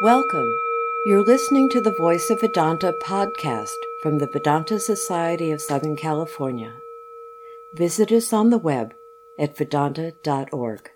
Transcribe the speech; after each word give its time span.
Welcome. 0.00 0.52
You're 1.06 1.24
listening 1.24 1.68
to 1.70 1.80
the 1.80 1.92
Voice 1.92 2.28
of 2.28 2.40
Vedanta 2.40 2.92
podcast 3.00 3.76
from 4.02 4.18
the 4.18 4.26
Vedanta 4.26 4.80
Society 4.80 5.52
of 5.52 5.60
Southern 5.60 5.94
California. 5.94 6.72
Visit 7.76 8.10
us 8.10 8.32
on 8.32 8.50
the 8.50 8.58
web 8.58 8.92
at 9.38 9.56
vedanta.org. 9.56 10.90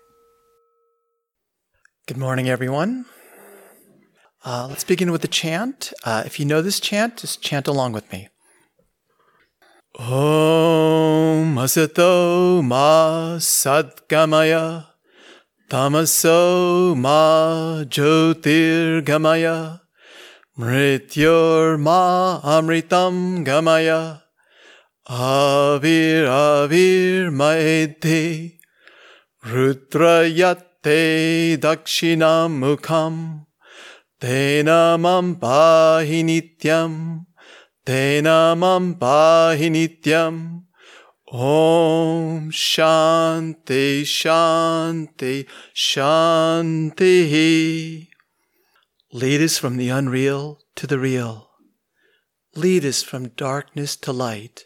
Good 2.07 2.17
morning, 2.17 2.49
everyone. 2.49 3.05
Uh, 4.43 4.67
let's 4.69 4.83
begin 4.83 5.13
with 5.13 5.21
the 5.21 5.29
chant. 5.29 5.93
Uh, 6.03 6.23
if 6.25 6.37
you 6.37 6.45
know 6.45 6.61
this 6.61 6.81
chant, 6.81 7.17
just 7.19 7.41
chant 7.41 7.69
along 7.69 7.93
with 7.93 8.11
me. 8.11 8.27
Om 9.97 11.55
Asato 11.55 12.61
Ma 12.61 13.37
Sadgamaya 13.37 14.88
Tamaso 15.69 16.97
Ma 16.97 17.85
Jyotirgamaya 17.85 19.79
Mrityor 20.57 21.77
Ma 21.79 22.41
Amritam 22.41 23.45
Gamaya. 23.45 24.23
Avir 25.07 26.25
Avir 26.25 27.29
Maedhi 27.29 28.57
Rudrayate 29.45 31.59
Dakshinam 31.59 32.57
Mukham 32.57 33.45
Tena 34.19 34.97
Mam 34.99 35.35
Pahi 35.35 36.23
Nityam 36.23 37.27
Tena 37.85 38.57
Mam 38.57 38.95
Om 41.31 42.49
Shanti 42.49 44.01
Shanti 44.01 45.47
Shanti. 45.75 47.27
Lead 49.11 49.41
us 49.41 49.59
from 49.59 49.77
the 49.77 49.89
unreal 49.89 50.59
to 50.75 50.87
the 50.87 50.97
real. 50.97 51.51
Lead 52.55 52.83
us 52.83 53.03
from 53.03 53.27
darkness 53.29 53.95
to 53.97 54.11
light. 54.11 54.63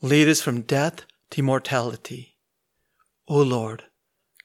Lead 0.00 0.26
us 0.26 0.40
from 0.40 0.62
death 0.62 1.04
to 1.30 1.40
immortality. 1.40 2.38
O 3.28 3.42
Lord, 3.42 3.82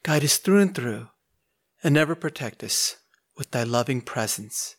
guide 0.02 0.24
us 0.24 0.36
through 0.36 0.60
and 0.60 0.74
through, 0.74 1.08
and 1.82 1.94
never 1.94 2.14
protect 2.14 2.62
us 2.62 2.96
with 3.34 3.50
thy 3.52 3.62
loving 3.62 4.02
presence. 4.02 4.76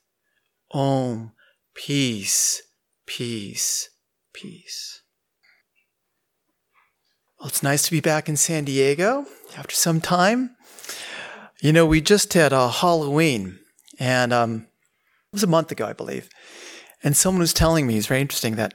Om, 0.72 1.32
peace, 1.74 2.62
peace, 3.08 3.90
peace. 4.32 5.02
Well, 7.40 7.48
it's 7.48 7.64
nice 7.64 7.84
to 7.84 7.92
be 7.92 8.02
back 8.02 8.28
in 8.28 8.36
San 8.36 8.66
Diego 8.66 9.26
after 9.56 9.74
some 9.74 10.02
time. 10.02 10.58
You 11.62 11.72
know, 11.72 11.86
we 11.86 12.02
just 12.02 12.34
had 12.34 12.52
a 12.52 12.68
Halloween, 12.68 13.60
and 13.98 14.34
um, 14.34 14.68
it 15.32 15.36
was 15.36 15.44
a 15.44 15.48
month 15.48 15.72
ago, 15.72 15.86
I 15.86 15.94
believe. 15.94 16.28
And 17.02 17.16
someone 17.16 17.40
was 17.40 17.54
telling 17.54 17.88
me, 17.88 17.96
it's 17.96 18.08
very 18.08 18.20
interesting, 18.20 18.58
that, 18.58 18.74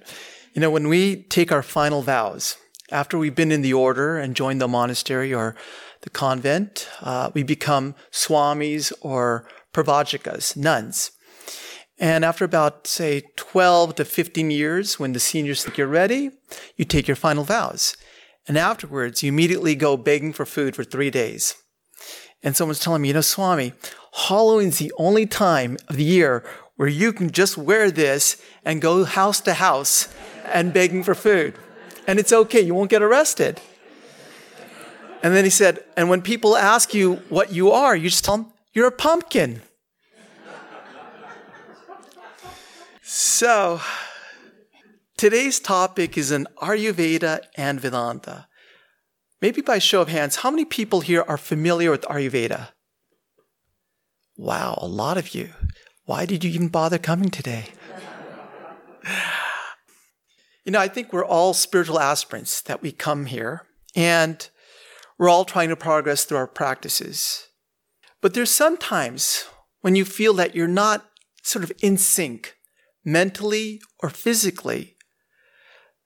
you 0.54 0.62
know, 0.62 0.70
when 0.70 0.88
we 0.88 1.24
take 1.24 1.52
our 1.52 1.62
final 1.62 2.00
vows, 2.00 2.56
after 2.90 3.18
we've 3.18 3.34
been 3.34 3.52
in 3.52 3.60
the 3.60 3.74
order 3.74 4.16
and 4.16 4.34
joined 4.34 4.62
the 4.62 4.68
monastery 4.68 5.34
or 5.34 5.54
the 6.00 6.08
convent, 6.08 6.88
uh, 7.02 7.30
we 7.34 7.42
become 7.42 7.94
swamis 8.10 8.94
or 9.02 9.46
pravrajikas, 9.74 10.56
nuns. 10.56 11.10
And 11.98 12.24
after 12.24 12.46
about, 12.46 12.86
say, 12.86 13.24
12 13.36 13.96
to 13.96 14.06
15 14.06 14.50
years, 14.50 14.98
when 14.98 15.12
the 15.12 15.20
seniors 15.20 15.62
think 15.62 15.76
you're 15.76 15.86
ready, 15.86 16.30
you 16.76 16.86
take 16.86 17.06
your 17.06 17.14
final 17.14 17.44
vows. 17.44 17.94
And 18.46 18.58
afterwards, 18.58 19.22
you 19.22 19.30
immediately 19.30 19.74
go 19.74 19.96
begging 19.96 20.32
for 20.32 20.44
food 20.44 20.76
for 20.76 20.84
three 20.84 21.10
days. 21.10 21.54
And 22.42 22.54
someone's 22.54 22.80
telling 22.80 23.02
me, 23.02 23.08
you 23.08 23.14
know, 23.14 23.22
Swami, 23.22 23.72
Halloween's 24.12 24.78
the 24.78 24.92
only 24.98 25.26
time 25.26 25.78
of 25.88 25.96
the 25.96 26.04
year 26.04 26.44
where 26.76 26.88
you 26.88 27.12
can 27.12 27.30
just 27.30 27.56
wear 27.56 27.90
this 27.90 28.40
and 28.64 28.82
go 28.82 29.04
house 29.04 29.40
to 29.40 29.54
house 29.54 30.08
and 30.52 30.72
begging 30.72 31.02
for 31.02 31.14
food. 31.14 31.54
And 32.06 32.18
it's 32.18 32.32
okay, 32.32 32.60
you 32.60 32.74
won't 32.74 32.90
get 32.90 33.02
arrested. 33.02 33.60
And 35.22 35.34
then 35.34 35.44
he 35.44 35.50
said, 35.50 35.82
and 35.96 36.10
when 36.10 36.20
people 36.20 36.54
ask 36.54 36.92
you 36.92 37.14
what 37.30 37.50
you 37.50 37.70
are, 37.70 37.96
you 37.96 38.10
just 38.10 38.24
tell 38.24 38.36
them, 38.36 38.52
you're 38.74 38.88
a 38.88 38.92
pumpkin. 38.92 39.62
so, 43.02 43.80
Today's 45.24 45.58
topic 45.58 46.18
is 46.18 46.30
an 46.30 46.46
Ayurveda 46.60 47.40
and 47.56 47.80
Vedanta. 47.80 48.46
Maybe 49.40 49.62
by 49.62 49.78
show 49.78 50.02
of 50.02 50.08
hands, 50.08 50.36
how 50.36 50.50
many 50.50 50.66
people 50.66 51.00
here 51.00 51.24
are 51.26 51.38
familiar 51.38 51.90
with 51.90 52.02
Ayurveda? 52.02 52.72
Wow, 54.36 54.78
a 54.82 54.86
lot 54.86 55.16
of 55.16 55.34
you. 55.34 55.48
Why 56.04 56.26
did 56.26 56.44
you 56.44 56.50
even 56.50 56.68
bother 56.68 56.98
coming 56.98 57.30
today? 57.30 57.68
you 60.66 60.72
know, 60.72 60.78
I 60.78 60.88
think 60.88 61.10
we're 61.10 61.24
all 61.24 61.54
spiritual 61.54 61.98
aspirants 61.98 62.60
that 62.60 62.82
we 62.82 62.92
come 62.92 63.24
here, 63.24 63.62
and 63.96 64.46
we're 65.16 65.30
all 65.30 65.46
trying 65.46 65.70
to 65.70 65.76
progress 65.76 66.26
through 66.26 66.36
our 66.36 66.46
practices. 66.46 67.48
But 68.20 68.34
there's 68.34 68.50
sometimes 68.50 69.46
when 69.80 69.96
you 69.96 70.04
feel 70.04 70.34
that 70.34 70.54
you're 70.54 70.68
not 70.68 71.06
sort 71.42 71.64
of 71.64 71.72
in 71.80 71.96
sync 71.96 72.56
mentally 73.06 73.80
or 74.00 74.10
physically 74.10 74.93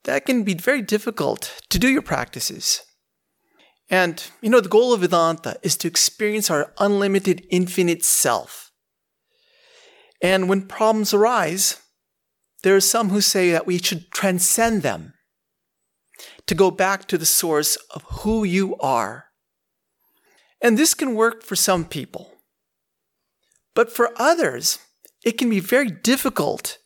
that 0.09 0.25
can 0.25 0.43
be 0.43 0.55
very 0.55 0.81
difficult 0.81 1.61
to 1.69 1.79
do 1.79 1.87
your 1.87 2.01
practices. 2.01 2.81
And, 3.91 4.25
you 4.41 4.49
know, 4.49 4.63
the 4.63 4.69
goal 4.71 4.95
of 4.95 5.03
Vedanta 5.03 5.59
is 5.63 5.77
to 5.77 5.89
experience 5.89 6.51
our 6.51 6.73
unlimited, 6.79 7.47
infinite 7.51 8.03
self. 8.03 8.73
And 10.23 10.49
when 10.49 10.67
problems 10.67 11.13
arise, 11.13 11.83
there 12.63 12.75
are 12.75 12.81
some 12.81 13.11
who 13.11 13.21
say 13.21 13.51
that 13.51 13.67
we 13.67 13.77
should 13.77 14.11
transcend 14.11 14.81
them 14.81 15.13
to 16.47 16.55
go 16.55 16.71
back 16.71 17.07
to 17.09 17.19
the 17.19 17.27
source 17.27 17.77
of 17.95 18.03
who 18.23 18.45
you 18.45 18.77
are. 18.79 19.27
And 20.63 20.79
this 20.79 20.95
can 20.95 21.17
work 21.17 21.43
for 21.43 21.55
some 21.55 21.85
people. 21.85 22.33
But 23.75 23.93
for 23.93 24.11
others, 24.17 24.79
it 25.23 25.37
can 25.37 25.51
be 25.51 25.61
very 25.61 25.91
difficult 25.91 26.79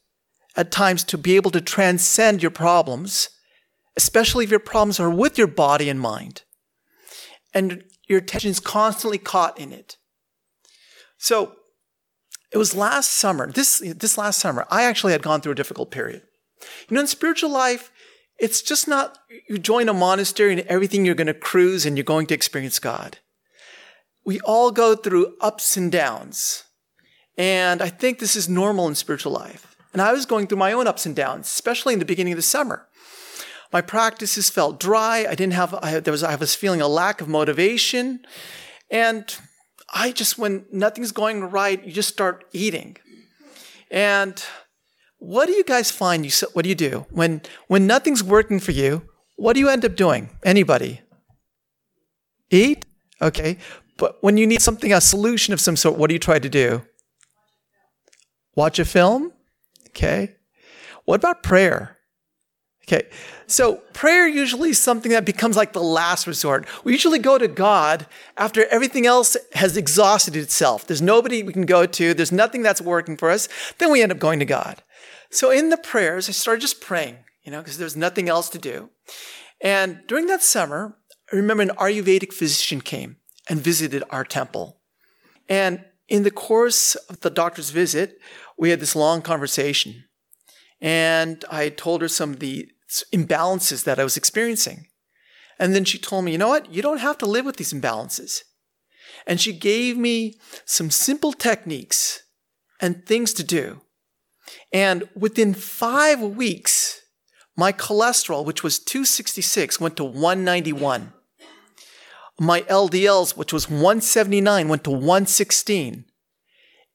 at 0.56 0.70
times 0.70 1.04
to 1.04 1.18
be 1.18 1.36
able 1.36 1.50
to 1.50 1.60
transcend 1.60 2.42
your 2.42 2.50
problems, 2.50 3.30
especially 3.96 4.44
if 4.44 4.50
your 4.50 4.60
problems 4.60 5.00
are 5.00 5.10
with 5.10 5.38
your 5.38 5.46
body 5.46 5.88
and 5.88 6.00
mind, 6.00 6.42
and 7.54 7.84
your 8.08 8.18
attention 8.18 8.50
is 8.50 8.60
constantly 8.60 9.18
caught 9.18 9.58
in 9.58 9.72
it. 9.72 9.96
So, 11.18 11.54
it 12.52 12.58
was 12.58 12.74
last 12.74 13.12
summer, 13.12 13.50
this, 13.50 13.78
this 13.78 14.18
last 14.18 14.38
summer, 14.38 14.66
I 14.70 14.84
actually 14.84 15.12
had 15.12 15.22
gone 15.22 15.40
through 15.40 15.52
a 15.52 15.56
difficult 15.56 15.90
period. 15.90 16.22
You 16.88 16.94
know, 16.94 17.00
in 17.00 17.06
spiritual 17.06 17.50
life, 17.50 17.90
it's 18.38 18.60
just 18.60 18.86
not 18.86 19.18
you 19.48 19.58
join 19.58 19.88
a 19.88 19.94
monastery 19.94 20.52
and 20.52 20.60
everything 20.62 21.04
you're 21.04 21.14
going 21.14 21.28
to 21.28 21.34
cruise 21.34 21.86
and 21.86 21.96
you're 21.96 22.04
going 22.04 22.26
to 22.26 22.34
experience 22.34 22.78
God. 22.78 23.18
We 24.24 24.40
all 24.40 24.70
go 24.70 24.94
through 24.94 25.36
ups 25.40 25.76
and 25.76 25.90
downs. 25.90 26.64
And 27.38 27.80
I 27.80 27.88
think 27.88 28.18
this 28.18 28.36
is 28.36 28.48
normal 28.48 28.88
in 28.88 28.94
spiritual 28.94 29.32
life. 29.32 29.71
And 29.92 30.00
I 30.00 30.12
was 30.12 30.26
going 30.26 30.46
through 30.46 30.58
my 30.58 30.72
own 30.72 30.86
ups 30.86 31.06
and 31.06 31.14
downs, 31.14 31.46
especially 31.46 31.92
in 31.92 31.98
the 31.98 32.04
beginning 32.04 32.32
of 32.32 32.38
the 32.38 32.42
summer. 32.42 32.88
My 33.72 33.80
practices 33.80 34.50
felt 34.50 34.80
dry. 34.80 35.26
I 35.28 35.34
didn't 35.34 35.54
have, 35.54 35.74
I, 35.74 36.00
there 36.00 36.12
was, 36.12 36.22
I 36.22 36.36
was 36.36 36.54
feeling 36.54 36.80
a 36.80 36.88
lack 36.88 37.20
of 37.20 37.28
motivation. 37.28 38.24
And 38.90 39.34
I 39.92 40.12
just, 40.12 40.38
when 40.38 40.66
nothing's 40.70 41.12
going 41.12 41.44
right, 41.44 41.82
you 41.84 41.92
just 41.92 42.10
start 42.10 42.44
eating. 42.52 42.96
And 43.90 44.42
what 45.18 45.46
do 45.46 45.52
you 45.52 45.64
guys 45.64 45.90
find? 45.90 46.24
You, 46.24 46.32
what 46.52 46.62
do 46.62 46.68
you 46.68 46.74
do? 46.74 47.06
When, 47.10 47.42
when 47.68 47.86
nothing's 47.86 48.22
working 48.22 48.60
for 48.60 48.72
you, 48.72 49.02
what 49.36 49.54
do 49.54 49.60
you 49.60 49.68
end 49.68 49.84
up 49.84 49.96
doing? 49.96 50.30
Anybody? 50.42 51.00
Eat? 52.50 52.84
Okay. 53.20 53.56
But 53.96 54.22
when 54.22 54.36
you 54.36 54.46
need 54.46 54.62
something, 54.62 54.92
a 54.92 55.00
solution 55.00 55.54
of 55.54 55.60
some 55.60 55.76
sort, 55.76 55.96
what 55.96 56.08
do 56.08 56.14
you 56.14 56.18
try 56.18 56.38
to 56.38 56.48
do? 56.48 56.82
Watch 58.54 58.78
a 58.78 58.84
film? 58.84 59.32
Okay. 59.94 60.36
What 61.04 61.16
about 61.16 61.42
prayer? 61.42 61.98
Okay. 62.84 63.08
So 63.46 63.76
prayer 63.92 64.26
usually 64.26 64.70
is 64.70 64.78
something 64.78 65.12
that 65.12 65.24
becomes 65.24 65.56
like 65.56 65.72
the 65.72 65.82
last 65.82 66.26
resort. 66.26 66.66
We 66.84 66.92
usually 66.92 67.18
go 67.18 67.38
to 67.38 67.46
God 67.46 68.06
after 68.36 68.66
everything 68.66 69.06
else 69.06 69.36
has 69.52 69.76
exhausted 69.76 70.34
itself. 70.34 70.86
There's 70.86 71.02
nobody 71.02 71.42
we 71.42 71.52
can 71.52 71.66
go 71.66 71.86
to. 71.86 72.14
There's 72.14 72.32
nothing 72.32 72.62
that's 72.62 72.80
working 72.80 73.16
for 73.16 73.30
us. 73.30 73.48
Then 73.78 73.92
we 73.92 74.02
end 74.02 74.10
up 74.10 74.18
going 74.18 74.40
to 74.40 74.44
God. 74.44 74.82
So 75.30 75.50
in 75.50 75.70
the 75.70 75.76
prayers, 75.76 76.28
I 76.28 76.32
started 76.32 76.60
just 76.60 76.80
praying, 76.80 77.18
you 77.42 77.52
know, 77.52 77.60
because 77.60 77.78
there's 77.78 77.96
nothing 77.96 78.28
else 78.28 78.48
to 78.50 78.58
do. 78.58 78.90
And 79.60 80.00
during 80.08 80.26
that 80.26 80.42
summer, 80.42 80.96
I 81.32 81.36
remember 81.36 81.62
an 81.62 81.70
Ayurvedic 81.70 82.32
physician 82.32 82.80
came 82.80 83.16
and 83.48 83.60
visited 83.60 84.02
our 84.10 84.24
temple. 84.24 84.80
And 85.48 85.84
in 86.08 86.24
the 86.24 86.30
course 86.30 86.94
of 86.94 87.20
the 87.20 87.30
doctor's 87.30 87.70
visit, 87.70 88.18
we 88.62 88.70
had 88.70 88.78
this 88.78 88.94
long 88.94 89.22
conversation. 89.22 90.04
And 90.80 91.44
I 91.50 91.68
told 91.68 92.00
her 92.00 92.06
some 92.06 92.30
of 92.30 92.38
the 92.38 92.70
imbalances 93.12 93.82
that 93.82 93.98
I 93.98 94.04
was 94.04 94.16
experiencing. 94.16 94.86
And 95.58 95.74
then 95.74 95.84
she 95.84 95.98
told 95.98 96.24
me, 96.24 96.30
you 96.30 96.38
know 96.38 96.50
what? 96.50 96.72
You 96.72 96.80
don't 96.80 96.98
have 96.98 97.18
to 97.18 97.26
live 97.26 97.44
with 97.44 97.56
these 97.56 97.72
imbalances. 97.72 98.42
And 99.26 99.40
she 99.40 99.52
gave 99.52 99.98
me 99.98 100.38
some 100.64 100.92
simple 100.92 101.32
techniques 101.32 102.22
and 102.80 103.04
things 103.04 103.32
to 103.34 103.42
do. 103.42 103.80
And 104.72 105.08
within 105.16 105.54
five 105.54 106.20
weeks, 106.20 107.00
my 107.56 107.72
cholesterol, 107.72 108.44
which 108.44 108.62
was 108.62 108.78
266, 108.78 109.80
went 109.80 109.96
to 109.96 110.04
191. 110.04 111.12
My 112.38 112.60
LDLs, 112.62 113.36
which 113.36 113.52
was 113.52 113.68
179, 113.68 114.68
went 114.68 114.84
to 114.84 114.90
116. 114.92 116.04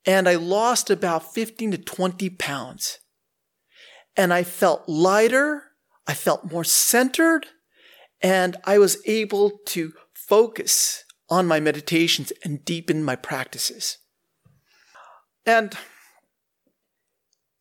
And 0.07 0.27
I 0.29 0.35
lost 0.35 0.89
about 0.89 1.33
15 1.33 1.71
to 1.71 1.77
20 1.77 2.29
pounds. 2.31 2.99
And 4.15 4.33
I 4.33 4.43
felt 4.43 4.87
lighter. 4.87 5.63
I 6.07 6.13
felt 6.13 6.49
more 6.49 6.63
centered. 6.63 7.47
And 8.21 8.55
I 8.63 8.79
was 8.79 8.97
able 9.05 9.59
to 9.67 9.93
focus 10.13 11.03
on 11.29 11.45
my 11.45 11.59
meditations 11.59 12.31
and 12.43 12.63
deepen 12.63 13.03
my 13.03 13.17
practices. 13.17 13.97
And 15.45 15.77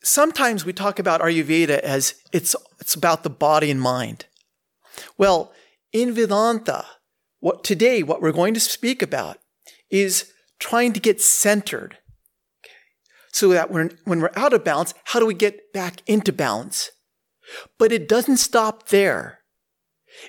sometimes 0.02 0.64
we 0.64 0.72
talk 0.72 1.00
about 1.00 1.20
Ayurveda 1.20 1.80
as 1.80 2.14
it's, 2.32 2.54
it's 2.80 2.94
about 2.94 3.24
the 3.24 3.30
body 3.30 3.72
and 3.72 3.80
mind. 3.80 4.26
Well, 5.18 5.52
in 5.92 6.14
Vedanta, 6.14 6.84
what 7.40 7.64
today, 7.64 8.02
what 8.02 8.22
we're 8.22 8.32
going 8.32 8.54
to 8.54 8.60
speak 8.60 9.02
about 9.02 9.38
is 9.90 10.32
trying 10.58 10.92
to 10.92 11.00
get 11.00 11.20
centered. 11.20 11.98
So 13.36 13.50
that 13.50 13.70
when, 13.70 13.90
when 14.06 14.22
we're 14.22 14.30
out 14.34 14.54
of 14.54 14.64
balance, 14.64 14.94
how 15.04 15.20
do 15.20 15.26
we 15.26 15.34
get 15.34 15.70
back 15.74 16.00
into 16.06 16.32
balance? 16.32 16.90
But 17.78 17.92
it 17.92 18.08
doesn't 18.08 18.38
stop 18.38 18.88
there. 18.88 19.40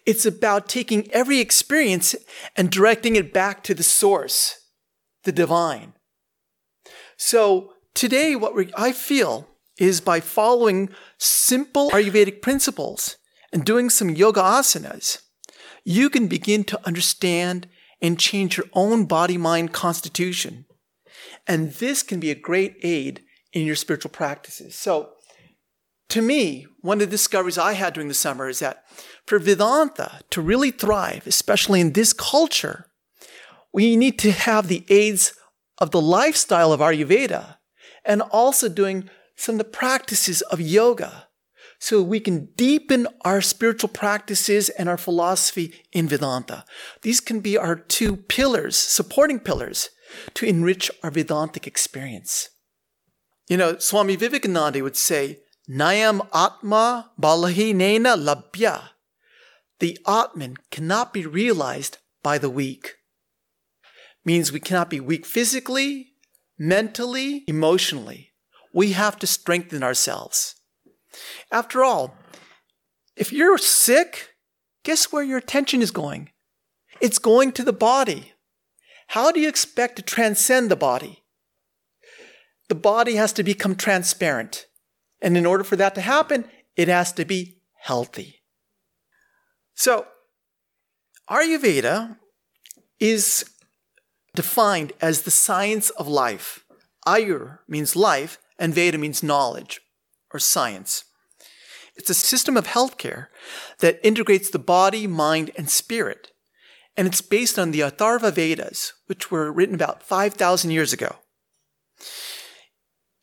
It's 0.06 0.26
about 0.26 0.68
taking 0.68 1.10
every 1.14 1.40
experience 1.40 2.18
and 2.58 2.70
directing 2.70 3.16
it 3.16 3.32
back 3.32 3.64
to 3.64 3.74
the 3.74 3.82
source, 3.82 4.58
the 5.24 5.32
divine. 5.32 5.94
So 7.16 7.76
today, 7.94 8.36
what 8.36 8.54
we, 8.54 8.72
I 8.76 8.92
feel 8.92 9.48
is 9.80 10.02
by 10.02 10.20
following 10.20 10.90
simple 11.18 11.92
Ayurvedic 11.92 12.42
principles 12.42 13.16
and 13.54 13.64
doing 13.64 13.90
some 13.90 14.10
yoga 14.10 14.42
asanas, 14.42 15.22
you 15.86 16.10
can 16.10 16.28
begin 16.28 16.66
to 16.66 16.86
understand 16.86 17.70
and 18.02 18.20
change 18.20 18.58
your 18.58 18.68
own 18.74 19.06
body 19.06 19.38
mind 19.38 19.72
constitution. 19.72 20.66
And 21.48 21.74
this 21.74 22.04
can 22.04 22.20
be 22.20 22.32
a 22.32 22.36
great 22.36 22.76
aid 22.84 23.24
in 23.54 23.66
your 23.66 23.76
spiritual 23.76 24.12
practices. 24.12 24.76
So, 24.76 25.12
to 26.10 26.22
me, 26.22 26.68
one 26.82 27.02
of 27.02 27.08
the 27.08 27.12
discoveries 27.12 27.58
I 27.58 27.74
had 27.74 27.94
during 27.94 28.08
the 28.08 28.14
summer 28.14 28.48
is 28.48 28.60
that 28.60 28.84
for 29.26 29.40
Vedanta 29.40 30.22
to 30.30 30.42
really 30.42 30.72
thrive, 30.72 31.28
especially 31.28 31.82
in 31.82 31.94
this 31.94 32.14
culture, 32.14 32.88
we 33.74 33.98
need 33.98 34.18
to 34.20 34.32
have 34.32 34.68
the 34.68 34.86
aids 34.90 35.34
of 35.80 35.92
the 35.92 36.02
lifestyle 36.02 36.72
of 36.72 36.80
Ayurveda 36.80 37.58
and 38.06 38.22
also 38.22 38.70
doing 38.70 39.10
some 39.36 39.56
of 39.56 39.60
the 39.60 39.66
practices 39.66 40.42
of 40.44 40.62
yoga 40.62 41.28
so 41.80 42.02
we 42.02 42.20
can 42.20 42.46
deepen 42.56 43.08
our 43.22 43.42
spiritual 43.42 43.90
practices 43.90 44.70
and 44.70 44.90
our 44.90 44.98
philosophy 44.98 45.74
in 45.92 46.08
Vedanta. 46.08 46.66
These 47.02 47.20
can 47.20 47.40
be 47.40 47.58
our 47.58 47.76
two 47.76 48.16
pillars, 48.16 48.76
supporting 48.76 49.40
pillars, 49.40 49.90
to 50.34 50.46
enrich 50.46 50.90
our 51.04 51.12
Vedantic 51.12 51.68
experience. 51.68 52.50
You 53.48 53.58
know, 53.58 53.78
Swami 53.78 54.16
Vivekananda 54.16 54.84
would 54.84 54.98
say, 54.98 55.40
Nayam 55.70 56.28
Atma 56.34 57.12
Balahi 57.22 57.76
Nena 57.76 58.16
Labhya. 58.16 58.90
The 59.80 59.98
Atman 60.08 60.58
cannot 60.72 61.14
be 61.14 61.26
realized 61.26 61.98
by 62.24 62.38
the 62.38 62.50
weak. 62.50 62.96
Means 64.26 64.52
we 64.52 64.60
cannot 64.60 64.90
be 64.90 65.00
weak 65.00 65.26
physically, 65.26 66.14
mentally, 66.58 67.44
emotionally. 67.48 68.34
We 68.74 68.94
have 68.94 69.18
to 69.20 69.28
strengthen 69.28 69.84
ourselves. 69.84 70.56
After 71.52 71.84
all, 71.84 72.16
if 73.16 73.32
you're 73.32 73.58
sick, 73.58 74.36
guess 74.84 75.12
where 75.12 75.24
your 75.24 75.38
attention 75.38 75.82
is 75.82 75.92
going? 75.92 76.32
It's 77.02 77.20
going 77.20 77.52
to 77.54 77.64
the 77.64 77.74
body. 77.74 78.34
How 79.08 79.32
do 79.32 79.40
you 79.40 79.48
expect 79.48 79.96
to 79.96 80.02
transcend 80.02 80.70
the 80.70 80.76
body? 80.76 81.24
The 82.70 82.76
body 82.76 83.16
has 83.16 83.34
to 83.34 83.44
become 83.44 83.76
transparent. 83.76 84.66
And 85.22 85.38
in 85.38 85.46
order 85.46 85.64
for 85.64 85.76
that 85.78 85.96
to 85.96 86.02
happen, 86.02 86.46
it 86.76 86.88
has 86.88 87.14
to 87.14 87.26
be 87.26 87.62
healthy. 87.80 88.42
So, 89.74 90.08
Ayurveda 91.30 92.18
is 93.00 93.46
defined 94.36 94.94
as 95.02 95.22
the 95.22 95.32
science 95.32 95.90
of 95.92 96.08
life. 96.08 96.66
Ayur 97.08 97.60
means 97.68 97.96
life, 97.96 98.38
and 98.60 98.74
Veda 98.74 98.98
means 98.98 99.24
knowledge 99.24 99.82
or 100.34 100.40
science. 100.40 101.06
It's 101.96 102.10
a 102.10 102.14
system 102.14 102.58
of 102.58 102.68
healthcare 102.68 103.28
that 103.80 104.00
integrates 104.04 104.50
the 104.50 104.60
body, 104.60 105.08
mind, 105.08 105.52
and 105.58 105.70
spirit. 105.70 106.32
And 106.98 107.08
it's 107.08 107.22
based 107.22 107.60
on 107.60 107.70
the 107.72 107.82
Atharva 107.82 108.34
Vedas, 108.34 108.94
which 109.06 109.30
were 109.30 109.52
written 109.52 109.76
about 109.76 110.02
5,000 110.02 110.72
years 110.72 110.92
ago. 110.92 111.18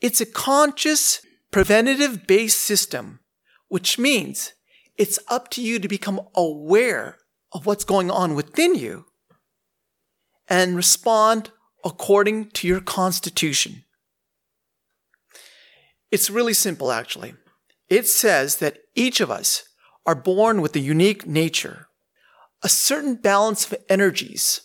It's 0.01 0.21
a 0.21 0.27
conscious, 0.27 1.21
preventative 1.51 2.27
based 2.27 2.63
system, 2.63 3.21
which 3.69 3.99
means 3.99 4.53
it's 4.97 5.19
up 5.29 5.51
to 5.51 5.63
you 5.63 5.81
to 5.81 5.89
become 5.89 6.21
aware 6.37 7.19
of 7.53 7.67
what's 7.67 7.85
going 7.85 8.11
on 8.11 8.35
within 8.35 8.77
you 8.77 9.07
and 10.49 10.77
respond 10.77 11.51
according 11.85 12.51
to 12.51 12.69
your 12.69 12.81
constitution. 12.81 13.85
It's 16.13 16.31
really 16.31 16.55
simple, 16.55 16.93
actually. 16.93 17.35
It 17.89 18.07
says 18.07 18.59
that 18.59 18.79
each 18.95 19.21
of 19.21 19.31
us 19.31 19.65
are 20.07 20.15
born 20.15 20.61
with 20.61 20.77
a 20.77 20.81
unique 20.81 21.27
nature, 21.27 21.89
a 22.65 22.69
certain 22.69 23.15
balance 23.15 23.71
of 23.71 23.79
energies. 23.89 24.63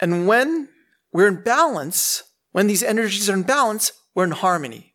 And 0.00 0.26
when 0.26 0.68
we're 1.12 1.28
in 1.28 1.42
balance, 1.42 2.22
when 2.52 2.68
these 2.68 2.82
energies 2.82 3.28
are 3.28 3.34
in 3.34 3.42
balance, 3.42 3.92
we're 4.14 4.24
in 4.24 4.30
harmony. 4.30 4.94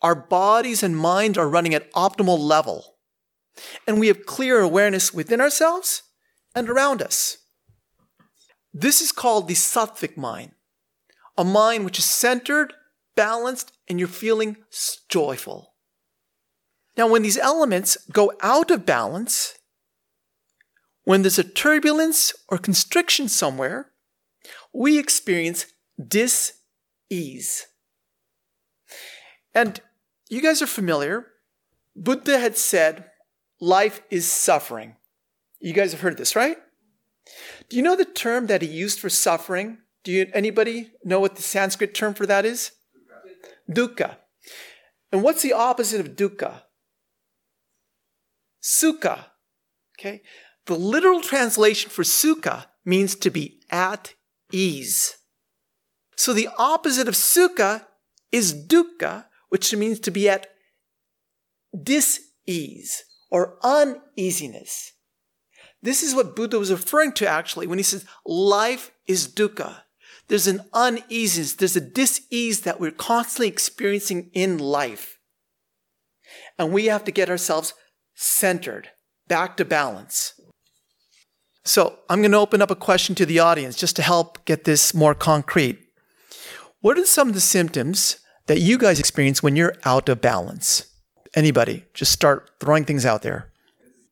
Our 0.00 0.14
bodies 0.14 0.82
and 0.82 0.96
minds 0.96 1.36
are 1.38 1.48
running 1.48 1.74
at 1.74 1.92
optimal 1.92 2.38
level. 2.38 2.96
And 3.86 4.00
we 4.00 4.06
have 4.06 4.26
clear 4.26 4.60
awareness 4.60 5.12
within 5.12 5.40
ourselves 5.40 6.02
and 6.54 6.70
around 6.70 7.02
us. 7.02 7.38
This 8.72 9.00
is 9.00 9.12
called 9.12 9.48
the 9.48 9.54
sattvic 9.54 10.16
mind, 10.16 10.52
a 11.36 11.44
mind 11.44 11.84
which 11.84 11.98
is 11.98 12.04
centered 12.04 12.72
balanced 13.16 13.72
and 13.88 13.98
you're 13.98 14.08
feeling 14.08 14.56
joyful. 15.08 15.74
Now, 16.96 17.08
when 17.08 17.22
these 17.22 17.38
elements 17.38 17.96
go 18.12 18.32
out 18.40 18.70
of 18.70 18.86
balance, 18.86 19.57
when 21.08 21.22
there's 21.22 21.38
a 21.38 21.42
turbulence 21.42 22.34
or 22.50 22.58
constriction 22.58 23.30
somewhere, 23.30 23.92
we 24.74 24.98
experience 24.98 25.64
dis-ease. 25.96 27.66
And 29.54 29.80
you 30.28 30.42
guys 30.42 30.60
are 30.60 30.66
familiar. 30.66 31.28
Buddha 31.96 32.38
had 32.38 32.58
said, 32.58 33.06
life 33.58 34.02
is 34.10 34.30
suffering. 34.30 34.96
You 35.60 35.72
guys 35.72 35.92
have 35.92 36.02
heard 36.02 36.18
this, 36.18 36.36
right? 36.36 36.58
Do 37.70 37.78
you 37.78 37.82
know 37.82 37.96
the 37.96 38.04
term 38.04 38.46
that 38.48 38.60
he 38.60 38.68
used 38.68 39.00
for 39.00 39.08
suffering? 39.08 39.78
Do 40.04 40.12
you, 40.12 40.26
anybody 40.34 40.90
know 41.02 41.20
what 41.20 41.36
the 41.36 41.42
Sanskrit 41.42 41.94
term 41.94 42.12
for 42.12 42.26
that 42.26 42.44
is? 42.44 42.72
dukkha. 43.66 44.16
And 45.10 45.22
what's 45.22 45.40
the 45.40 45.54
opposite 45.54 46.00
of 46.02 46.16
dukkha? 46.16 46.64
Sukha. 48.62 49.24
Okay? 49.98 50.20
The 50.68 50.74
literal 50.74 51.22
translation 51.22 51.90
for 51.90 52.02
sukha 52.02 52.66
means 52.84 53.14
to 53.16 53.30
be 53.30 53.62
at 53.70 54.12
ease. 54.52 55.16
So 56.14 56.34
the 56.34 56.50
opposite 56.58 57.08
of 57.08 57.14
sukha 57.14 57.86
is 58.30 58.52
dukkha, 58.52 59.24
which 59.48 59.74
means 59.74 59.98
to 60.00 60.10
be 60.10 60.28
at 60.28 60.46
dis-ease 61.74 63.02
or 63.30 63.58
uneasiness. 63.62 64.92
This 65.80 66.02
is 66.02 66.14
what 66.14 66.36
Buddha 66.36 66.58
was 66.58 66.70
referring 66.70 67.12
to 67.12 67.26
actually 67.26 67.66
when 67.66 67.78
he 67.78 67.82
says 67.82 68.04
life 68.26 68.90
is 69.06 69.26
dukkha. 69.26 69.84
There's 70.28 70.46
an 70.46 70.60
uneasiness, 70.74 71.54
there's 71.54 71.76
a 71.76 71.80
dis-ease 71.80 72.60
that 72.60 72.78
we're 72.78 72.90
constantly 72.90 73.48
experiencing 73.48 74.30
in 74.34 74.58
life. 74.58 75.18
And 76.58 76.74
we 76.74 76.86
have 76.86 77.04
to 77.04 77.10
get 77.10 77.30
ourselves 77.30 77.72
centered, 78.14 78.90
back 79.28 79.56
to 79.56 79.64
balance. 79.64 80.37
So 81.68 81.98
I'm 82.08 82.22
going 82.22 82.32
to 82.32 82.38
open 82.38 82.62
up 82.62 82.70
a 82.70 82.74
question 82.74 83.14
to 83.16 83.26
the 83.26 83.40
audience 83.40 83.76
just 83.76 83.94
to 83.96 84.02
help 84.02 84.42
get 84.46 84.64
this 84.64 84.94
more 84.94 85.14
concrete. 85.14 85.78
What 86.80 86.98
are 86.98 87.04
some 87.04 87.28
of 87.28 87.34
the 87.34 87.40
symptoms 87.40 88.20
that 88.46 88.60
you 88.60 88.78
guys 88.78 88.98
experience 88.98 89.42
when 89.42 89.54
you're 89.54 89.74
out 89.84 90.08
of 90.08 90.22
balance? 90.22 90.86
Anybody? 91.34 91.84
Just 91.92 92.12
start 92.12 92.52
throwing 92.58 92.86
things 92.86 93.04
out 93.04 93.20
there. 93.20 93.52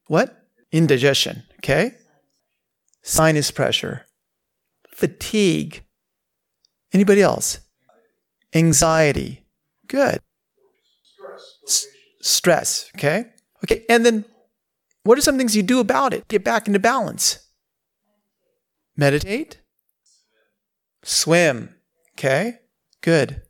What? 0.06 0.36
Indigestion. 0.70 1.44
Okay. 1.58 1.92
Sinus 3.02 3.50
pressure, 3.50 4.04
fatigue, 4.90 5.86
Anybody 6.92 7.20
else? 7.20 7.60
Anxiety. 8.54 9.44
Good. 9.86 10.20
S- 11.66 11.86
stress. 12.20 12.90
Okay. 12.96 13.26
Okay. 13.64 13.84
And 13.88 14.04
then 14.06 14.24
what 15.02 15.18
are 15.18 15.22
some 15.22 15.36
things 15.36 15.54
you 15.54 15.62
do 15.62 15.80
about 15.80 16.14
it? 16.14 16.26
Get 16.28 16.44
back 16.44 16.66
into 16.66 16.78
balance. 16.78 17.45
Meditate. 18.96 19.60
Swim. 21.02 21.74
Okay. 22.14 22.60
Good. 23.02 23.42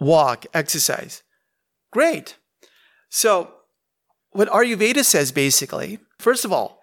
Walk, 0.00 0.46
exercise. 0.54 1.22
Great. 1.90 2.36
So, 3.10 3.52
what 4.30 4.48
Ayurveda 4.48 5.04
says 5.04 5.32
basically, 5.32 5.98
first 6.18 6.44
of 6.44 6.52
all, 6.52 6.82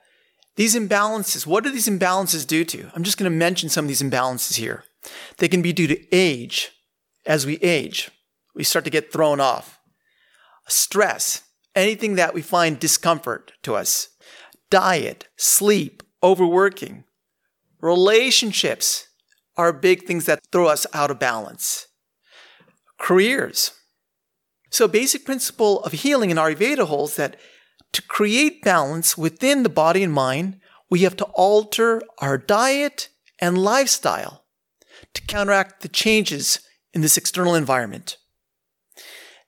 these 0.58 0.76
imbalances, 0.76 1.46
what 1.46 1.64
do 1.64 1.70
these 1.70 1.88
imbalances 1.88 2.46
due 2.46 2.66
to? 2.66 2.90
I'm 2.94 3.04
just 3.04 3.18
going 3.18 3.32
to 3.32 3.38
mention 3.38 3.70
some 3.70 3.86
of 3.86 3.90
these 3.90 4.02
imbalances 4.02 4.56
here. 4.56 4.84
They 5.38 5.48
can 5.48 5.62
be 5.62 5.74
due 5.74 5.88
to 5.88 6.16
age. 6.16 6.72
As 7.26 7.46
we 7.46 7.58
age, 7.58 8.12
we 8.54 8.64
start 8.64 8.86
to 8.86 8.92
get 8.92 9.12
thrown 9.12 9.40
off. 9.40 9.80
Stress, 10.68 11.44
anything 11.76 12.16
that 12.16 12.34
we 12.34 12.42
find 12.42 12.80
discomfort 12.80 13.54
to 13.64 13.76
us. 13.76 14.10
Diet, 14.70 15.28
sleep, 15.38 16.04
overworking. 16.26 17.04
Relationships 17.80 19.08
are 19.56 19.72
big 19.72 20.04
things 20.04 20.26
that 20.26 20.42
throw 20.52 20.68
us 20.68 20.88
out 20.92 21.12
of 21.12 21.20
balance. 21.20 21.88
Careers. 22.98 23.72
So, 24.72 24.88
basic 24.88 25.24
principle 25.24 25.82
of 25.84 25.92
healing 25.94 26.32
in 26.32 26.38
Ayurveda 26.38 26.88
holds 26.88 27.16
that 27.16 27.38
to 27.94 28.02
create 28.02 28.64
balance 28.64 29.18
within 29.18 29.64
the 29.64 29.70
body 29.70 30.04
and 30.04 30.12
mind, 30.12 30.60
we 30.90 31.00
have 31.02 31.16
to 31.18 31.26
alter 31.26 32.02
our 32.18 32.38
diet 32.38 33.10
and 33.40 33.58
lifestyle 33.58 34.46
to 35.14 35.22
counteract 35.22 35.82
the 35.82 35.88
changes 35.88 36.60
in 36.94 37.02
this 37.02 37.18
external 37.18 37.56
environment. 37.56 38.18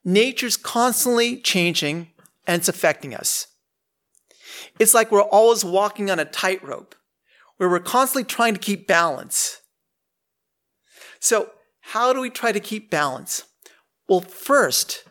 Nature's 0.05 0.57
constantly 0.57 1.41
changing 1.41 2.11
and 2.45 2.59
it's 2.59 2.69
affecting 2.69 3.13
us. 3.13 3.47
It's 4.79 4.93
like 4.93 5.11
we're 5.11 5.21
always 5.21 5.65
walking 5.65 6.09
on 6.09 6.19
a 6.19 6.25
tightrope 6.25 6.95
where 7.57 7.69
we're 7.69 7.79
constantly 7.79 8.23
trying 8.23 8.53
to 8.53 8.59
keep 8.59 8.87
balance. 8.87 9.61
So, 11.19 11.51
how 11.81 12.13
do 12.13 12.19
we 12.19 12.29
try 12.29 12.51
to 12.51 12.59
keep 12.59 12.91
balance? 12.91 13.43
Well, 14.07 14.21
first, 14.21 15.03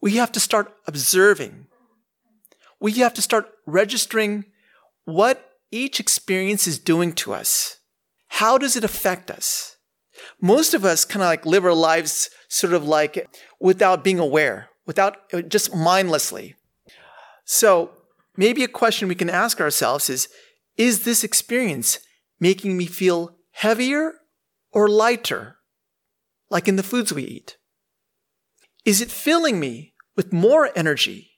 we 0.00 0.16
have 0.16 0.32
to 0.32 0.40
start 0.40 0.72
observing 0.86 1.66
we 2.80 2.92
have 2.94 3.14
to 3.14 3.22
start 3.22 3.52
registering 3.66 4.46
what 5.04 5.52
each 5.70 6.00
experience 6.00 6.66
is 6.66 6.78
doing 6.78 7.12
to 7.12 7.32
us. 7.32 7.78
How 8.28 8.58
does 8.58 8.74
it 8.74 8.84
affect 8.84 9.30
us? 9.30 9.76
Most 10.40 10.74
of 10.74 10.84
us 10.84 11.04
kind 11.04 11.22
of 11.22 11.28
like 11.28 11.46
live 11.46 11.64
our 11.64 11.74
lives 11.74 12.30
sort 12.48 12.72
of 12.72 12.84
like 12.84 13.28
without 13.60 14.02
being 14.02 14.18
aware, 14.18 14.70
without 14.86 15.18
uh, 15.32 15.42
just 15.42 15.74
mindlessly. 15.74 16.56
So 17.44 17.90
maybe 18.36 18.64
a 18.64 18.68
question 18.68 19.08
we 19.08 19.14
can 19.14 19.30
ask 19.30 19.60
ourselves 19.60 20.10
is 20.10 20.28
Is 20.76 21.04
this 21.04 21.24
experience 21.24 21.98
making 22.38 22.76
me 22.76 22.86
feel 22.86 23.36
heavier 23.52 24.14
or 24.72 24.88
lighter, 24.88 25.56
like 26.48 26.68
in 26.68 26.76
the 26.76 26.82
foods 26.82 27.12
we 27.12 27.24
eat? 27.24 27.56
Is 28.84 29.00
it 29.00 29.10
filling 29.10 29.60
me 29.60 29.94
with 30.16 30.32
more 30.32 30.70
energy? 30.74 31.32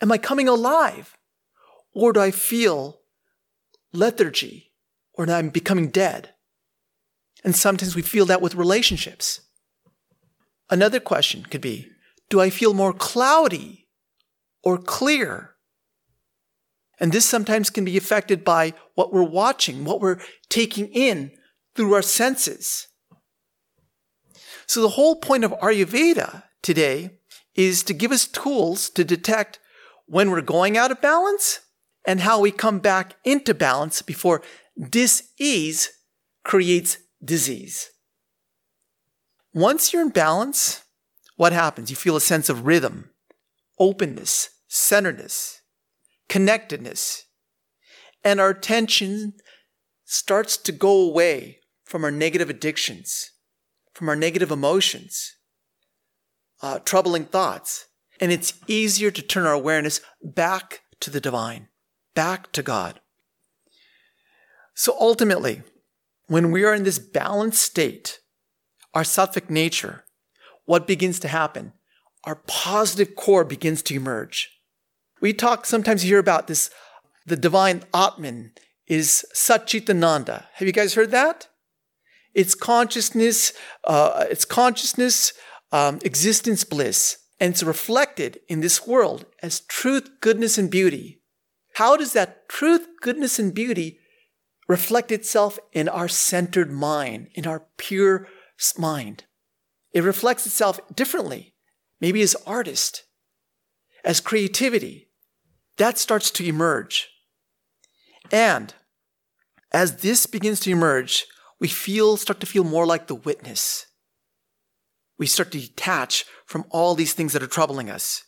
Am 0.00 0.12
I 0.12 0.18
coming 0.18 0.48
alive? 0.48 1.16
Or 1.94 2.12
do 2.12 2.20
I 2.20 2.30
feel 2.30 3.00
lethargy 3.92 4.72
or 5.14 5.26
that 5.26 5.38
I'm 5.38 5.50
becoming 5.50 5.88
dead? 5.88 6.34
And 7.44 7.54
sometimes 7.54 7.94
we 7.94 8.02
feel 8.02 8.26
that 8.26 8.42
with 8.42 8.54
relationships. 8.54 9.40
Another 10.70 11.00
question 11.00 11.44
could 11.44 11.60
be 11.60 11.88
Do 12.30 12.40
I 12.40 12.50
feel 12.50 12.74
more 12.74 12.92
cloudy 12.92 13.88
or 14.62 14.78
clear? 14.78 15.53
And 17.00 17.12
this 17.12 17.24
sometimes 17.24 17.70
can 17.70 17.84
be 17.84 17.96
affected 17.96 18.44
by 18.44 18.74
what 18.94 19.12
we're 19.12 19.22
watching, 19.22 19.84
what 19.84 20.00
we're 20.00 20.20
taking 20.48 20.86
in 20.88 21.32
through 21.74 21.94
our 21.94 22.02
senses. 22.02 22.88
So, 24.66 24.80
the 24.80 24.90
whole 24.90 25.16
point 25.16 25.44
of 25.44 25.52
Ayurveda 25.52 26.44
today 26.62 27.18
is 27.54 27.82
to 27.84 27.94
give 27.94 28.12
us 28.12 28.26
tools 28.26 28.88
to 28.90 29.04
detect 29.04 29.58
when 30.06 30.30
we're 30.30 30.40
going 30.40 30.76
out 30.76 30.90
of 30.90 31.00
balance 31.00 31.60
and 32.06 32.20
how 32.20 32.40
we 32.40 32.50
come 32.50 32.78
back 32.78 33.14
into 33.24 33.54
balance 33.54 34.02
before 34.02 34.42
dis-ease 34.90 35.90
creates 36.44 36.98
disease. 37.22 37.90
Once 39.52 39.92
you're 39.92 40.02
in 40.02 40.10
balance, 40.10 40.82
what 41.36 41.52
happens? 41.52 41.90
You 41.90 41.96
feel 41.96 42.16
a 42.16 42.20
sense 42.20 42.48
of 42.48 42.66
rhythm, 42.66 43.10
openness, 43.78 44.50
centeredness, 44.68 45.60
connectedness, 46.28 47.24
and 48.22 48.40
our 48.40 48.50
attention 48.50 49.34
starts 50.04 50.56
to 50.56 50.72
go 50.72 50.90
away 50.90 51.58
from 51.84 52.04
our 52.04 52.10
negative 52.10 52.50
addictions, 52.50 53.30
from 53.92 54.08
our 54.08 54.16
negative 54.16 54.50
emotions, 54.50 55.36
uh, 56.62 56.78
troubling 56.80 57.24
thoughts, 57.24 57.86
and 58.20 58.32
it's 58.32 58.54
easier 58.66 59.10
to 59.10 59.22
turn 59.22 59.46
our 59.46 59.52
awareness 59.52 60.00
back 60.22 60.80
to 61.00 61.10
the 61.10 61.20
divine, 61.20 61.68
back 62.14 62.52
to 62.52 62.62
God. 62.62 63.00
So 64.74 64.96
ultimately, 64.98 65.62
when 66.26 66.50
we 66.50 66.64
are 66.64 66.74
in 66.74 66.84
this 66.84 66.98
balanced 66.98 67.62
state, 67.62 68.20
our 68.94 69.02
sattvic 69.02 69.50
nature, 69.50 70.04
what 70.64 70.86
begins 70.86 71.20
to 71.20 71.28
happen? 71.28 71.72
Our 72.24 72.36
positive 72.46 73.14
core 73.14 73.44
begins 73.44 73.82
to 73.82 73.94
emerge. 73.94 74.50
We 75.24 75.32
talk 75.32 75.64
sometimes 75.64 76.02
hear 76.02 76.18
about 76.18 76.48
this, 76.48 76.68
the 77.24 77.34
divine 77.34 77.84
Atman 77.94 78.52
is 78.86 79.24
Satchitananda. 79.34 80.44
Have 80.52 80.68
you 80.68 80.72
guys 80.72 80.92
heard 80.92 81.12
that? 81.12 81.48
It's 82.34 82.54
consciousness, 82.54 83.54
uh, 83.84 84.26
it's 84.28 84.44
consciousness, 84.44 85.32
um, 85.72 85.98
existence 86.04 86.62
bliss 86.64 87.16
and 87.40 87.54
it's 87.54 87.62
reflected 87.62 88.40
in 88.50 88.60
this 88.60 88.86
world 88.86 89.24
as 89.42 89.60
truth, 89.60 90.10
goodness, 90.20 90.58
and 90.58 90.70
beauty. 90.70 91.22
How 91.76 91.96
does 91.96 92.12
that 92.12 92.46
truth, 92.50 92.86
goodness, 93.00 93.38
and 93.38 93.54
beauty 93.54 94.00
reflect 94.68 95.10
itself 95.10 95.58
in 95.72 95.88
our 95.88 96.06
centered 96.06 96.70
mind, 96.70 97.28
in 97.34 97.46
our 97.46 97.64
pure 97.78 98.28
mind? 98.76 99.24
It 99.90 100.02
reflects 100.02 100.44
itself 100.44 100.78
differently, 100.94 101.54
maybe 101.98 102.20
as 102.20 102.36
artist, 102.46 103.04
as 104.04 104.20
creativity. 104.20 105.08
That 105.76 105.98
starts 105.98 106.30
to 106.32 106.44
emerge. 106.44 107.08
And 108.30 108.74
as 109.72 109.98
this 109.98 110.26
begins 110.26 110.60
to 110.60 110.70
emerge, 110.70 111.26
we 111.60 111.68
feel, 111.68 112.16
start 112.16 112.40
to 112.40 112.46
feel 112.46 112.64
more 112.64 112.86
like 112.86 113.06
the 113.06 113.14
witness 113.14 113.86
we 115.18 115.26
start 115.26 115.52
to 115.52 115.60
detach 115.60 116.24
from 116.46 116.64
all 116.70 116.94
these 116.94 117.12
things 117.12 117.32
that 117.32 117.42
are 117.42 117.48
troubling 117.48 117.90
us. 117.90 118.24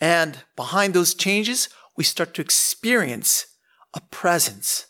And 0.00 0.38
behind 0.56 0.94
those 0.94 1.14
changes, 1.14 1.68
we 1.96 2.04
start 2.04 2.34
to 2.34 2.42
experience 2.42 3.46
a 3.94 4.00
presence, 4.00 4.86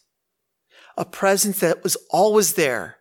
a 0.96 1.04
presence 1.04 1.60
that 1.60 1.82
was 1.82 1.96
always 2.10 2.54
there. 2.54 2.98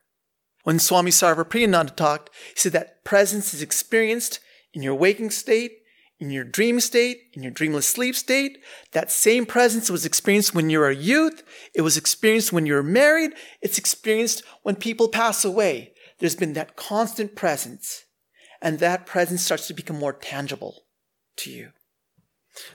When 0.63 0.79
Swami 0.79 1.11
Sarvapriyananda 1.11 1.95
talked, 1.95 2.29
he 2.53 2.59
said 2.59 2.71
that 2.73 3.03
presence 3.03 3.53
is 3.53 3.61
experienced 3.61 4.39
in 4.73 4.81
your 4.81 4.95
waking 4.95 5.31
state, 5.31 5.76
in 6.19 6.31
your 6.31 6.43
dream 6.43 6.79
state, 6.79 7.21
in 7.33 7.43
your 7.43 7.51
dreamless 7.51 7.87
sleep 7.87 8.15
state. 8.15 8.59
That 8.91 9.11
same 9.11 9.45
presence 9.45 9.89
was 9.89 10.05
experienced 10.05 10.55
when 10.55 10.69
you're 10.69 10.89
a 10.89 10.95
youth. 10.95 11.43
It 11.75 11.81
was 11.81 11.97
experienced 11.97 12.51
when 12.51 12.65
you're 12.65 12.83
married. 12.83 13.31
It's 13.61 13.77
experienced 13.77 14.43
when 14.63 14.75
people 14.75 15.09
pass 15.09 15.45
away. 15.45 15.93
There's 16.19 16.35
been 16.35 16.53
that 16.53 16.75
constant 16.75 17.35
presence 17.35 18.05
and 18.61 18.79
that 18.79 19.05
presence 19.05 19.43
starts 19.43 19.67
to 19.67 19.73
become 19.73 19.99
more 19.99 20.13
tangible 20.13 20.83
to 21.37 21.51
you. 21.51 21.69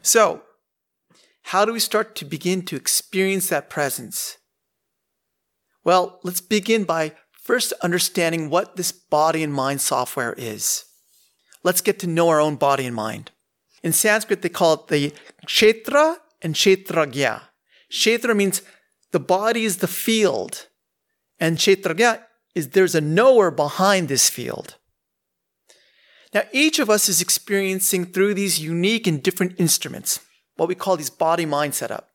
So, 0.01 0.43
how 1.47 1.65
do 1.65 1.73
we 1.73 1.81
start 1.81 2.15
to 2.17 2.25
begin 2.25 2.63
to 2.67 2.77
experience 2.77 3.49
that 3.49 3.69
presence? 3.69 4.39
Well, 5.85 6.21
let's 6.23 6.41
begin 6.41 6.85
by 6.85 7.15
first 7.33 7.73
understanding 7.83 8.49
what 8.49 8.77
this 8.77 8.93
body 8.93 9.43
and 9.43 9.53
mind 9.53 9.81
software 9.81 10.35
is. 10.39 10.85
Let's 11.63 11.81
get 11.81 11.99
to 12.01 12.07
know 12.07 12.29
our 12.29 12.41
own 12.41 12.57
body 12.57 12.87
and 12.87 12.95
mind. 12.95 13.31
In 13.83 13.93
Sanskrit, 13.93 14.43
they 14.43 14.49
call 14.49 14.75
it 14.75 14.89
the 14.89 15.13
kshetra 15.47 16.17
and 16.41 16.55
kshetragya. 16.55 17.43
Kshetra 17.91 18.37
means 18.37 18.63
the 19.11 19.21
body 19.21 19.65
is 19.65 19.79
the 19.79 19.89
field, 19.89 20.67
and 21.39 21.59
kshetragya 21.59 22.23
is 22.55 22.69
there's 22.69 22.95
a 22.95 23.01
knower 23.01 23.51
behind 23.51 24.09
this 24.09 24.31
field. 24.31 24.77
Now, 26.35 26.43
each 26.53 26.79
of 26.79 26.89
us 26.89 27.09
is 27.09 27.21
experiencing 27.21 28.07
through 28.07 28.35
these 28.35 28.59
unique 28.59 29.07
and 29.07 29.23
different 29.23 29.61
instruments, 29.61 30.21
what 30.57 30.69
we 30.69 30.75
call 30.75 30.97
these 30.97 31.11
body 31.11 31.45
mind 31.45 31.75
setup. 31.75 32.09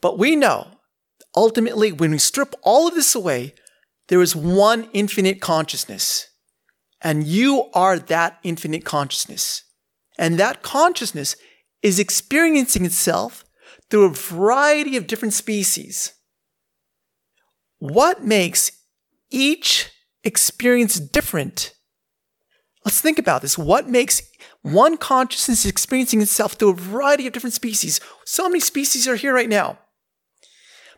But 0.00 0.18
we 0.18 0.36
know 0.36 0.78
ultimately 1.34 1.92
when 1.92 2.10
we 2.10 2.18
strip 2.18 2.54
all 2.62 2.88
of 2.88 2.94
this 2.94 3.14
away, 3.14 3.54
there 4.08 4.20
is 4.20 4.34
one 4.34 4.88
infinite 4.92 5.40
consciousness, 5.40 6.29
and 7.02 7.26
you 7.26 7.70
are 7.74 7.98
that 7.98 8.38
infinite 8.42 8.84
consciousness. 8.84 9.64
And 10.18 10.38
that 10.38 10.62
consciousness 10.62 11.36
is 11.82 11.98
experiencing 11.98 12.84
itself 12.84 13.44
through 13.88 14.06
a 14.06 14.14
variety 14.14 14.96
of 14.96 15.06
different 15.06 15.34
species. 15.34 16.12
What 17.78 18.22
makes 18.22 18.72
each 19.30 19.90
experience 20.22 21.00
different? 21.00 21.72
Let's 22.84 23.00
think 23.00 23.18
about 23.18 23.42
this. 23.42 23.56
What 23.56 23.88
makes 23.88 24.22
one 24.62 24.96
consciousness 24.96 25.64
experiencing 25.64 26.20
itself 26.20 26.52
through 26.52 26.70
a 26.70 26.74
variety 26.74 27.26
of 27.26 27.32
different 27.32 27.54
species? 27.54 28.00
So 28.24 28.48
many 28.48 28.60
species 28.60 29.08
are 29.08 29.16
here 29.16 29.34
right 29.34 29.48
now. 29.48 29.78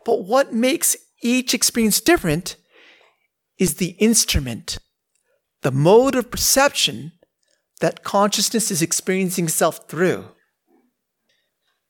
But 0.05 0.25
what 0.25 0.53
makes 0.53 0.97
each 1.21 1.53
experience 1.53 2.01
different 2.01 2.57
is 3.57 3.75
the 3.75 3.91
instrument, 3.99 4.77
the 5.63 5.71
mode 5.71 6.15
of 6.15 6.29
perception 6.29 7.13
that 7.79 8.03
consciousness 8.03 8.69
is 8.69 8.81
experiencing 8.81 9.45
itself 9.45 9.89
through. 9.89 10.25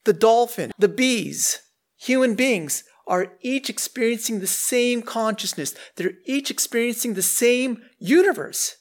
The 0.05 0.13
dolphin, 0.13 0.71
the 0.77 0.87
bees, 0.87 1.59
human 1.97 2.35
beings 2.35 2.83
are 3.07 3.33
each 3.41 3.69
experiencing 3.69 4.39
the 4.39 4.47
same 4.47 5.01
consciousness. 5.01 5.75
They're 5.95 6.13
each 6.25 6.49
experiencing 6.49 7.13
the 7.13 7.21
same 7.21 7.81
universe, 7.99 8.77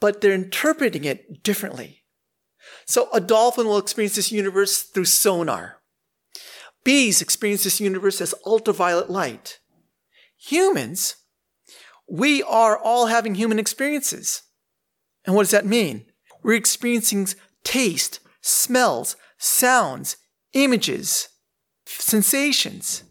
but 0.00 0.20
they're 0.20 0.34
interpreting 0.34 1.04
it 1.04 1.42
differently. 1.42 2.02
So 2.86 3.08
a 3.12 3.20
dolphin 3.20 3.66
will 3.66 3.78
experience 3.78 4.16
this 4.16 4.32
universe 4.32 4.82
through 4.82 5.06
sonar. 5.06 5.80
Bees 6.84 7.22
experience 7.22 7.64
this 7.64 7.80
universe 7.80 8.20
as 8.20 8.34
ultraviolet 8.44 9.08
light. 9.08 9.58
Humans, 10.36 11.16
we 12.08 12.42
are 12.42 12.76
all 12.76 13.06
having 13.06 13.34
human 13.34 13.58
experiences. 13.58 14.42
And 15.24 15.34
what 15.34 15.42
does 15.42 15.50
that 15.52 15.66
mean? 15.66 16.06
We're 16.42 16.54
experiencing 16.54 17.28
taste, 17.62 18.20
smells, 18.42 19.16
sounds, 19.38 20.16
images, 20.52 21.28
sensations. 21.86 23.04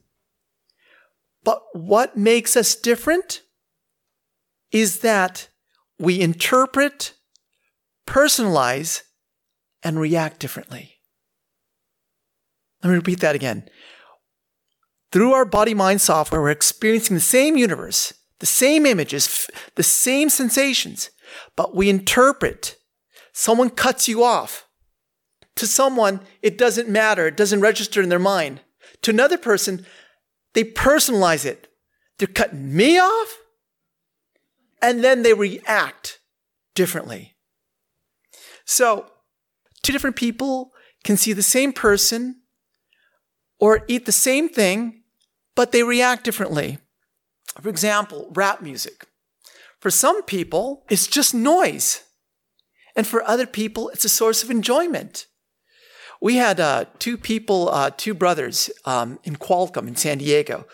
But 1.44 1.62
what 1.74 2.16
makes 2.16 2.56
us 2.56 2.76
different 2.76 3.42
is 4.72 5.00
that 5.00 5.50
we 6.00 6.22
interpret, 6.22 7.14
personalize, 8.08 9.02
and 9.84 10.00
react 10.00 10.40
differently. 10.40 10.96
Let 12.84 12.90
me 12.90 12.96
repeat 12.96 13.20
that 13.22 13.36
again. 13.36 13.70
Through 15.12 15.34
our 15.34 15.46
body 15.46 15.74
mind 15.74 16.02
software, 16.02 16.42
we're 16.42 16.50
experiencing 16.50 17.16
the 17.16 17.22
same 17.22 17.56
universe, 17.56 18.14
the 18.40 18.46
same 18.46 18.86
images, 18.86 19.50
the 19.76 19.84
same 19.84 20.30
sensations, 20.30 21.10
but 21.56 21.76
we 21.76 21.90
interpret. 21.90 22.78
Someone 23.32 23.70
cuts 23.70 24.08
you 24.08 24.24
off. 24.24 24.68
To 25.58 25.68
someone, 25.68 26.22
it 26.42 26.58
doesn't 26.58 26.90
matter, 26.90 27.28
it 27.28 27.38
doesn't 27.38 27.62
register 27.62 28.02
in 28.02 28.10
their 28.10 28.20
mind. 28.20 28.62
To 29.04 29.12
another 29.12 29.38
person, 29.38 29.86
they 30.54 30.64
personalize 30.64 31.46
it. 31.46 31.68
They're 32.18 32.28
cutting 32.28 32.76
me 32.76 33.00
off, 33.00 33.38
and 34.82 35.04
then 35.04 35.24
they 35.24 35.34
react 35.34 36.20
differently. 36.76 37.36
So, 38.66 39.08
two 39.82 39.92
different 39.92 40.16
people 40.16 40.72
can 41.04 41.18
see 41.18 41.34
the 41.34 41.44
same 41.44 41.74
person 41.74 42.42
or 43.60 43.86
eat 43.88 44.06
the 44.06 44.12
same 44.12 44.50
thing, 44.50 45.04
but 45.56 45.72
they 45.72 45.84
react 45.84 46.24
differently. 46.24 46.80
For 47.62 47.70
example, 47.70 48.30
rap 48.34 48.62
music. 48.62 49.08
For 49.80 49.90
some 49.90 50.24
people, 50.24 50.86
it's 50.90 51.08
just 51.08 51.34
noise. 51.34 52.04
And 52.96 53.06
for 53.06 53.24
other 53.24 53.46
people, 53.46 53.90
it's 53.90 54.06
a 54.06 54.10
source 54.10 54.44
of 54.44 54.50
enjoyment. 54.50 55.28
We 56.22 56.38
had 56.38 56.60
uh, 56.60 56.86
two 57.00 57.18
people, 57.18 57.70
uh, 57.70 57.92
two 57.96 58.14
brothers 58.14 58.70
um, 58.86 59.20
in 59.24 59.36
Qualcomm 59.36 59.88
in 59.88 59.96
San 59.96 60.20
Diego. 60.20 60.66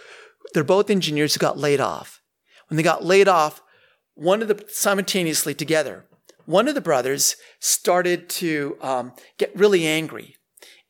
They're 0.53 0.63
both 0.63 0.89
engineers 0.89 1.33
who 1.33 1.39
got 1.39 1.57
laid 1.57 1.79
off. 1.79 2.21
When 2.67 2.77
they 2.77 2.83
got 2.83 3.03
laid 3.03 3.27
off, 3.27 3.61
one 4.13 4.41
of 4.41 4.47
the 4.47 4.63
simultaneously 4.67 5.55
together, 5.55 6.05
one 6.45 6.67
of 6.67 6.75
the 6.75 6.81
brothers 6.81 7.35
started 7.59 8.29
to 8.29 8.77
um, 8.81 9.13
get 9.37 9.55
really 9.55 9.87
angry 9.87 10.35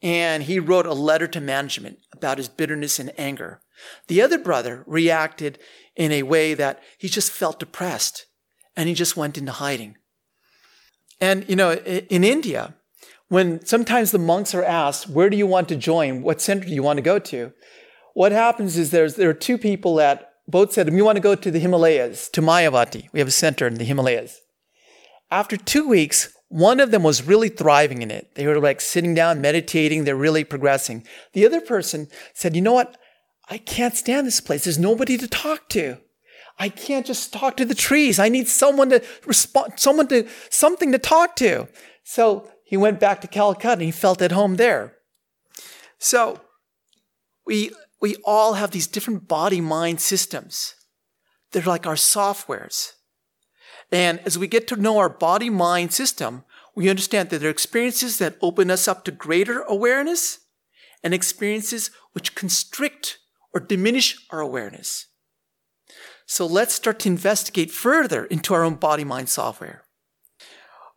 and 0.02 0.44
he 0.44 0.60
wrote 0.60 0.86
a 0.86 0.94
letter 0.94 1.28
to 1.28 1.42
management 1.42 2.00
about 2.14 2.38
his 2.38 2.50
bitterness 2.50 3.00
and 3.00 3.12
anger. 3.18 3.62
The 4.08 4.22
other 4.22 4.38
brother 4.38 4.84
reacted 4.88 5.60
in 5.96 6.12
a 6.12 6.24
way 6.24 6.54
that 6.54 6.82
he 6.98 7.08
just 7.08 7.32
felt 7.32 7.60
depressed 7.60 8.26
and 8.76 8.88
he 8.88 8.96
just 8.96 9.18
went 9.18 9.38
into 9.38 9.52
hiding. 9.52 9.98
And, 11.22 11.48
you 11.50 11.56
know, 11.56 11.74
in 11.74 12.24
India, 12.24 12.76
when 13.28 13.66
sometimes 13.66 14.12
the 14.12 14.20
monks 14.20 14.56
are 14.56 14.64
asked, 14.64 15.10
where 15.10 15.30
do 15.30 15.38
you 15.38 15.46
want 15.46 15.68
to 15.70 15.76
join? 15.76 16.22
What 16.22 16.42
center 16.42 16.68
do 16.68 16.74
you 16.74 16.84
want 16.84 16.98
to 16.98 17.04
go 17.04 17.20
to? 17.20 17.52
What 18.14 18.32
happens 18.32 18.78
is 18.78 18.92
there's, 18.92 19.16
there 19.16 19.30
are 19.30 19.34
two 19.34 19.58
people 19.58 19.96
that 19.96 20.34
both 20.48 20.74
said, 20.74 20.92
we 20.92 21.02
want 21.02 21.18
to 21.18 21.22
go 21.22 21.36
to 21.36 21.52
the 21.52 21.60
Himalayas, 21.60 22.28
to 22.30 22.42
Mayavati. 22.42 23.08
We 23.14 23.20
have 23.20 23.28
a 23.28 23.32
center 23.32 23.68
in 23.68 23.76
the 23.76 23.84
Himalayas. 23.84 24.42
After 25.30 25.58
two 25.58 25.88
weeks, 25.88 26.34
one 26.48 26.80
of 26.80 26.90
them 26.90 27.04
was 27.04 27.28
really 27.28 27.50
thriving 27.50 28.02
in 28.02 28.10
it. 28.10 28.34
They 28.34 28.48
were 28.48 28.60
like 28.60 28.82
sitting 28.82 29.14
down, 29.14 29.42
meditating. 29.42 30.04
They're 30.04 30.16
really 30.16 30.44
progressing. 30.44 31.06
The 31.34 31.46
other 31.46 31.62
person 31.62 32.08
said, 32.34 32.56
you 32.56 32.64
know 32.64 32.74
what? 32.74 32.98
I 33.50 33.58
can't 33.58 33.96
stand 33.96 34.28
this 34.28 34.42
place. 34.42 34.64
There's 34.64 34.78
nobody 34.78 35.18
to 35.18 35.28
talk 35.28 35.70
to. 35.70 35.98
I 36.60 36.70
can't 36.70 37.06
just 37.06 37.34
talk 37.34 37.58
to 37.58 37.66
the 37.66 37.74
trees. 37.74 38.20
I 38.20 38.30
need 38.30 38.48
someone 38.48 38.90
to 38.90 39.04
respond, 39.26 39.74
someone 39.78 40.08
to, 40.10 40.28
something 40.50 40.92
to 40.92 41.00
talk 41.00 41.36
to. 41.38 41.68
So 42.04 42.52
he 42.64 42.78
went 42.78 43.00
back 43.00 43.22
to 43.22 43.28
Calcutta 43.28 43.74
and 43.74 43.82
he 43.82 43.92
felt 43.92 44.22
at 44.22 44.34
home 44.34 44.58
there. 44.58 44.98
So 45.98 46.42
we, 47.46 47.72
we 48.02 48.18
all 48.26 48.54
have 48.54 48.72
these 48.72 48.88
different 48.88 49.28
body 49.28 49.62
mind 49.62 50.02
systems. 50.02 50.76
They're 51.52 51.64
like 51.64 51.88
our 51.88 51.96
softwares. 51.96 52.92
And 53.92 54.20
as 54.26 54.38
we 54.38 54.48
get 54.48 54.68
to 54.68 54.76
know 54.76 54.98
our 55.00 55.10
body 55.10 55.50
mind 55.50 55.94
system, 55.94 56.44
we 56.76 56.90
understand 56.90 57.30
that 57.30 57.40
there 57.40 57.50
are 57.50 57.52
experiences 57.52 58.20
that 58.20 58.38
open 58.42 58.70
us 58.70 58.88
up 58.88 59.04
to 59.06 59.12
greater 59.12 59.62
awareness 59.62 60.40
and 61.04 61.14
experiences 61.14 61.90
which 62.12 62.36
constrict 62.36 63.18
or 63.54 63.60
diminish 63.60 64.18
our 64.30 64.40
awareness. 64.40 65.08
So 66.26 66.46
let's 66.46 66.74
start 66.74 67.00
to 67.00 67.10
investigate 67.10 67.72
further 67.72 68.26
into 68.26 68.54
our 68.54 68.64
own 68.64 68.76
body 68.76 69.04
mind 69.04 69.30
software. 69.30 69.84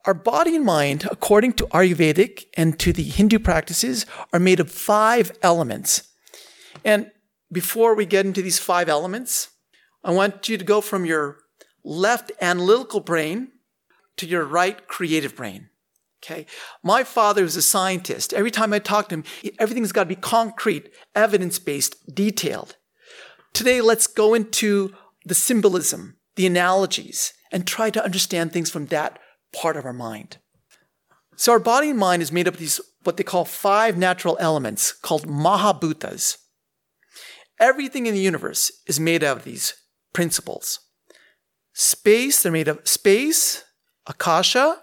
Our 0.04 0.14
body 0.14 0.56
and 0.56 0.64
mind, 0.64 1.06
according 1.10 1.54
to 1.54 1.66
Ayurvedic 1.68 2.44
and 2.56 2.78
to 2.80 2.92
the 2.92 3.04
Hindu 3.04 3.38
practices, 3.38 4.04
are 4.32 4.40
made 4.40 4.60
of 4.60 4.70
five 4.70 5.32
elements. 5.42 6.08
And 6.84 7.10
before 7.50 7.94
we 7.94 8.04
get 8.04 8.26
into 8.26 8.42
these 8.42 8.58
five 8.58 8.88
elements, 8.88 9.50
I 10.02 10.10
want 10.10 10.48
you 10.48 10.58
to 10.58 10.64
go 10.64 10.80
from 10.80 11.06
your 11.06 11.38
left 11.84 12.32
analytical 12.40 13.00
brain 13.00 13.52
to 14.16 14.26
your 14.26 14.44
right 14.44 14.86
creative 14.88 15.36
brain. 15.36 15.68
Okay. 16.22 16.46
My 16.84 17.02
father 17.02 17.42
was 17.42 17.56
a 17.56 17.62
scientist. 17.62 18.32
Every 18.32 18.50
time 18.50 18.72
I 18.72 18.78
talk 18.78 19.08
to 19.08 19.16
him, 19.16 19.24
everything's 19.58 19.90
got 19.90 20.04
to 20.04 20.08
be 20.08 20.14
concrete, 20.14 20.90
evidence 21.16 21.58
based, 21.58 22.14
detailed. 22.14 22.76
Today, 23.52 23.80
let's 23.80 24.06
go 24.06 24.32
into 24.32 24.94
the 25.24 25.34
symbolism, 25.34 26.16
the 26.36 26.46
analogies, 26.46 27.32
and 27.50 27.66
try 27.66 27.90
to 27.90 28.04
understand 28.04 28.52
things 28.52 28.70
from 28.70 28.86
that 28.86 29.18
part 29.52 29.76
of 29.76 29.84
our 29.84 29.92
mind. 29.92 30.38
So, 31.36 31.52
our 31.52 31.58
body 31.58 31.90
and 31.90 31.98
mind 31.98 32.22
is 32.22 32.32
made 32.32 32.46
up 32.46 32.54
of 32.54 32.60
these, 32.60 32.80
what 33.02 33.16
they 33.16 33.24
call 33.24 33.44
five 33.44 33.98
natural 33.98 34.36
elements 34.38 34.92
called 34.92 35.26
Mahabhutas. 35.26 36.38
Everything 37.58 38.06
in 38.06 38.14
the 38.14 38.20
universe 38.20 38.70
is 38.86 39.00
made 39.00 39.24
out 39.24 39.38
of 39.38 39.44
these 39.44 39.74
principles. 40.12 40.80
Space, 41.74 42.42
they're 42.42 42.52
made 42.52 42.68
of 42.68 42.86
space, 42.86 43.64
akasha, 44.06 44.78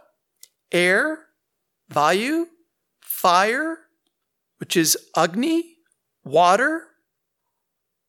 air, 0.72 1.29
vayu, 1.92 2.46
fire, 3.02 3.80
which 4.58 4.76
is 4.78 4.98
agni, 5.16 5.78
water, 6.24 6.88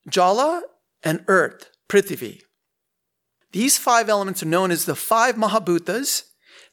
jala, 0.08 0.62
and 1.02 1.24
earth, 1.28 1.70
prithvi. 1.88 2.42
These 3.52 3.78
five 3.78 4.08
elements 4.08 4.42
are 4.42 4.46
known 4.46 4.70
as 4.70 4.84
the 4.84 4.94
five 4.94 5.36
Mahabhutas. 5.36 6.24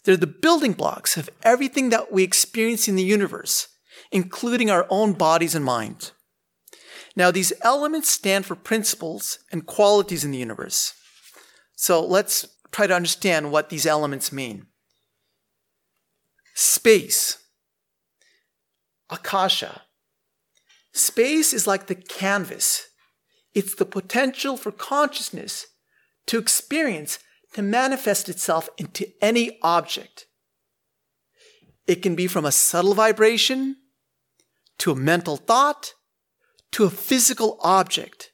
They're 0.03 0.17
the 0.17 0.27
building 0.27 0.73
blocks 0.73 1.17
of 1.17 1.29
everything 1.43 1.89
that 1.89 2.11
we 2.11 2.23
experience 2.23 2.87
in 2.87 2.95
the 2.95 3.03
universe, 3.03 3.67
including 4.11 4.69
our 4.69 4.85
own 4.89 5.13
bodies 5.13 5.55
and 5.55 5.65
minds. 5.65 6.11
Now, 7.15 7.31
these 7.31 7.51
elements 7.63 8.09
stand 8.09 8.45
for 8.45 8.55
principles 8.55 9.39
and 9.51 9.65
qualities 9.65 10.23
in 10.23 10.31
the 10.31 10.37
universe. 10.37 10.93
So 11.75 12.05
let's 12.05 12.47
try 12.71 12.85
to 12.85 12.95
understand 12.95 13.51
what 13.51 13.69
these 13.69 13.87
elements 13.87 14.31
mean. 14.31 14.67
Space, 16.59 17.37
Akasha. 19.11 19.83
Space 20.91 21.53
is 21.53 21.67
like 21.67 21.85
the 21.85 21.93
canvas, 21.93 22.87
it's 23.53 23.75
the 23.75 23.85
potential 23.85 24.57
for 24.57 24.71
consciousness 24.71 25.67
to 26.25 26.39
experience, 26.39 27.19
to 27.53 27.61
manifest 27.61 28.27
itself 28.27 28.69
into 28.79 29.07
any 29.21 29.59
object. 29.61 30.25
It 31.85 32.01
can 32.01 32.15
be 32.15 32.25
from 32.25 32.43
a 32.43 32.51
subtle 32.51 32.95
vibration 32.95 33.75
to 34.79 34.91
a 34.91 34.95
mental 34.95 35.37
thought 35.37 35.93
to 36.71 36.85
a 36.85 36.89
physical 36.89 37.59
object. 37.61 38.31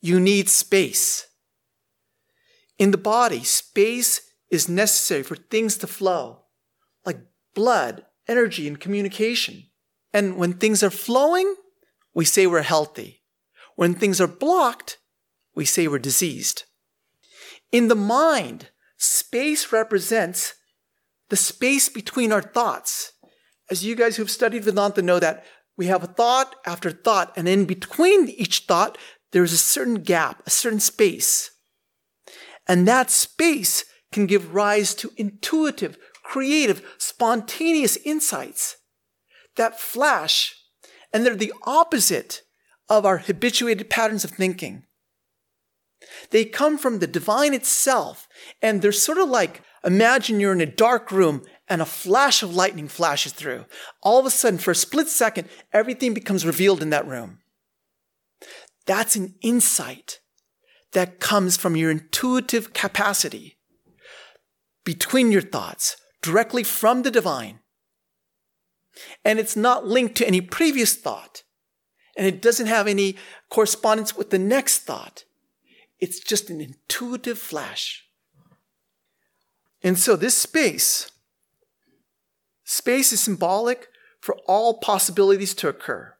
You 0.00 0.20
need 0.20 0.48
space. 0.48 1.26
In 2.78 2.92
the 2.92 2.96
body, 2.96 3.42
space 3.42 4.20
is 4.52 4.68
necessary 4.68 5.24
for 5.24 5.34
things 5.34 5.76
to 5.78 5.88
flow, 5.88 6.43
like 7.04 7.18
blood, 7.54 8.04
energy, 8.28 8.66
and 8.68 8.80
communication. 8.80 9.64
And 10.12 10.36
when 10.36 10.54
things 10.54 10.82
are 10.82 10.90
flowing, 10.90 11.54
we 12.14 12.24
say 12.24 12.46
we're 12.46 12.62
healthy. 12.62 13.22
When 13.76 13.94
things 13.94 14.20
are 14.20 14.28
blocked, 14.28 14.98
we 15.54 15.64
say 15.64 15.88
we're 15.88 15.98
diseased. 15.98 16.64
In 17.72 17.88
the 17.88 17.96
mind, 17.96 18.70
space 18.96 19.72
represents 19.72 20.54
the 21.28 21.36
space 21.36 21.88
between 21.88 22.32
our 22.32 22.42
thoughts. 22.42 23.12
As 23.70 23.84
you 23.84 23.96
guys 23.96 24.16
who've 24.16 24.30
studied 24.30 24.64
Vedanta 24.64 25.02
know 25.02 25.18
that 25.18 25.44
we 25.76 25.86
have 25.86 26.04
a 26.04 26.08
thought 26.08 26.54
after 26.64 26.90
thought, 26.90 27.32
and 27.36 27.48
in 27.48 27.64
between 27.64 28.28
each 28.28 28.60
thought, 28.60 28.96
there's 29.32 29.52
a 29.52 29.58
certain 29.58 29.96
gap, 29.96 30.42
a 30.46 30.50
certain 30.50 30.80
space. 30.80 31.50
And 32.68 32.86
that 32.86 33.10
space 33.10 33.84
can 34.12 34.26
give 34.26 34.54
rise 34.54 34.94
to 34.94 35.10
intuitive, 35.16 35.98
creative, 36.24 36.82
spontaneous 36.98 37.96
insights 37.98 38.76
that 39.56 39.78
flash, 39.78 40.56
and 41.12 41.24
they're 41.24 41.36
the 41.36 41.52
opposite 41.62 42.42
of 42.88 43.06
our 43.06 43.18
habituated 43.18 43.88
patterns 43.88 44.24
of 44.24 44.32
thinking. 44.32 44.84
They 46.30 46.44
come 46.44 46.76
from 46.76 46.98
the 46.98 47.06
divine 47.06 47.54
itself, 47.54 48.28
and 48.60 48.82
they're 48.82 48.92
sort 48.92 49.18
of 49.18 49.28
like 49.28 49.62
imagine 49.84 50.40
you're 50.40 50.52
in 50.52 50.60
a 50.60 50.66
dark 50.66 51.12
room 51.12 51.42
and 51.68 51.80
a 51.80 51.86
flash 51.86 52.42
of 52.42 52.54
lightning 52.54 52.88
flashes 52.88 53.32
through. 53.32 53.64
All 54.02 54.18
of 54.18 54.26
a 54.26 54.30
sudden, 54.30 54.58
for 54.58 54.72
a 54.72 54.74
split 54.74 55.08
second, 55.08 55.48
everything 55.72 56.14
becomes 56.14 56.44
revealed 56.44 56.82
in 56.82 56.90
that 56.90 57.06
room. 57.06 57.38
That's 58.86 59.16
an 59.16 59.34
insight 59.40 60.20
that 60.92 61.20
comes 61.20 61.56
from 61.56 61.76
your 61.76 61.90
intuitive 61.90 62.72
capacity 62.72 63.58
between 64.84 65.32
your 65.32 65.42
thoughts, 65.42 65.96
directly 66.24 66.64
from 66.64 67.02
the 67.02 67.10
divine. 67.10 67.60
And 69.24 69.38
it's 69.38 69.56
not 69.56 69.86
linked 69.86 70.14
to 70.16 70.26
any 70.26 70.40
previous 70.40 70.96
thought. 70.96 71.42
And 72.16 72.26
it 72.26 72.40
doesn't 72.40 72.66
have 72.66 72.86
any 72.86 73.16
correspondence 73.50 74.16
with 74.16 74.30
the 74.30 74.38
next 74.38 74.80
thought. 74.80 75.24
It's 76.00 76.20
just 76.20 76.48
an 76.48 76.60
intuitive 76.60 77.38
flash. 77.38 78.06
And 79.82 79.98
so 79.98 80.16
this 80.16 80.36
space, 80.36 81.10
space 82.64 83.12
is 83.12 83.20
symbolic 83.20 83.88
for 84.20 84.36
all 84.46 84.78
possibilities 84.78 85.54
to 85.56 85.68
occur. 85.68 86.14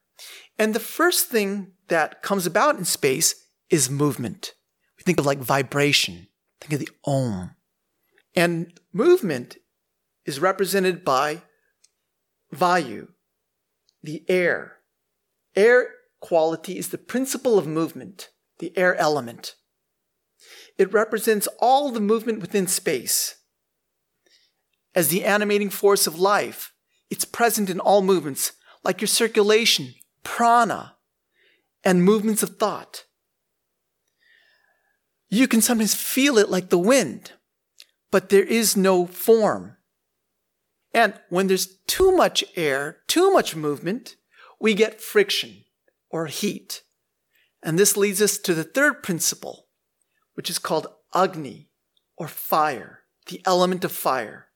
And 0.59 0.75
the 0.75 0.81
first 0.81 1.29
thing 1.29 1.73
that 1.89 2.23
comes 2.23 2.45
about 2.47 2.77
in 2.77 2.85
space 2.85 3.47
is 3.71 3.89
movement. 3.89 4.53
We 4.99 5.05
think 5.05 5.19
of 5.19 5.27
like 5.27 5.39
vibration. 5.39 6.29
Think 6.61 6.75
of 6.75 6.81
the 6.81 6.91
om. 7.05 7.57
And 8.37 8.79
movement 8.93 9.57
is 10.25 10.41
represented 10.41 11.05
by 11.05 11.43
vayu, 12.55 13.09
the 14.03 14.25
air. 14.29 14.79
Air 15.57 15.89
quality 16.21 16.79
is 16.79 16.89
the 16.89 16.99
principle 16.99 17.59
of 17.59 17.67
movement, 17.67 18.31
the 18.59 18.77
air 18.77 18.95
element. 18.97 19.55
It 20.79 20.93
represents 20.93 21.49
all 21.59 21.91
the 21.91 22.01
movement 22.01 22.41
within 22.41 22.67
space. 22.67 23.37
As 24.95 25.09
the 25.09 25.25
animating 25.25 25.71
force 25.71 26.07
of 26.07 26.19
life, 26.19 26.73
it's 27.11 27.25
present 27.25 27.69
in 27.71 27.81
all 27.81 28.03
movements, 28.03 28.53
like 28.83 29.01
your 29.01 29.09
circulation, 29.09 29.95
prana, 30.23 30.97
and 31.85 32.03
movements 32.03 32.43
of 32.43 32.57
thought. 32.57 33.05
You 35.29 35.49
can 35.49 35.61
sometimes 35.61 35.95
feel 35.95 36.39
it 36.39 36.49
like 36.49 36.71
the 36.71 36.79
wind, 36.79 37.33
but 38.11 38.29
there 38.29 38.45
is 38.45 38.77
no 38.77 39.07
form. 39.07 39.77
And 40.95 41.15
when 41.29 41.49
there's 41.49 41.77
too 41.89 42.13
much 42.13 42.45
air, 42.55 42.99
too 43.09 43.33
much 43.33 43.57
movement, 43.57 44.15
we 44.61 44.75
get 44.75 45.01
friction 45.01 45.65
or 46.09 46.27
heat. 46.27 46.83
And 47.63 47.77
this 47.77 47.97
leads 47.97 48.23
us 48.23 48.39
to 48.39 48.55
the 48.55 48.63
third 48.63 49.03
principle, 49.03 49.67
which 50.35 50.49
is 50.49 50.61
called 50.61 50.87
Agni 51.13 51.69
or 52.17 52.29
fire, 52.29 53.01
the 53.27 53.43
element 53.45 53.85
of 53.85 53.91
fire. 53.91 54.47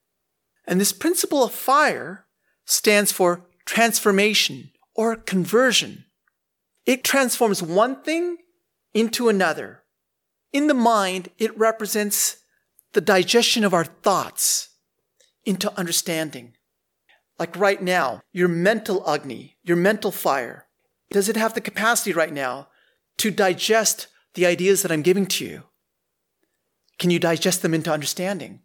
And 0.64 0.80
this 0.80 0.92
principle 0.92 1.42
of 1.42 1.52
fire 1.52 2.26
stands 2.64 3.10
for 3.10 3.46
transformation 3.64 4.70
or 4.94 5.16
conversion. 5.16 6.04
It 6.86 7.02
transforms 7.02 7.62
one 7.62 8.02
thing 8.02 8.36
into 8.94 9.28
another. 9.28 9.82
In 10.52 10.68
the 10.68 10.74
mind, 10.74 11.30
it 11.38 11.58
represents 11.58 12.36
the 12.92 13.00
digestion 13.00 13.64
of 13.64 13.74
our 13.74 13.84
thoughts 13.84 14.67
into 15.48 15.76
understanding. 15.78 16.52
Like 17.38 17.56
right 17.56 17.82
now, 17.82 18.20
your 18.32 18.48
mental 18.48 19.08
Agni, 19.08 19.56
your 19.62 19.78
mental 19.78 20.12
fire, 20.12 20.66
does 21.10 21.30
it 21.30 21.36
have 21.36 21.54
the 21.54 21.62
capacity 21.62 22.12
right 22.12 22.32
now 22.32 22.68
to 23.16 23.30
digest 23.30 24.08
the 24.34 24.44
ideas 24.44 24.82
that 24.82 24.92
I'm 24.92 25.00
giving 25.00 25.24
to 25.26 25.46
you? 25.46 25.62
Can 26.98 27.10
you 27.10 27.18
digest 27.18 27.62
them 27.62 27.72
into 27.72 27.90
understanding? 27.90 28.60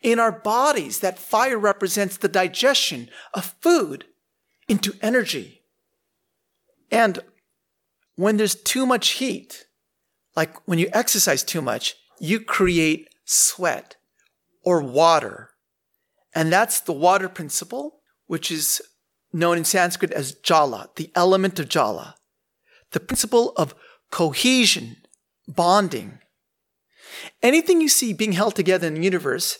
In 0.00 0.18
our 0.18 0.32
bodies, 0.32 1.00
that 1.00 1.18
fire 1.18 1.58
represents 1.58 2.16
the 2.16 2.28
digestion 2.28 3.10
of 3.34 3.54
food 3.60 4.06
into 4.68 4.94
energy. 5.02 5.64
And 6.90 7.18
when 8.16 8.38
there's 8.38 8.54
too 8.54 8.86
much 8.86 9.10
heat, 9.10 9.66
like 10.34 10.56
when 10.66 10.78
you 10.78 10.88
exercise 10.94 11.42
too 11.42 11.60
much, 11.60 11.96
you 12.18 12.40
create 12.40 13.08
sweat 13.26 13.96
or 14.62 14.80
water. 14.80 15.49
And 16.34 16.52
that's 16.52 16.80
the 16.80 16.92
water 16.92 17.28
principle, 17.28 18.00
which 18.26 18.50
is 18.50 18.80
known 19.32 19.58
in 19.58 19.64
Sanskrit 19.64 20.12
as 20.12 20.32
jala, 20.32 20.90
the 20.96 21.10
element 21.14 21.58
of 21.58 21.68
jala, 21.68 22.16
the 22.92 23.00
principle 23.00 23.52
of 23.56 23.74
cohesion, 24.10 24.96
bonding. 25.48 26.18
Anything 27.42 27.80
you 27.80 27.88
see 27.88 28.12
being 28.12 28.32
held 28.32 28.54
together 28.54 28.86
in 28.86 28.94
the 28.94 29.02
universe 29.02 29.58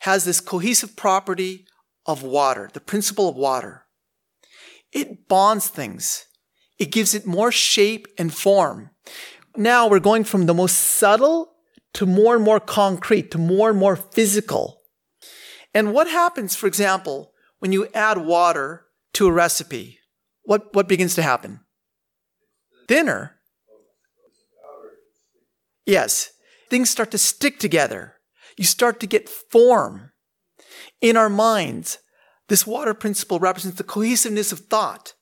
has 0.00 0.24
this 0.24 0.40
cohesive 0.40 0.96
property 0.96 1.66
of 2.04 2.22
water, 2.22 2.70
the 2.72 2.80
principle 2.80 3.28
of 3.28 3.36
water. 3.36 3.84
It 4.92 5.28
bonds 5.28 5.68
things. 5.68 6.26
It 6.78 6.92
gives 6.92 7.14
it 7.14 7.26
more 7.26 7.50
shape 7.50 8.06
and 8.18 8.32
form. 8.32 8.90
Now 9.56 9.88
we're 9.88 10.00
going 10.00 10.24
from 10.24 10.46
the 10.46 10.54
most 10.54 10.76
subtle 10.76 11.52
to 11.94 12.06
more 12.06 12.36
and 12.36 12.44
more 12.44 12.60
concrete, 12.60 13.30
to 13.30 13.38
more 13.38 13.70
and 13.70 13.78
more 13.78 13.96
physical. 13.96 14.75
And 15.76 15.92
what 15.92 16.08
happens, 16.08 16.56
for 16.56 16.66
example, 16.66 17.34
when 17.58 17.70
you 17.70 17.86
add 17.92 18.16
water 18.16 18.86
to 19.12 19.26
a 19.26 19.30
recipe? 19.30 19.98
What, 20.42 20.74
what 20.74 20.88
begins 20.88 21.14
to 21.16 21.22
happen? 21.22 21.60
Thinner. 22.88 23.36
Yes, 25.84 26.30
things 26.70 26.88
start 26.88 27.10
to 27.10 27.18
stick 27.18 27.58
together. 27.58 28.14
You 28.56 28.64
start 28.64 29.00
to 29.00 29.06
get 29.06 29.28
form. 29.28 30.12
In 31.02 31.14
our 31.14 31.28
minds, 31.28 31.98
this 32.48 32.66
water 32.66 32.94
principle 32.94 33.38
represents 33.38 33.76
the 33.76 33.84
cohesiveness 33.84 34.52
of 34.52 34.60
thought. 34.60 35.12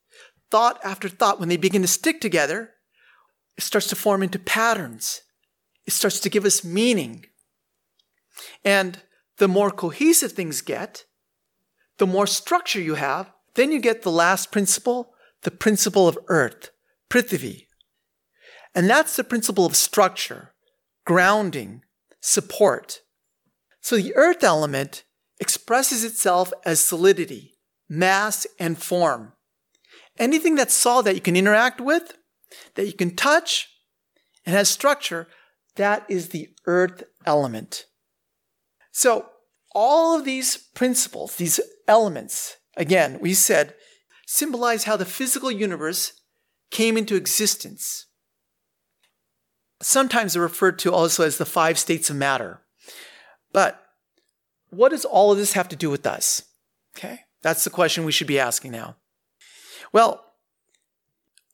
Thought 0.53 0.79
after 0.85 1.09
thought, 1.09 1.41
when 1.41 1.49
they 1.49 1.57
begin 1.57 1.83
to 1.83 1.89
stick 1.89 2.21
together, 2.21 2.75
it 3.57 3.65
starts 3.65 3.89
to 3.89 3.97
form 3.97 4.23
into 4.23 4.39
patterns. 4.39 5.23
It 5.85 5.95
starts 5.95 6.21
to 6.21 6.31
give 6.31 6.45
us 6.45 6.63
meaning. 6.63 7.25
And 8.65 9.03
the 9.39 9.49
more 9.49 9.71
cohesive 9.71 10.33
things 10.33 10.61
get, 10.61 11.05
the 11.99 12.07
more 12.07 12.27
structure 12.27 12.81
you 12.81 12.95
have, 12.95 13.31
then 13.55 13.73
you 13.73 13.81
get 13.81 14.03
the 14.03 14.11
last 14.11 14.51
principle, 14.51 15.15
the 15.43 15.51
principle 15.51 16.09
of 16.09 16.19
earth, 16.29 16.71
Prithvi. 17.09 17.67
And 18.75 18.91
that's 18.91 19.17
the 19.17 19.25
principle 19.25 19.67
of 19.67 19.77
structure, 19.77 20.55
grounding, 21.05 21.83
support. 22.21 23.01
So 23.81 23.97
the 23.97 24.15
earth 24.17 24.43
element 24.43 25.05
expresses 25.39 26.05
itself 26.05 26.53
as 26.65 26.81
solidity, 26.81 27.55
mass, 27.89 28.47
and 28.59 28.79
form. 28.79 29.33
Anything 30.19 30.55
that's 30.55 30.75
solid 30.75 31.07
that 31.07 31.15
you 31.15 31.21
can 31.21 31.37
interact 31.37 31.81
with, 31.81 32.17
that 32.75 32.87
you 32.87 32.93
can 32.93 33.15
touch, 33.15 33.69
and 34.47 34.55
has 34.55 34.69
structure, 34.69 35.29
that 35.77 36.05
is 36.09 36.29
the 36.29 36.49
earth 36.67 37.05
element. 37.27 37.87
So, 38.97 39.27
all 39.75 40.17
of 40.17 40.25
these 40.25 40.57
principles, 40.57 41.35
these 41.35 41.59
elements, 41.89 42.59
again, 42.77 43.19
we 43.21 43.35
said, 43.35 43.75
symbolize 44.25 44.85
how 44.85 44.97
the 44.97 45.05
physical 45.05 45.51
universe 45.51 46.13
came 46.71 46.97
into 46.97 47.17
existence. 47.17 48.07
Sometimes 49.83 50.33
they're 50.35 50.43
referred 50.43 50.79
to 50.79 50.93
also 50.93 51.25
as 51.25 51.39
the 51.39 51.45
five 51.45 51.77
states 51.77 52.09
of 52.09 52.15
matter. 52.15 52.61
But 53.53 53.85
what 54.71 54.91
does 54.91 55.05
all 55.05 55.33
of 55.33 55.39
this 55.39 55.55
have 55.55 55.69
to 55.71 55.77
do 55.77 55.91
with 55.91 56.07
us? 56.07 56.45
Okay, 56.97 57.23
that's 57.43 57.65
the 57.65 57.71
question 57.71 58.05
we 58.05 58.13
should 58.13 58.29
be 58.29 58.39
asking 58.39 58.71
now. 58.71 58.95
Well, 59.93 60.25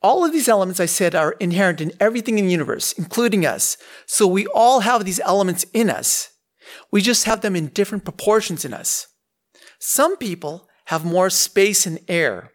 all 0.03 0.27
of 0.27 0.33
these 0.33 0.49
elements 0.49 0.79
I 0.79 0.87
said 0.87 1.15
are 1.15 1.33
inherent 1.41 1.81
in 1.81 1.93
everything 1.99 2.39
in 2.39 2.45
the 2.45 2.53
universe, 2.53 2.93
including 2.93 3.47
us. 3.47 3.79
So 4.05 4.27
we 4.27 4.47
all 4.49 4.81
have 4.81 5.07
these 5.07 5.21
elements 5.21 5.65
in 5.73 5.89
us. 5.89 6.31
We 6.91 7.03
just 7.03 7.25
have 7.25 7.41
them 7.41 7.57
in 7.57 7.69
different 7.69 8.05
proportions 8.05 8.65
in 8.65 8.75
us. 8.75 9.09
Some 9.79 10.17
people 10.17 10.69
have 10.87 11.05
more 11.05 11.31
space 11.31 11.87
and 11.87 12.01
air, 12.09 12.53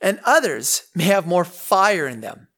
and 0.00 0.20
others 0.24 0.84
may 0.94 1.04
have 1.04 1.26
more 1.26 1.44
fire 1.44 2.06
in 2.06 2.20
them. 2.20 2.48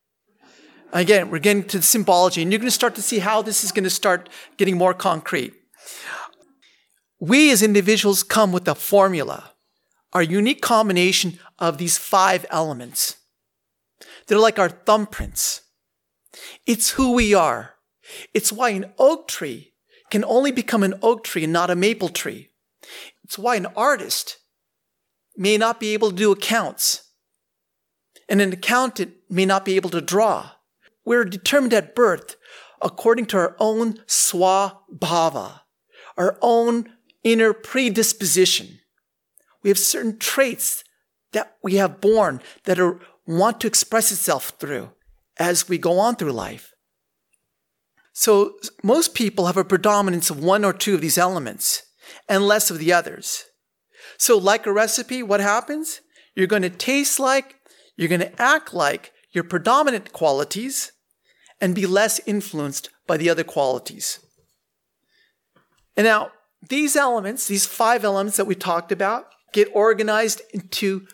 Again, 0.93 1.31
we're 1.31 1.39
getting 1.39 1.65
to 1.65 1.79
the 1.79 1.85
symbology, 1.85 2.43
and 2.43 2.53
you're 2.53 2.59
going 2.59 2.67
to 2.67 2.73
start 2.73 2.95
to 2.97 3.03
see 3.03 3.21
how 3.21 3.43
this 3.43 3.65
is 3.65 3.73
going 3.73 3.85
to 3.85 3.91
start 3.91 4.29
getting 4.57 4.77
more 4.77 4.95
concrete. 4.95 5.55
We 7.21 7.51
as 7.51 7.63
individuals 7.63 8.23
come 8.23 8.51
with 8.51 8.67
a 8.67 8.75
formula, 8.75 9.53
our 10.13 10.23
unique 10.23 10.63
combination 10.63 11.39
of 11.59 11.79
these 11.79 11.97
five 11.97 12.45
elements. 12.51 13.17
They're 14.27 14.39
like 14.39 14.59
our 14.59 14.69
thumbprints. 14.69 15.61
It's 16.67 16.91
who 16.91 17.13
we 17.13 17.35
are. 17.35 17.75
It's 18.35 18.53
why 18.53 18.71
an 18.71 18.93
oak 18.99 19.29
tree 19.29 19.70
can 20.11 20.25
only 20.25 20.53
become 20.53 20.83
an 20.83 20.95
oak 21.03 21.25
tree 21.25 21.45
and 21.45 21.53
not 21.53 21.71
a 21.71 21.77
maple 21.77 22.09
tree. 22.09 22.51
It's 23.25 23.39
why 23.39 23.57
an 23.57 23.67
artist 23.77 24.39
may 25.37 25.57
not 25.57 25.79
be 25.79 25.95
able 25.95 26.11
to 26.11 26.17
do 26.17 26.33
accounts 26.33 27.11
and 28.29 28.41
an 28.41 28.53
accountant 28.53 29.15
may 29.29 29.45
not 29.45 29.65
be 29.65 29.77
able 29.77 29.91
to 29.91 30.01
draw. 30.01 30.53
We're 31.05 31.25
determined 31.25 31.75
at 31.75 31.95
birth 31.95 32.37
according 32.81 33.27
to 33.27 33.37
our 33.37 33.57
own 33.59 33.95
swabhava, 34.07 35.61
our 36.17 36.39
own 36.41 36.93
inner 37.25 37.53
predisposition. 37.53 38.79
We 39.63 39.69
have 39.69 39.79
certain 39.79 40.19
traits 40.19 40.85
that 41.33 41.57
we 41.63 41.75
have 41.75 42.01
born 42.01 42.41
that 42.65 42.79
are, 42.79 43.01
want 43.27 43.61
to 43.61 43.67
express 43.67 44.11
itself 44.11 44.53
through 44.59 44.91
as 45.39 45.69
we 45.69 45.79
go 45.79 45.99
on 45.99 46.17
through 46.17 46.33
life. 46.33 46.73
So 48.13 48.55
most 48.83 49.15
people 49.15 49.47
have 49.47 49.57
a 49.57 49.65
predominance 49.65 50.31
of 50.31 50.43
one 50.43 50.65
or 50.65 50.73
two 50.73 50.95
of 50.95 51.01
these 51.01 51.19
elements 51.19 51.83
and 52.29 52.47
less 52.47 52.71
of 52.71 52.79
the 52.79 52.93
others. 52.93 53.45
So 54.19 54.37
like 54.37 54.67
a 54.67 54.73
recipe, 54.73 55.23
what 55.23 55.41
happens? 55.41 56.01
You're 56.35 56.47
going 56.47 56.63
to 56.63 56.71
taste 56.71 57.19
like, 57.19 57.57
you're 57.97 58.09
going 58.09 58.21
to 58.21 58.43
act 58.43 58.75
like 58.75 59.13
your 59.33 59.45
predominant 59.45 60.13
qualities 60.13 60.93
and 61.61 61.75
be 61.75 61.87
less 61.87 62.21
influenced 62.27 62.91
by 63.07 63.17
the 63.17 63.31
other 63.31 63.45
qualities. 63.45 64.21
And 65.97 66.05
now, 66.05 66.33
these 66.69 66.97
elements, 66.97 67.47
these 67.47 67.67
five 67.67 68.05
elements 68.05 68.37
that 68.37 68.47
we 68.47 68.55
talked 68.55 68.93
about, 68.93 69.27
get 69.53 69.69
organized 69.75 70.43
into 70.53 71.07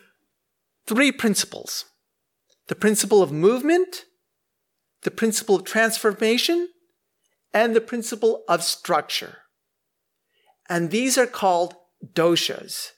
three 0.85 1.11
principles 1.11 1.85
the 2.67 2.75
principle 2.75 3.23
of 3.23 3.31
movement, 3.31 4.03
the 5.03 5.11
principle 5.11 5.55
of 5.55 5.63
transformation, 5.63 6.67
and 7.53 7.75
the 7.75 7.81
principle 7.81 8.43
of 8.47 8.63
structure. 8.63 9.39
And 10.69 10.91
these 10.91 11.17
are 11.17 11.27
called 11.27 11.75
doshas 12.13 12.91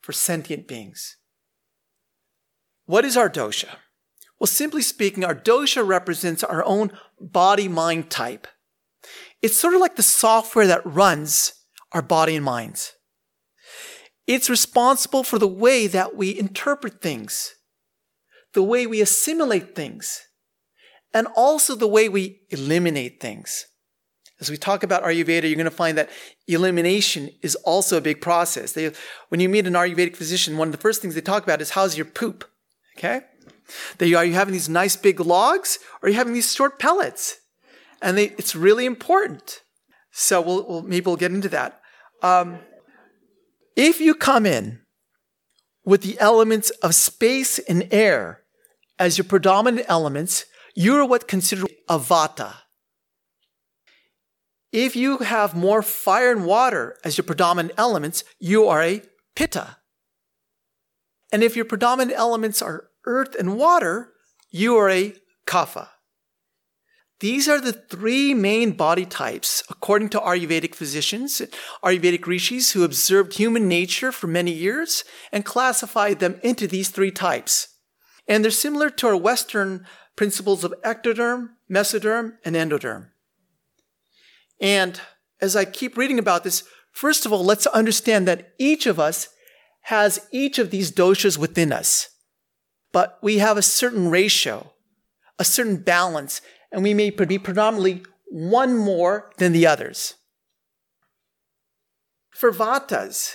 for 0.00 0.12
sentient 0.12 0.66
beings. 0.66 1.16
What 2.86 3.04
is 3.04 3.16
our 3.16 3.30
dosha? 3.30 3.76
Well, 4.38 4.48
simply 4.48 4.82
speaking, 4.82 5.24
our 5.24 5.34
dosha 5.34 5.86
represents 5.86 6.42
our 6.42 6.64
own 6.64 6.90
body 7.20 7.68
mind 7.68 8.10
type. 8.10 8.48
It's 9.40 9.56
sort 9.56 9.74
of 9.74 9.80
like 9.80 9.96
the 9.96 10.02
software 10.02 10.66
that 10.66 10.84
runs 10.84 11.54
our 11.92 12.02
body 12.02 12.36
and 12.36 12.44
minds. 12.44 12.94
It's 14.26 14.50
responsible 14.50 15.24
for 15.24 15.38
the 15.38 15.48
way 15.48 15.86
that 15.86 16.16
we 16.16 16.36
interpret 16.36 17.00
things, 17.00 17.54
the 18.52 18.62
way 18.62 18.86
we 18.86 19.00
assimilate 19.00 19.74
things, 19.74 20.22
and 21.12 21.26
also 21.36 21.74
the 21.74 21.88
way 21.88 22.08
we 22.08 22.42
eliminate 22.50 23.20
things. 23.20 23.66
As 24.42 24.50
we 24.50 24.56
talk 24.56 24.82
about 24.82 25.04
Ayurveda, 25.04 25.44
you're 25.44 25.54
going 25.54 25.66
to 25.66 25.70
find 25.70 25.96
that 25.96 26.10
elimination 26.48 27.30
is 27.42 27.54
also 27.54 27.96
a 27.96 28.00
big 28.00 28.20
process. 28.20 28.72
They, 28.72 28.90
when 29.28 29.38
you 29.38 29.48
meet 29.48 29.68
an 29.68 29.74
Ayurvedic 29.74 30.16
physician, 30.16 30.56
one 30.56 30.66
of 30.66 30.72
the 30.72 30.78
first 30.78 31.00
things 31.00 31.14
they 31.14 31.20
talk 31.20 31.44
about 31.44 31.60
is 31.60 31.70
how's 31.70 31.96
your 31.96 32.06
poop? 32.06 32.44
Okay? 32.98 33.20
They, 33.98 34.12
are 34.14 34.24
you 34.24 34.32
having 34.32 34.50
these 34.50 34.68
nice 34.68 34.96
big 34.96 35.20
logs 35.20 35.78
or 36.02 36.08
are 36.08 36.10
you 36.10 36.16
having 36.16 36.32
these 36.32 36.52
short 36.52 36.80
pellets? 36.80 37.38
And 38.02 38.18
they, 38.18 38.30
it's 38.30 38.56
really 38.56 38.84
important. 38.84 39.62
So 40.10 40.40
we'll, 40.40 40.66
we'll, 40.66 40.82
maybe 40.82 41.06
we'll 41.06 41.14
get 41.14 41.30
into 41.30 41.48
that. 41.50 41.80
Um, 42.20 42.58
if 43.76 44.00
you 44.00 44.12
come 44.12 44.44
in 44.44 44.80
with 45.84 46.02
the 46.02 46.18
elements 46.18 46.70
of 46.82 46.96
space 46.96 47.60
and 47.60 47.86
air 47.92 48.42
as 48.98 49.18
your 49.18 49.24
predominant 49.24 49.86
elements, 49.88 50.46
you're 50.74 51.06
what 51.06 51.28
considered 51.28 51.70
a 51.88 52.00
vata. 52.00 52.61
If 54.72 54.96
you 54.96 55.18
have 55.18 55.54
more 55.54 55.82
fire 55.82 56.32
and 56.32 56.46
water 56.46 56.96
as 57.04 57.18
your 57.18 57.24
predominant 57.24 57.74
elements, 57.76 58.24
you 58.38 58.66
are 58.66 58.82
a 58.82 59.02
pitta. 59.36 59.76
And 61.30 61.42
if 61.42 61.54
your 61.54 61.66
predominant 61.66 62.16
elements 62.16 62.62
are 62.62 62.88
earth 63.04 63.34
and 63.34 63.56
water, 63.56 64.12
you 64.50 64.76
are 64.76 64.88
a 64.88 65.14
kapha. 65.46 65.88
These 67.20 67.48
are 67.48 67.60
the 67.60 67.72
three 67.72 68.34
main 68.34 68.72
body 68.72 69.06
types, 69.06 69.62
according 69.70 70.08
to 70.08 70.20
Ayurvedic 70.20 70.74
physicians, 70.74 71.40
Ayurvedic 71.84 72.26
rishis 72.26 72.72
who 72.72 72.82
observed 72.82 73.34
human 73.34 73.68
nature 73.68 74.10
for 74.10 74.26
many 74.26 74.50
years 74.50 75.04
and 75.30 75.44
classified 75.44 76.18
them 76.18 76.40
into 76.42 76.66
these 76.66 76.88
three 76.88 77.12
types. 77.12 77.76
And 78.26 78.42
they're 78.42 78.50
similar 78.50 78.90
to 78.90 79.06
our 79.08 79.16
Western 79.16 79.86
principles 80.16 80.64
of 80.64 80.74
ectoderm, 80.84 81.50
mesoderm, 81.70 82.38
and 82.44 82.56
endoderm. 82.56 83.11
And 84.62 85.00
as 85.40 85.56
I 85.56 85.64
keep 85.64 85.96
reading 85.96 86.20
about 86.20 86.44
this, 86.44 86.62
first 86.92 87.26
of 87.26 87.32
all, 87.32 87.44
let's 87.44 87.66
understand 87.66 88.28
that 88.28 88.54
each 88.58 88.86
of 88.86 89.00
us 89.00 89.28
has 89.86 90.28
each 90.30 90.58
of 90.58 90.70
these 90.70 90.92
doshas 90.92 91.36
within 91.36 91.72
us. 91.72 92.08
But 92.92 93.18
we 93.20 93.38
have 93.38 93.56
a 93.56 93.62
certain 93.62 94.08
ratio, 94.08 94.72
a 95.38 95.44
certain 95.44 95.78
balance, 95.78 96.40
and 96.70 96.84
we 96.84 96.94
may 96.94 97.10
be 97.10 97.38
predominantly 97.38 98.04
one 98.30 98.76
more 98.78 99.32
than 99.38 99.52
the 99.52 99.66
others. 99.66 100.14
For 102.30 102.52
vatas, 102.52 103.34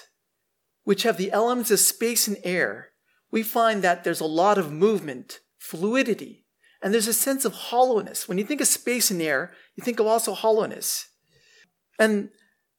which 0.86 1.04
have 1.04 1.18
the 1.18 1.32
elements 1.34 1.72
of 1.72 1.80
space 1.80 2.28
and 2.28 2.38
air, 2.46 2.92
we 3.32 3.44
find 3.44 3.84
that 3.84 4.06
there's 4.06 4.22
a 4.22 4.26
lot 4.26 4.58
of 4.58 4.72
movement, 4.72 5.42
fluidity, 5.58 6.46
and 6.82 6.94
there's 6.94 7.08
a 7.08 7.14
sense 7.14 7.44
of 7.44 7.54
hollowness. 7.54 8.30
When 8.30 8.38
you 8.38 8.46
think 8.46 8.62
of 8.62 8.68
space 8.68 9.12
and 9.12 9.22
air, 9.22 9.54
you 9.76 9.84
think 9.84 10.00
of 10.00 10.08
also 10.08 10.34
hollowness. 10.34 11.08
And 12.00 12.30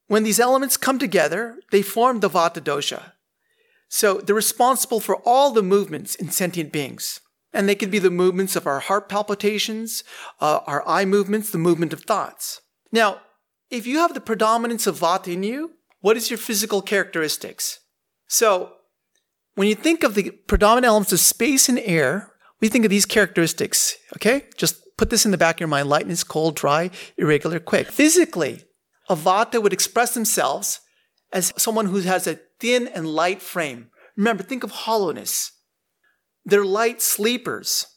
when 0.07 0.23
these 0.23 0.39
elements 0.39 0.77
come 0.77 0.99
together, 0.99 1.59
they 1.71 1.81
form 1.81 2.19
the 2.19 2.29
vata 2.29 2.61
dosha. 2.61 3.13
So 3.89 4.15
they're 4.15 4.35
responsible 4.35 4.99
for 4.99 5.17
all 5.17 5.51
the 5.51 5.63
movements 5.63 6.15
in 6.15 6.29
sentient 6.29 6.71
beings. 6.71 7.21
And 7.51 7.67
they 7.67 7.75
could 7.75 7.89
be 7.89 7.99
the 7.99 8.11
movements 8.11 8.55
of 8.55 8.67
our 8.67 8.79
heart 8.79 9.09
palpitations, 9.09 10.03
uh, 10.39 10.59
our 10.67 10.87
eye 10.87 11.05
movements, 11.05 11.51
the 11.51 11.57
movement 11.57 11.93
of 11.93 12.01
thoughts. 12.01 12.61
Now, 12.91 13.21
if 13.71 13.87
you 13.87 13.97
have 13.99 14.13
the 14.13 14.21
predominance 14.21 14.85
of 14.85 14.99
Vata 14.99 15.33
in 15.33 15.43
you, 15.43 15.71
what 16.01 16.17
is 16.17 16.29
your 16.29 16.37
physical 16.37 16.81
characteristics? 16.81 17.79
So, 18.27 18.73
when 19.55 19.67
you 19.67 19.75
think 19.75 20.03
of 20.03 20.15
the 20.15 20.31
predominant 20.31 20.85
elements 20.85 21.11
of 21.11 21.19
space 21.19 21.67
and 21.67 21.79
air, 21.79 22.31
we 22.61 22.67
think 22.67 22.85
of 22.85 22.91
these 22.91 23.05
characteristics, 23.05 23.95
okay? 24.15 24.45
Just 24.55 24.95
put 24.97 25.09
this 25.09 25.25
in 25.25 25.31
the 25.31 25.37
back 25.37 25.55
of 25.55 25.59
your 25.61 25.67
mind 25.67 25.89
lightness, 25.89 26.23
cold, 26.23 26.55
dry, 26.55 26.91
irregular, 27.17 27.59
quick. 27.59 27.87
Physically, 27.87 28.63
a 29.09 29.15
Vata 29.15 29.61
would 29.61 29.73
express 29.73 30.13
themselves 30.13 30.79
as 31.33 31.51
someone 31.57 31.87
who 31.87 31.99
has 32.01 32.27
a 32.27 32.39
thin 32.59 32.87
and 32.87 33.07
light 33.07 33.41
frame. 33.41 33.89
Remember, 34.15 34.43
think 34.43 34.63
of 34.63 34.71
hollowness. 34.71 35.51
They're 36.45 36.65
light 36.65 37.01
sleepers. 37.01 37.87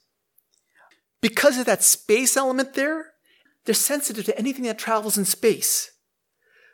Because 1.20 1.58
of 1.58 1.66
that 1.66 1.82
space 1.82 2.36
element 2.36 2.74
there, 2.74 3.12
they're 3.64 3.74
sensitive 3.74 4.24
to 4.24 4.38
anything 4.38 4.64
that 4.64 4.78
travels 4.78 5.16
in 5.16 5.24
space. 5.24 5.90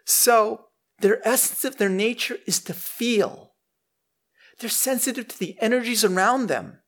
So, 0.04 0.66
their 1.00 1.26
essence 1.26 1.64
of 1.64 1.76
their 1.76 1.90
nature 1.90 2.38
is 2.46 2.60
to 2.60 2.74
feel. 2.74 3.52
They're 4.58 4.70
sensitive 4.70 5.28
to 5.28 5.38
the 5.38 5.56
energies 5.60 6.04
around 6.04 6.46
them. 6.46 6.78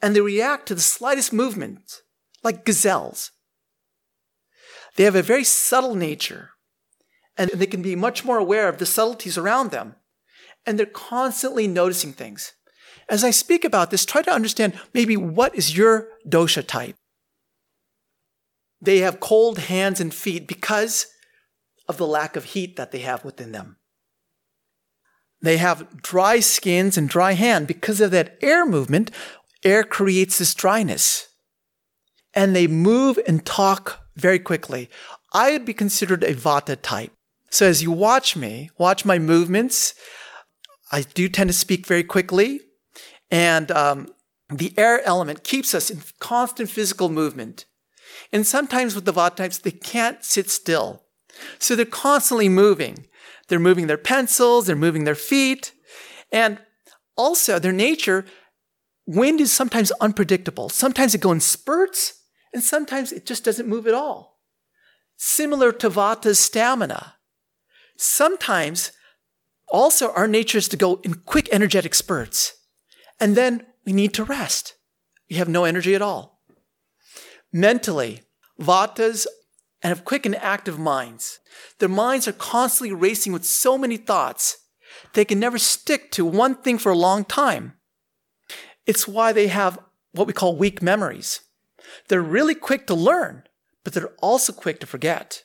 And 0.00 0.16
they 0.16 0.20
react 0.20 0.66
to 0.66 0.74
the 0.74 0.80
slightest 0.80 1.32
movement, 1.32 2.00
like 2.42 2.64
gazelles. 2.64 3.30
They 4.96 5.04
have 5.04 5.14
a 5.14 5.22
very 5.22 5.44
subtle 5.44 5.94
nature 5.94 6.50
and 7.36 7.50
they 7.50 7.66
can 7.66 7.82
be 7.82 7.96
much 7.96 8.24
more 8.24 8.38
aware 8.38 8.68
of 8.68 8.78
the 8.78 8.86
subtleties 8.86 9.38
around 9.38 9.70
them. 9.70 9.96
And 10.66 10.78
they're 10.78 10.86
constantly 10.86 11.66
noticing 11.66 12.12
things. 12.12 12.52
As 13.08 13.24
I 13.24 13.30
speak 13.30 13.64
about 13.64 13.90
this, 13.90 14.04
try 14.04 14.22
to 14.22 14.32
understand 14.32 14.78
maybe 14.94 15.16
what 15.16 15.54
is 15.54 15.76
your 15.76 16.08
dosha 16.28 16.64
type. 16.66 16.94
They 18.80 18.98
have 18.98 19.20
cold 19.20 19.58
hands 19.58 20.00
and 20.00 20.12
feet 20.12 20.46
because 20.46 21.06
of 21.88 21.96
the 21.96 22.06
lack 22.06 22.36
of 22.36 22.44
heat 22.44 22.76
that 22.76 22.92
they 22.92 23.00
have 23.00 23.24
within 23.24 23.52
them. 23.52 23.76
They 25.40 25.56
have 25.56 26.02
dry 26.02 26.40
skins 26.40 26.96
and 26.96 27.08
dry 27.08 27.32
hand 27.32 27.66
because 27.66 28.00
of 28.00 28.12
that 28.12 28.38
air 28.40 28.64
movement. 28.64 29.10
Air 29.64 29.82
creates 29.82 30.38
this 30.38 30.54
dryness. 30.54 31.28
And 32.34 32.54
they 32.54 32.66
move 32.66 33.18
and 33.26 33.44
talk 33.44 34.01
very 34.16 34.38
quickly. 34.38 34.88
I 35.32 35.52
would 35.52 35.64
be 35.64 35.74
considered 35.74 36.22
a 36.24 36.34
Vata 36.34 36.76
type. 36.80 37.12
So 37.50 37.66
as 37.66 37.82
you 37.82 37.90
watch 37.90 38.36
me, 38.36 38.70
watch 38.78 39.04
my 39.04 39.18
movements, 39.18 39.94
I 40.90 41.02
do 41.02 41.28
tend 41.28 41.48
to 41.48 41.54
speak 41.54 41.86
very 41.86 42.04
quickly. 42.04 42.60
And 43.30 43.70
um, 43.70 44.08
the 44.50 44.74
air 44.76 45.02
element 45.04 45.44
keeps 45.44 45.74
us 45.74 45.90
in 45.90 46.02
constant 46.18 46.68
physical 46.68 47.08
movement. 47.08 47.64
And 48.32 48.46
sometimes 48.46 48.94
with 48.94 49.04
the 49.04 49.12
Vata 49.12 49.36
types, 49.36 49.58
they 49.58 49.70
can't 49.70 50.22
sit 50.24 50.50
still. 50.50 51.02
So 51.58 51.74
they're 51.74 51.86
constantly 51.86 52.48
moving. 52.48 53.06
They're 53.48 53.58
moving 53.58 53.86
their 53.86 53.98
pencils, 53.98 54.66
they're 54.66 54.76
moving 54.76 55.04
their 55.04 55.14
feet. 55.14 55.72
And 56.30 56.58
also, 57.16 57.58
their 57.58 57.72
nature, 57.72 58.24
wind 59.06 59.40
is 59.40 59.52
sometimes 59.52 59.92
unpredictable. 60.00 60.68
Sometimes 60.68 61.14
it 61.14 61.20
goes 61.20 61.32
in 61.32 61.40
spurts, 61.40 62.21
and 62.52 62.62
sometimes 62.62 63.12
it 63.12 63.26
just 63.26 63.44
doesn't 63.44 63.68
move 63.68 63.86
at 63.86 63.94
all. 63.94 64.40
Similar 65.16 65.72
to 65.72 65.88
Vata's 65.88 66.40
stamina. 66.40 67.14
Sometimes 67.96 68.92
also 69.68 70.12
our 70.12 70.28
nature 70.28 70.58
is 70.58 70.68
to 70.68 70.76
go 70.76 71.00
in 71.02 71.14
quick 71.14 71.48
energetic 71.52 71.94
spurts. 71.94 72.54
And 73.20 73.36
then 73.36 73.66
we 73.84 73.92
need 73.92 74.14
to 74.14 74.24
rest. 74.24 74.74
We 75.30 75.36
have 75.36 75.48
no 75.48 75.64
energy 75.64 75.94
at 75.94 76.02
all. 76.02 76.42
Mentally, 77.52 78.22
Vatas 78.60 79.26
and 79.82 79.88
have 79.88 80.04
quick 80.04 80.26
and 80.26 80.36
active 80.36 80.78
minds. 80.78 81.40
Their 81.78 81.88
minds 81.88 82.28
are 82.28 82.32
constantly 82.32 82.94
racing 82.94 83.32
with 83.32 83.44
so 83.44 83.76
many 83.76 83.96
thoughts. 83.96 84.58
They 85.14 85.24
can 85.24 85.40
never 85.40 85.58
stick 85.58 86.10
to 86.12 86.24
one 86.24 86.54
thing 86.54 86.78
for 86.78 86.92
a 86.92 86.96
long 86.96 87.24
time. 87.24 87.74
It's 88.86 89.08
why 89.08 89.32
they 89.32 89.48
have 89.48 89.78
what 90.12 90.26
we 90.26 90.32
call 90.32 90.56
weak 90.56 90.82
memories. 90.82 91.40
They're 92.08 92.22
really 92.22 92.54
quick 92.54 92.86
to 92.86 92.94
learn, 92.94 93.44
but 93.84 93.92
they're 93.92 94.14
also 94.18 94.52
quick 94.52 94.80
to 94.80 94.86
forget. 94.86 95.44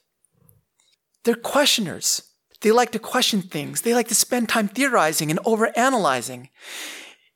They're 1.23 1.35
questioners. 1.35 2.23
They 2.61 2.71
like 2.71 2.91
to 2.91 2.99
question 2.99 3.41
things. 3.41 3.81
They 3.81 3.93
like 3.93 4.07
to 4.07 4.15
spend 4.15 4.49
time 4.49 4.67
theorizing 4.67 5.29
and 5.29 5.39
overanalyzing. 5.41 6.49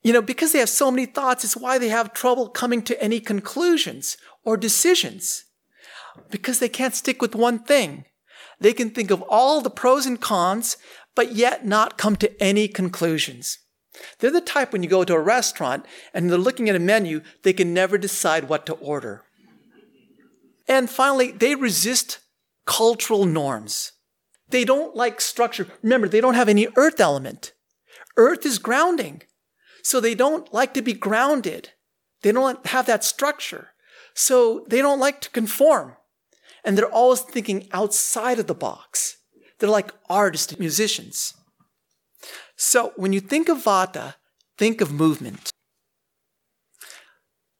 You 0.01 0.13
know, 0.13 0.21
because 0.21 0.51
they 0.51 0.59
have 0.59 0.69
so 0.69 0.89
many 0.89 1.05
thoughts, 1.05 1.43
it's 1.43 1.57
why 1.57 1.77
they 1.77 1.89
have 1.89 2.13
trouble 2.13 2.49
coming 2.49 2.81
to 2.83 3.03
any 3.03 3.19
conclusions 3.19 4.17
or 4.43 4.57
decisions 4.57 5.45
because 6.29 6.59
they 6.59 6.69
can't 6.69 6.95
stick 6.95 7.21
with 7.21 7.35
one 7.35 7.59
thing. 7.59 8.05
They 8.59 8.73
can 8.73 8.91
think 8.91 9.11
of 9.11 9.23
all 9.23 9.61
the 9.61 9.69
pros 9.69 10.05
and 10.05 10.19
cons, 10.19 10.77
but 11.15 11.33
yet 11.33 11.65
not 11.65 11.97
come 11.97 12.15
to 12.17 12.41
any 12.41 12.67
conclusions. 12.67 13.59
They're 14.19 14.31
the 14.31 14.41
type 14.41 14.73
when 14.73 14.83
you 14.83 14.89
go 14.89 15.03
to 15.03 15.13
a 15.13 15.19
restaurant 15.19 15.85
and 16.13 16.29
they're 16.29 16.37
looking 16.37 16.69
at 16.69 16.75
a 16.75 16.79
menu, 16.79 17.21
they 17.43 17.53
can 17.53 17.73
never 17.73 17.97
decide 17.97 18.49
what 18.49 18.65
to 18.65 18.73
order. 18.73 19.23
And 20.67 20.89
finally, 20.89 21.31
they 21.31 21.55
resist 21.55 22.19
cultural 22.65 23.25
norms. 23.25 23.91
They 24.49 24.63
don't 24.65 24.95
like 24.95 25.21
structure. 25.21 25.67
Remember, 25.81 26.07
they 26.07 26.21
don't 26.21 26.35
have 26.35 26.49
any 26.49 26.67
earth 26.75 26.99
element. 26.99 27.53
Earth 28.17 28.45
is 28.45 28.59
grounding. 28.59 29.23
So 29.83 29.99
they 29.99 30.15
don't 30.15 30.53
like 30.53 30.73
to 30.75 30.81
be 30.81 30.93
grounded. 30.93 31.71
They 32.21 32.31
don't 32.31 32.65
have 32.67 32.85
that 32.85 33.03
structure. 33.03 33.69
So 34.13 34.65
they 34.67 34.81
don't 34.81 34.99
like 34.99 35.21
to 35.21 35.29
conform. 35.29 35.95
And 36.63 36.77
they're 36.77 36.85
always 36.85 37.21
thinking 37.21 37.67
outside 37.71 38.39
of 38.39 38.47
the 38.47 38.53
box. 38.53 39.17
They're 39.59 39.69
like 39.69 39.93
artists, 40.09 40.59
musicians. 40.59 41.33
So 42.63 42.93
when 42.95 43.11
you 43.11 43.21
think 43.21 43.49
of 43.49 43.63
Vata, 43.63 44.13
think 44.55 44.81
of 44.81 44.93
movement. 44.93 45.49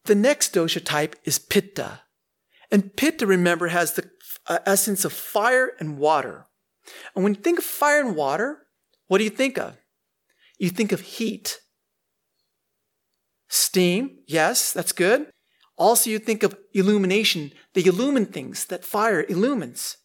The 0.06 0.14
next 0.14 0.54
dosha 0.54 0.86
type 0.86 1.16
is 1.24 1.40
Pitta. 1.40 2.02
And 2.72 2.96
Pitta, 2.96 3.26
remember, 3.26 3.70
has 3.70 3.94
the 3.94 4.12
uh, 4.46 4.60
essence 4.64 5.04
of 5.04 5.12
fire 5.12 5.72
and 5.80 5.98
water. 5.98 6.46
And 7.16 7.24
when 7.24 7.34
you 7.34 7.42
think 7.42 7.58
of 7.58 7.66
fire 7.66 8.00
and 8.00 8.16
water, 8.16 8.68
what 9.08 9.18
do 9.18 9.24
you 9.24 9.32
think 9.32 9.58
of? 9.58 9.76
You 10.60 10.70
think 10.70 10.92
of 10.92 11.02
heat. 11.02 11.58
Steam, 13.50 14.20
yes, 14.28 14.72
that's 14.72 14.92
good. 14.92 15.32
Also, 15.78 16.12
you 16.12 16.20
think 16.20 16.44
of 16.44 16.56
illumination. 16.76 17.54
They 17.74 17.84
illumine 17.84 18.28
things 18.28 18.66
that 18.66 18.86
fire 18.86 19.26
illumines. 19.28 19.98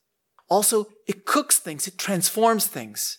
Also, 0.49 0.87
it 1.07 1.27
cooks 1.27 1.59
things, 1.59 1.87
it 1.87 1.99
transforms 1.99 2.67
things. 2.67 3.19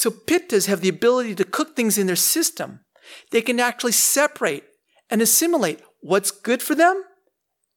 So, 0.00 0.10
pittas 0.10 0.66
have 0.66 0.80
the 0.80 0.88
ability 0.88 1.34
to 1.34 1.44
cook 1.44 1.76
things 1.76 1.98
in 1.98 2.06
their 2.06 2.16
system. 2.16 2.80
They 3.32 3.42
can 3.42 3.60
actually 3.60 3.92
separate 3.92 4.64
and 5.10 5.20
assimilate 5.20 5.82
what's 6.00 6.30
good 6.30 6.62
for 6.62 6.74
them 6.74 7.04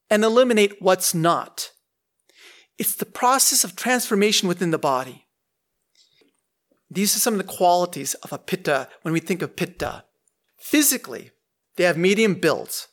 and 0.08 0.24
eliminate 0.24 0.80
what's 0.80 1.12
not. 1.12 1.72
It's 2.78 2.94
the 2.94 3.04
process 3.04 3.62
of 3.62 3.76
transformation 3.76 4.48
within 4.48 4.70
the 4.70 4.78
body. 4.78 5.26
These 6.90 7.14
are 7.14 7.18
some 7.18 7.34
of 7.34 7.38
the 7.46 7.56
qualities 7.58 8.14
of 8.14 8.32
a 8.32 8.38
pitta 8.38 8.88
when 9.02 9.12
we 9.12 9.20
think 9.20 9.42
of 9.42 9.54
pitta. 9.54 10.04
Physically, 10.56 11.30
they 11.76 11.84
have 11.84 11.98
medium 11.98 12.36
builds. 12.36 12.88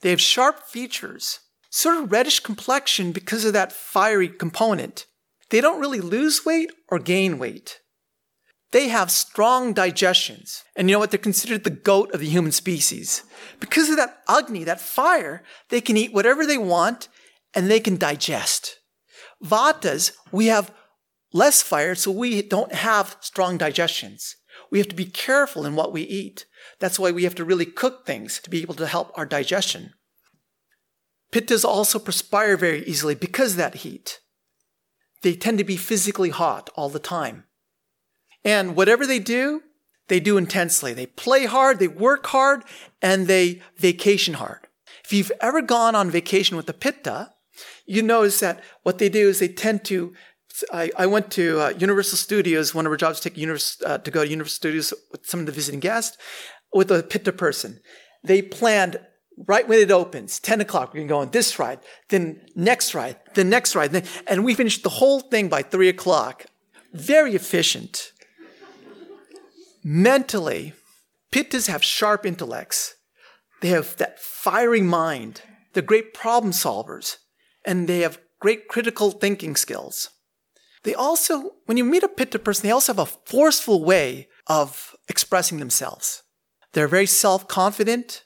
They 0.00 0.08
have 0.08 0.22
sharp 0.22 0.62
features, 0.62 1.40
sort 1.68 1.98
of 1.98 2.10
reddish 2.10 2.40
complexion 2.40 3.12
because 3.12 3.44
of 3.44 3.52
that 3.52 3.74
fiery 3.74 4.30
component. 4.30 5.04
They 5.50 5.60
don't 5.60 5.80
really 5.80 6.00
lose 6.00 6.46
weight 6.46 6.72
or 6.88 6.98
gain 6.98 7.38
weight. 7.38 7.80
They 8.70 8.88
have 8.88 9.10
strong 9.10 9.72
digestions. 9.72 10.62
And 10.76 10.88
you 10.88 10.94
know 10.94 10.98
what? 10.98 11.10
They're 11.10 11.18
considered 11.18 11.64
the 11.64 11.70
goat 11.70 12.12
of 12.12 12.20
the 12.20 12.28
human 12.28 12.52
species. 12.52 13.22
Because 13.60 13.88
of 13.88 13.96
that 13.96 14.18
Agni, 14.28 14.64
that 14.64 14.80
fire, 14.80 15.42
they 15.70 15.80
can 15.80 15.96
eat 15.96 16.12
whatever 16.12 16.44
they 16.44 16.58
want 16.58 17.08
and 17.54 17.70
they 17.70 17.80
can 17.80 17.96
digest. 17.96 18.78
Vatas, 19.42 20.12
we 20.30 20.46
have 20.46 20.72
less 21.32 21.62
fire, 21.62 21.94
so 21.94 22.10
we 22.10 22.42
don't 22.42 22.74
have 22.74 23.16
strong 23.20 23.56
digestions. 23.56 24.36
We 24.70 24.78
have 24.78 24.88
to 24.88 24.96
be 24.96 25.06
careful 25.06 25.64
in 25.64 25.74
what 25.74 25.92
we 25.92 26.02
eat. 26.02 26.44
That's 26.78 26.98
why 26.98 27.10
we 27.10 27.24
have 27.24 27.34
to 27.36 27.44
really 27.44 27.66
cook 27.66 28.04
things 28.04 28.40
to 28.40 28.50
be 28.50 28.60
able 28.60 28.74
to 28.74 28.86
help 28.86 29.12
our 29.16 29.26
digestion. 29.26 29.94
Pittas 31.32 31.64
also 31.64 31.98
perspire 31.98 32.56
very 32.56 32.84
easily 32.84 33.14
because 33.14 33.52
of 33.52 33.58
that 33.58 33.76
heat. 33.76 34.20
They 35.22 35.34
tend 35.34 35.58
to 35.58 35.64
be 35.64 35.76
physically 35.76 36.30
hot 36.30 36.70
all 36.74 36.88
the 36.88 36.98
time. 36.98 37.44
And 38.44 38.76
whatever 38.76 39.06
they 39.06 39.18
do, 39.18 39.62
they 40.08 40.20
do 40.20 40.36
intensely. 40.36 40.94
They 40.94 41.06
play 41.06 41.46
hard, 41.46 41.78
they 41.78 41.88
work 41.88 42.26
hard, 42.26 42.64
and 43.02 43.26
they 43.26 43.60
vacation 43.76 44.34
hard. 44.34 44.66
If 45.04 45.12
you've 45.12 45.32
ever 45.40 45.62
gone 45.62 45.94
on 45.94 46.10
vacation 46.10 46.56
with 46.56 46.68
a 46.68 46.74
pitta, 46.74 47.32
you 47.86 48.02
notice 48.02 48.40
that 48.40 48.62
what 48.82 48.98
they 48.98 49.08
do 49.08 49.28
is 49.28 49.38
they 49.38 49.48
tend 49.48 49.84
to 49.86 50.14
I, 50.72 50.90
I 50.98 51.06
went 51.06 51.30
to 51.32 51.60
uh, 51.60 51.68
Universal 51.78 52.18
Studios. 52.18 52.74
One 52.74 52.84
of 52.84 52.90
our 52.90 52.96
jobs 52.96 53.20
to, 53.20 53.30
take 53.30 53.38
univers, 53.38 53.80
uh, 53.86 53.98
to 53.98 54.10
go 54.10 54.24
to 54.24 54.30
Universal 54.30 54.56
Studios 54.56 54.92
with 55.12 55.24
some 55.24 55.40
of 55.40 55.46
the 55.46 55.52
visiting 55.52 55.78
guests 55.78 56.16
with 56.72 56.90
a 56.90 57.02
Pitta 57.02 57.32
person. 57.32 57.80
They 58.24 58.42
planned 58.42 58.98
right 59.46 59.68
when 59.68 59.78
it 59.78 59.90
opens, 59.90 60.40
10 60.40 60.60
o'clock, 60.60 60.88
we're 60.88 60.98
going 60.98 61.08
to 61.08 61.12
go 61.12 61.20
on 61.20 61.30
this 61.30 61.58
ride, 61.58 61.78
then 62.08 62.40
next 62.56 62.94
ride, 62.94 63.16
then 63.34 63.48
next 63.48 63.76
ride. 63.76 64.04
And 64.26 64.44
we 64.44 64.54
finished 64.54 64.82
the 64.82 64.88
whole 64.88 65.20
thing 65.20 65.48
by 65.48 65.62
3 65.62 65.88
o'clock. 65.88 66.46
Very 66.92 67.34
efficient. 67.34 68.12
Mentally, 69.90 70.74
Pittas 71.32 71.66
have 71.66 71.82
sharp 71.82 72.26
intellects. 72.26 72.96
They 73.62 73.68
have 73.68 73.96
that 73.96 74.20
fiery 74.20 74.82
mind. 74.82 75.40
They're 75.72 75.82
great 75.82 76.12
problem 76.12 76.52
solvers. 76.52 77.16
And 77.64 77.88
they 77.88 78.00
have 78.00 78.20
great 78.38 78.68
critical 78.68 79.10
thinking 79.10 79.56
skills. 79.56 80.10
They 80.82 80.92
also, 80.94 81.52
when 81.64 81.78
you 81.78 81.84
meet 81.84 82.02
a 82.02 82.08
Pitta 82.08 82.38
person, 82.38 82.66
they 82.66 82.70
also 82.70 82.92
have 82.92 82.98
a 82.98 83.06
forceful 83.06 83.82
way 83.82 84.28
of 84.46 84.94
expressing 85.08 85.58
themselves. 85.58 86.22
They're 86.74 86.86
very 86.86 87.06
self 87.06 87.48
confident. 87.48 88.24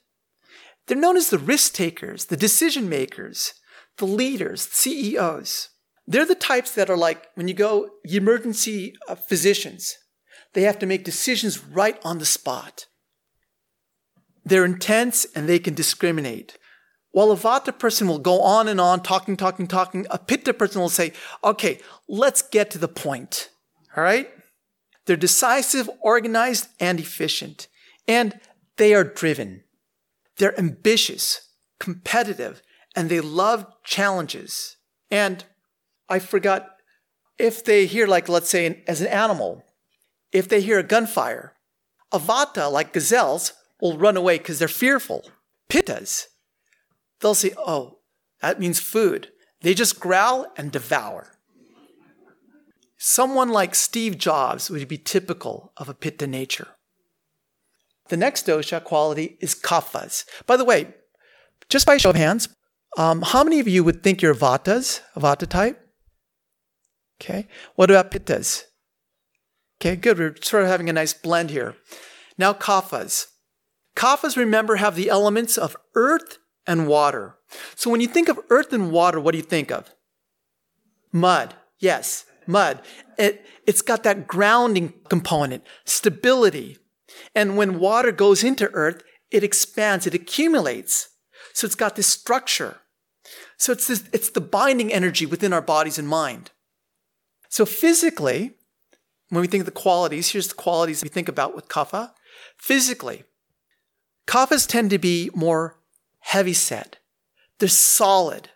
They're 0.88 0.98
known 0.98 1.16
as 1.16 1.30
the 1.30 1.38
risk 1.38 1.74
takers, 1.74 2.24
the 2.24 2.36
decision 2.36 2.88
makers, 2.88 3.54
the 3.98 4.06
leaders, 4.06 4.62
CEOs. 4.62 5.68
They're 6.08 6.26
the 6.26 6.34
types 6.34 6.74
that 6.74 6.90
are 6.90 6.96
like 6.96 7.28
when 7.36 7.46
you 7.46 7.54
go 7.54 7.88
emergency 8.04 8.96
uh, 9.08 9.14
physicians, 9.14 9.94
they 10.54 10.62
have 10.62 10.78
to 10.80 10.86
make 10.86 11.04
decisions 11.04 11.64
right 11.64 11.98
on 12.04 12.18
the 12.18 12.24
spot. 12.24 12.86
They're 14.44 14.64
intense 14.64 15.24
and 15.34 15.48
they 15.48 15.58
can 15.58 15.74
discriminate. 15.74 16.58
While 17.12 17.30
a 17.30 17.36
Vata 17.36 17.78
person 17.78 18.08
will 18.08 18.18
go 18.18 18.40
on 18.40 18.68
and 18.68 18.80
on, 18.80 19.02
talking, 19.02 19.36
talking, 19.36 19.66
talking, 19.66 20.06
a 20.10 20.18
Pitta 20.18 20.54
person 20.54 20.80
will 20.80 20.88
say, 20.88 21.12
okay, 21.44 21.78
let's 22.08 22.42
get 22.42 22.70
to 22.70 22.78
the 22.78 22.88
point. 22.88 23.50
All 23.96 24.02
right? 24.02 24.30
They're 25.06 25.16
decisive, 25.16 25.90
organized, 26.00 26.68
and 26.80 26.98
efficient. 26.98 27.68
And 28.08 28.40
they 28.76 28.94
are 28.94 29.04
driven. 29.04 29.64
They're 30.38 30.58
ambitious, 30.58 31.50
competitive, 31.78 32.62
and 32.96 33.08
they 33.08 33.20
love 33.20 33.66
challenges. 33.84 34.76
And 35.10 35.44
I 36.08 36.18
forgot 36.18 36.76
if 37.38 37.64
they 37.64 37.86
hear, 37.86 38.06
like, 38.06 38.28
let's 38.28 38.48
say, 38.48 38.82
as 38.86 39.00
an 39.00 39.08
animal, 39.08 39.64
if 40.32 40.48
they 40.48 40.60
hear 40.60 40.78
a 40.78 40.82
gunfire, 40.82 41.54
a 42.10 42.18
Vata, 42.18 42.70
like 42.70 42.92
gazelles, 42.92 43.52
will 43.80 43.98
run 43.98 44.16
away 44.16 44.38
because 44.38 44.58
they're 44.58 44.68
fearful. 44.68 45.30
Pittas, 45.68 46.26
they'll 47.20 47.34
say, 47.34 47.52
oh, 47.56 47.98
that 48.40 48.60
means 48.60 48.80
food. 48.80 49.28
They 49.60 49.74
just 49.74 50.00
growl 50.00 50.46
and 50.56 50.72
devour. 50.72 51.38
Someone 52.98 53.48
like 53.48 53.74
Steve 53.74 54.18
Jobs 54.18 54.70
would 54.70 54.86
be 54.88 54.98
typical 54.98 55.72
of 55.76 55.88
a 55.88 55.94
pitta 55.94 56.26
nature. 56.26 56.68
The 58.08 58.16
next 58.16 58.46
dosha 58.46 58.82
quality 58.82 59.36
is 59.40 59.54
kaphas. 59.54 60.24
By 60.46 60.56
the 60.56 60.64
way, 60.64 60.94
just 61.68 61.86
by 61.86 61.96
show 61.96 62.10
of 62.10 62.16
hands, 62.16 62.48
um, 62.96 63.22
how 63.22 63.42
many 63.42 63.58
of 63.58 63.66
you 63.66 63.82
would 63.82 64.02
think 64.02 64.20
you're 64.20 64.34
vatas, 64.34 65.00
vata 65.16 65.48
type? 65.48 65.80
Okay. 67.20 67.46
What 67.76 67.90
about 67.90 68.10
pittas? 68.10 68.64
Okay, 69.82 69.96
good. 69.96 70.16
We're 70.16 70.36
sort 70.40 70.62
of 70.62 70.68
having 70.68 70.88
a 70.88 70.92
nice 70.92 71.12
blend 71.12 71.50
here. 71.50 71.74
Now, 72.38 72.52
kaphas. 72.52 73.26
Kaphas, 73.96 74.36
remember, 74.36 74.76
have 74.76 74.94
the 74.94 75.10
elements 75.10 75.58
of 75.58 75.76
earth 75.96 76.38
and 76.68 76.86
water. 76.86 77.34
So 77.74 77.90
when 77.90 78.00
you 78.00 78.06
think 78.06 78.28
of 78.28 78.38
earth 78.48 78.72
and 78.72 78.92
water, 78.92 79.18
what 79.18 79.32
do 79.32 79.38
you 79.38 79.42
think 79.42 79.72
of? 79.72 79.90
Mud. 81.10 81.54
Yes, 81.80 82.26
mud. 82.46 82.80
It, 83.18 83.44
it's 83.66 83.82
got 83.82 84.04
that 84.04 84.28
grounding 84.28 84.94
component, 85.08 85.64
stability. 85.84 86.78
And 87.34 87.56
when 87.56 87.80
water 87.80 88.12
goes 88.12 88.44
into 88.44 88.70
earth, 88.70 89.02
it 89.32 89.42
expands, 89.42 90.06
it 90.06 90.14
accumulates. 90.14 91.08
So 91.54 91.64
it's 91.64 91.74
got 91.74 91.96
this 91.96 92.06
structure. 92.06 92.76
So 93.56 93.72
it's, 93.72 93.88
this, 93.88 94.08
it's 94.12 94.30
the 94.30 94.40
binding 94.40 94.92
energy 94.92 95.26
within 95.26 95.52
our 95.52 95.60
bodies 95.60 95.98
and 95.98 96.06
mind. 96.06 96.52
So 97.48 97.66
physically, 97.66 98.54
when 99.32 99.40
we 99.40 99.46
think 99.46 99.62
of 99.62 99.66
the 99.66 99.70
qualities, 99.70 100.28
here's 100.28 100.48
the 100.48 100.54
qualities 100.54 101.02
we 101.02 101.08
think 101.08 101.26
about 101.26 101.56
with 101.56 101.66
kapha. 101.66 102.10
Physically, 102.58 103.24
kaphas 104.26 104.66
tend 104.66 104.90
to 104.90 104.98
be 104.98 105.30
more 105.34 105.78
heavy 106.18 106.52
set. 106.52 106.98
They're 107.58 107.70
solid. 107.70 108.50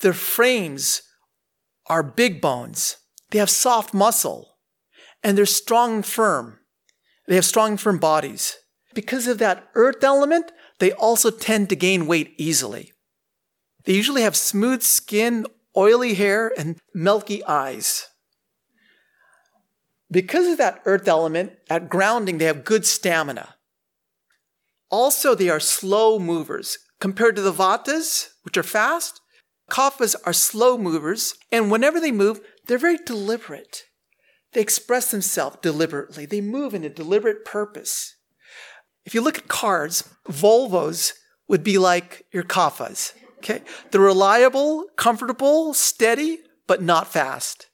Their 0.00 0.14
frames 0.14 1.02
are 1.84 2.02
big 2.02 2.40
bones. 2.40 2.96
They 3.30 3.38
have 3.38 3.50
soft 3.50 3.92
muscle 3.92 4.56
and 5.22 5.36
they're 5.36 5.44
strong 5.44 5.96
and 5.96 6.06
firm. 6.06 6.60
They 7.28 7.34
have 7.34 7.44
strong 7.44 7.72
and 7.72 7.80
firm 7.80 7.98
bodies. 7.98 8.56
Because 8.94 9.26
of 9.26 9.36
that 9.36 9.68
earth 9.74 10.02
element, 10.02 10.50
they 10.78 10.92
also 10.92 11.30
tend 11.30 11.68
to 11.68 11.76
gain 11.76 12.06
weight 12.06 12.32
easily. 12.38 12.94
They 13.84 13.92
usually 13.92 14.22
have 14.22 14.34
smooth 14.34 14.80
skin, 14.80 15.44
oily 15.76 16.14
hair, 16.14 16.54
and 16.56 16.80
milky 16.94 17.44
eyes. 17.44 18.08
Because 20.10 20.46
of 20.46 20.58
that 20.58 20.82
earth 20.84 21.08
element, 21.08 21.52
at 21.68 21.88
grounding, 21.88 22.38
they 22.38 22.44
have 22.44 22.64
good 22.64 22.86
stamina. 22.86 23.56
Also, 24.90 25.34
they 25.34 25.48
are 25.48 25.60
slow 25.60 26.18
movers. 26.18 26.78
Compared 27.00 27.36
to 27.36 27.42
the 27.42 27.52
vatas, 27.52 28.28
which 28.42 28.56
are 28.56 28.62
fast, 28.62 29.20
kaphas 29.70 30.14
are 30.24 30.32
slow 30.32 30.78
movers, 30.78 31.34
and 31.50 31.70
whenever 31.70 32.00
they 32.00 32.12
move, 32.12 32.40
they're 32.66 32.78
very 32.78 32.98
deliberate. 32.98 33.84
They 34.52 34.60
express 34.60 35.10
themselves 35.10 35.58
deliberately. 35.60 36.24
They 36.24 36.40
move 36.40 36.72
in 36.72 36.84
a 36.84 36.88
deliberate 36.88 37.44
purpose. 37.44 38.14
If 39.04 39.14
you 39.14 39.20
look 39.20 39.38
at 39.38 39.48
cars, 39.48 40.08
Volvos 40.28 41.12
would 41.48 41.62
be 41.62 41.78
like 41.78 42.26
your 42.32 42.42
kaphas. 42.42 43.12
Okay? 43.38 43.62
They're 43.90 44.00
reliable, 44.00 44.86
comfortable, 44.96 45.74
steady, 45.74 46.38
but 46.66 46.82
not 46.82 47.12
fast. 47.12 47.66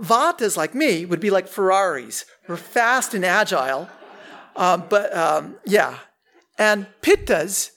Vatas, 0.00 0.56
like 0.56 0.74
me, 0.74 1.04
would 1.04 1.20
be 1.20 1.30
like 1.30 1.48
Ferraris. 1.48 2.24
We're 2.48 2.56
fast 2.56 3.14
and 3.14 3.24
agile, 3.24 3.88
uh, 4.54 4.76
but 4.76 5.16
um, 5.16 5.56
yeah. 5.64 5.98
And 6.58 6.86
Pittas 7.02 7.70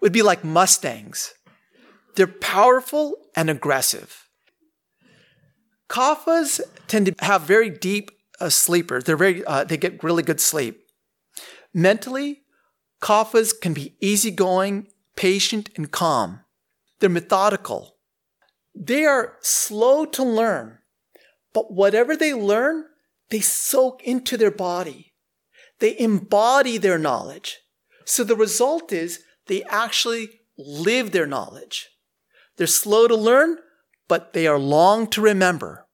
would 0.00 0.12
be 0.12 0.22
like 0.22 0.44
Mustangs. 0.44 1.34
They're 2.14 2.26
powerful 2.26 3.14
and 3.34 3.50
aggressive. 3.50 4.28
Kaphas 5.88 6.60
tend 6.86 7.06
to 7.06 7.14
have 7.24 7.42
very 7.42 7.70
deep 7.70 8.10
uh, 8.40 8.48
sleepers. 8.48 9.04
They're 9.04 9.16
very, 9.16 9.44
uh, 9.44 9.64
they 9.64 9.76
get 9.76 10.02
really 10.02 10.22
good 10.22 10.40
sleep. 10.40 10.80
Mentally, 11.72 12.42
kaphas 13.00 13.52
can 13.60 13.74
be 13.74 13.96
easygoing, 14.00 14.88
patient, 15.16 15.70
and 15.76 15.90
calm. 15.90 16.40
They're 17.00 17.10
methodical. 17.10 17.96
They 18.74 19.04
are 19.04 19.36
slow 19.40 20.04
to 20.06 20.24
learn, 20.24 20.78
but 21.54 21.72
whatever 21.72 22.14
they 22.16 22.34
learn, 22.34 22.84
they 23.30 23.40
soak 23.40 24.02
into 24.02 24.36
their 24.36 24.50
body. 24.50 25.14
They 25.78 25.98
embody 25.98 26.76
their 26.76 26.98
knowledge. 26.98 27.60
So 28.04 28.22
the 28.22 28.36
result 28.36 28.92
is 28.92 29.20
they 29.46 29.62
actually 29.64 30.28
live 30.58 31.12
their 31.12 31.26
knowledge. 31.26 31.88
They're 32.56 32.66
slow 32.66 33.08
to 33.08 33.16
learn, 33.16 33.58
but 34.08 34.34
they 34.34 34.46
are 34.46 34.58
long 34.58 35.06
to 35.08 35.20
remember. 35.20 35.86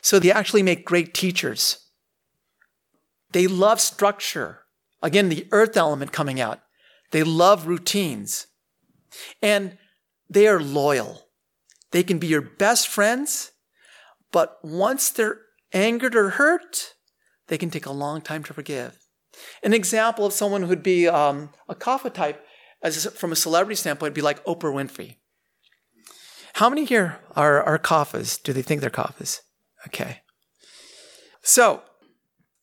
So 0.00 0.18
they 0.18 0.32
actually 0.32 0.62
make 0.62 0.84
great 0.84 1.14
teachers. 1.14 1.90
They 3.32 3.46
love 3.46 3.80
structure. 3.80 4.62
Again, 5.02 5.28
the 5.28 5.46
earth 5.52 5.76
element 5.76 6.12
coming 6.12 6.40
out. 6.40 6.60
They 7.12 7.22
love 7.22 7.66
routines. 7.66 8.46
And 9.40 9.78
they 10.28 10.48
are 10.48 10.60
loyal. 10.60 11.28
They 11.92 12.02
can 12.02 12.18
be 12.18 12.26
your 12.26 12.42
best 12.42 12.88
friends, 12.88 13.52
but 14.36 14.58
once 14.62 15.08
they're 15.08 15.40
angered 15.72 16.14
or 16.14 16.28
hurt, 16.28 16.92
they 17.48 17.56
can 17.56 17.70
take 17.70 17.86
a 17.86 17.90
long 17.90 18.20
time 18.20 18.44
to 18.44 18.52
forgive. 18.52 18.98
An 19.62 19.72
example 19.72 20.26
of 20.26 20.34
someone 20.34 20.64
who'd 20.64 20.82
be 20.82 21.08
um, 21.08 21.48
a 21.70 21.74
kapha 21.74 22.12
type 22.12 22.44
as 22.82 23.06
from 23.14 23.32
a 23.32 23.34
celebrity 23.36 23.76
standpoint, 23.76 24.10
would 24.10 24.14
be 24.14 24.20
like 24.20 24.44
Oprah 24.44 24.74
Winfrey. 24.74 25.16
How 26.52 26.68
many 26.68 26.84
here 26.84 27.18
are, 27.34 27.62
are? 27.62 27.78
Do 27.78 28.52
they 28.52 28.60
think 28.60 28.82
they're 28.82 28.90
kaphas? 28.90 29.40
Okay. 29.86 30.20
So, 31.40 31.80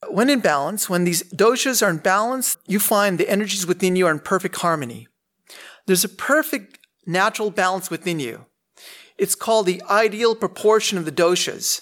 when 0.08 0.30
in 0.30 0.42
balance, 0.42 0.92
when 0.92 1.06
these 1.06 1.24
doshas 1.32 1.82
are 1.84 1.90
in 1.90 1.98
balance, 1.98 2.56
you 2.68 2.80
find 2.80 3.18
the 3.18 3.28
energies 3.28 3.66
within 3.66 3.96
you 3.96 4.06
are 4.06 4.12
in 4.12 4.20
perfect 4.20 4.58
harmony. 4.58 5.08
There's 5.88 6.04
a 6.04 6.10
perfect 6.10 6.78
natural 7.08 7.50
balance 7.50 7.90
within 7.90 8.20
you. 8.20 8.46
It's 9.18 9.36
called 9.36 9.66
the 9.66 9.82
ideal 9.90 10.36
proportion 10.36 10.98
of 10.98 11.06
the 11.06 11.12
doshas. 11.12 11.82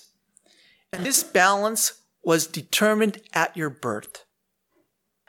And 0.93 1.05
this 1.05 1.23
balance 1.23 1.93
was 2.23 2.47
determined 2.47 3.21
at 3.33 3.55
your 3.57 3.69
birth 3.69 4.25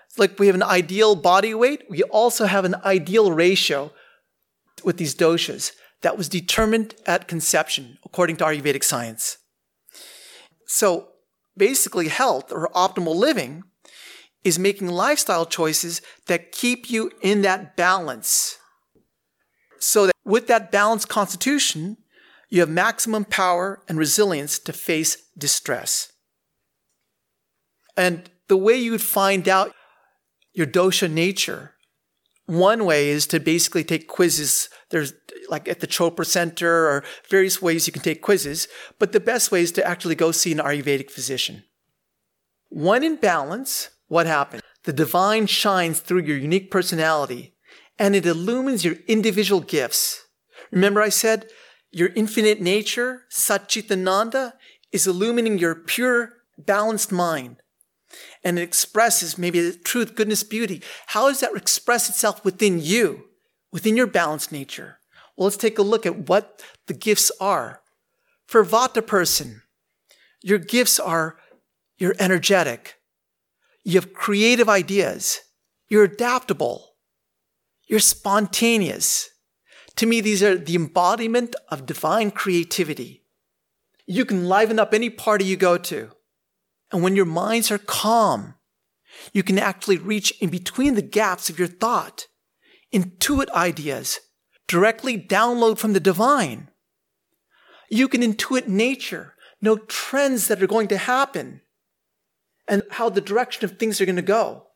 It's 0.09 0.18
like 0.18 0.38
we 0.38 0.46
have 0.46 0.57
an 0.57 0.62
ideal 0.62 1.14
body 1.14 1.55
weight, 1.55 1.84
we 1.88 2.03
also 2.03 2.46
have 2.46 2.64
an 2.64 2.74
ideal 2.84 3.32
ratio 3.32 3.92
with 4.84 4.98
these 4.98 5.14
doshas 5.14 5.72
that 6.03 6.18
was 6.18 6.28
determined 6.28 6.94
at 7.07 7.28
conception, 7.28 7.98
according 8.05 8.36
to 8.36 8.44
Ayurvedic 8.44 8.84
science. 8.84 9.38
So 10.66 11.09
basically, 11.57 12.09
health 12.09 12.53
or 12.53 12.68
optimal 12.74 13.14
living 13.14 13.62
is 14.44 14.59
making 14.59 14.88
lifestyle 14.88 15.46
choices 15.46 16.03
that 16.26 16.53
keep 16.53 16.90
you 16.90 17.12
in 17.22 17.42
that 17.42 17.76
balance. 17.76 18.59
So 19.78 20.07
that 20.07 20.11
with 20.24 20.46
that 20.46 20.70
balanced 20.70 21.08
constitution, 21.08 21.96
you 22.48 22.60
have 22.60 22.68
maximum 22.68 23.24
power 23.24 23.82
and 23.88 23.98
resilience 23.98 24.58
to 24.60 24.72
face 24.72 25.16
distress. 25.36 26.12
And 27.96 28.30
the 28.48 28.56
way 28.56 28.76
you 28.76 28.92
would 28.92 29.02
find 29.02 29.48
out 29.48 29.72
your 30.52 30.66
dosha 30.66 31.10
nature. 31.10 31.74
One 32.46 32.84
way 32.84 33.08
is 33.08 33.26
to 33.28 33.40
basically 33.40 33.84
take 33.84 34.08
quizzes. 34.08 34.68
There's 34.90 35.14
like 35.48 35.68
at 35.68 35.80
the 35.80 35.86
Chopra 35.86 36.26
Center 36.26 36.86
or 36.86 37.04
various 37.28 37.62
ways 37.62 37.86
you 37.86 37.92
can 37.92 38.02
take 38.02 38.22
quizzes, 38.22 38.68
but 38.98 39.12
the 39.12 39.20
best 39.20 39.50
way 39.50 39.62
is 39.62 39.72
to 39.72 39.86
actually 39.86 40.14
go 40.14 40.32
see 40.32 40.52
an 40.52 40.58
Ayurvedic 40.58 41.10
physician. 41.10 41.64
One 42.68 43.02
in 43.02 43.16
balance, 43.16 43.90
what 44.08 44.26
happens? 44.26 44.62
The 44.84 44.92
divine 44.92 45.46
shines 45.46 46.00
through 46.00 46.22
your 46.22 46.36
unique 46.36 46.70
personality 46.70 47.54
and 47.99 48.16
it 48.16 48.26
illumines 48.26 48.84
your 48.84 48.97
individual 49.07 49.61
gifts. 49.61 50.24
Remember, 50.70 51.03
I 51.03 51.11
said 51.11 51.49
your 51.90 52.11
infinite 52.14 52.61
nature, 52.61 53.24
Satchitananda, 53.30 54.55
is 54.93 55.07
illumining 55.07 55.59
your 55.59 55.74
pure, 55.74 56.34
balanced 56.59 57.12
mind 57.12 57.62
and 58.45 58.59
it 58.59 58.62
expresses 58.62 59.38
maybe 59.38 59.61
the 59.61 59.76
truth, 59.76 60.14
goodness, 60.14 60.43
beauty. 60.43 60.82
How 61.09 61.28
does 61.28 61.40
that 61.40 61.57
express 61.57 62.09
itself 62.09 62.45
within 62.45 62.80
you, 62.80 63.24
within 63.72 63.97
your 63.97 64.07
balanced 64.07 64.53
nature? 64.53 64.99
Well, 65.36 65.45
let's 65.45 65.57
take 65.57 65.78
a 65.78 65.82
look 65.82 66.07
at 66.07 66.28
what 66.28 66.62
the 66.86 66.95
gifts 66.95 67.30
are. 67.40 67.80
For 68.47 68.64
Vata 68.64 69.07
person, 69.07 69.62
your 70.43 70.59
gifts 70.59 71.01
are 71.01 71.38
you're 71.99 72.16
energetic, 72.18 72.97
you 73.84 73.95
have 73.95 74.12
creative 74.12 74.68
ideas, 74.68 75.40
you're 75.88 76.05
adaptable, 76.05 76.91
you're 77.93 78.01
spontaneous. 78.01 79.28
To 79.97 80.07
me, 80.07 80.22
these 80.22 80.43
are 80.43 80.57
the 80.57 80.76
embodiment 80.76 81.55
of 81.68 81.84
divine 81.84 82.30
creativity. 82.30 83.22
You 84.07 84.24
can 84.24 84.49
liven 84.49 84.78
up 84.78 84.95
any 84.95 85.11
party 85.11 85.45
you 85.45 85.59
go 85.59 85.76
to. 85.76 86.09
And 86.90 87.03
when 87.03 87.16
your 87.16 87.26
minds 87.26 87.70
are 87.70 87.76
calm, 87.76 88.55
you 89.34 89.43
can 89.43 89.59
actually 89.59 89.99
reach 89.99 90.32
in 90.40 90.49
between 90.49 90.95
the 90.95 91.03
gaps 91.03 91.51
of 91.51 91.59
your 91.59 91.68
thought, 91.68 92.28
intuit 92.95 93.51
ideas, 93.51 94.20
directly 94.66 95.18
download 95.18 95.76
from 95.76 95.93
the 95.93 96.01
divine. 96.01 96.70
You 97.90 98.09
can 98.09 98.22
intuit 98.22 98.68
nature, 98.68 99.34
know 99.61 99.76
trends 99.76 100.49
that 100.49 100.62
are 100.62 100.66
going 100.66 100.88
to 100.88 100.97
happen, 100.97 101.61
and 102.66 102.84
how 102.93 103.11
the 103.11 103.20
direction 103.20 103.66
of 103.66 103.76
things 103.76 104.01
are 104.01 104.07
going 104.07 104.16
to 104.16 104.22
go. 104.22 104.68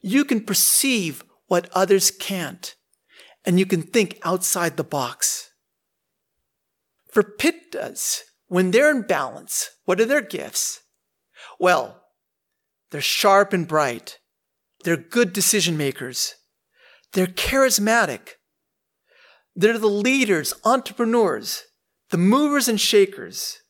You 0.00 0.24
can 0.24 0.40
perceive 0.40 1.24
what 1.54 1.70
others 1.72 2.10
can't, 2.10 2.74
and 3.44 3.60
you 3.60 3.64
can 3.64 3.80
think 3.80 4.18
outside 4.24 4.76
the 4.76 4.82
box. 4.82 5.50
For 7.12 7.22
pittas, 7.22 8.22
when 8.48 8.72
they're 8.72 8.90
in 8.90 9.02
balance, 9.02 9.70
what 9.84 10.00
are 10.00 10.04
their 10.04 10.20
gifts? 10.20 10.80
Well, 11.60 12.02
they're 12.90 13.00
sharp 13.00 13.52
and 13.52 13.68
bright. 13.68 14.18
They're 14.82 14.96
good 14.96 15.32
decision 15.32 15.76
makers. 15.76 16.34
They're 17.12 17.28
charismatic. 17.28 18.30
They're 19.54 19.78
the 19.78 19.86
leaders, 19.86 20.54
entrepreneurs, 20.64 21.62
the 22.10 22.18
movers 22.18 22.68
and 22.68 22.80
shakers. 22.80 23.60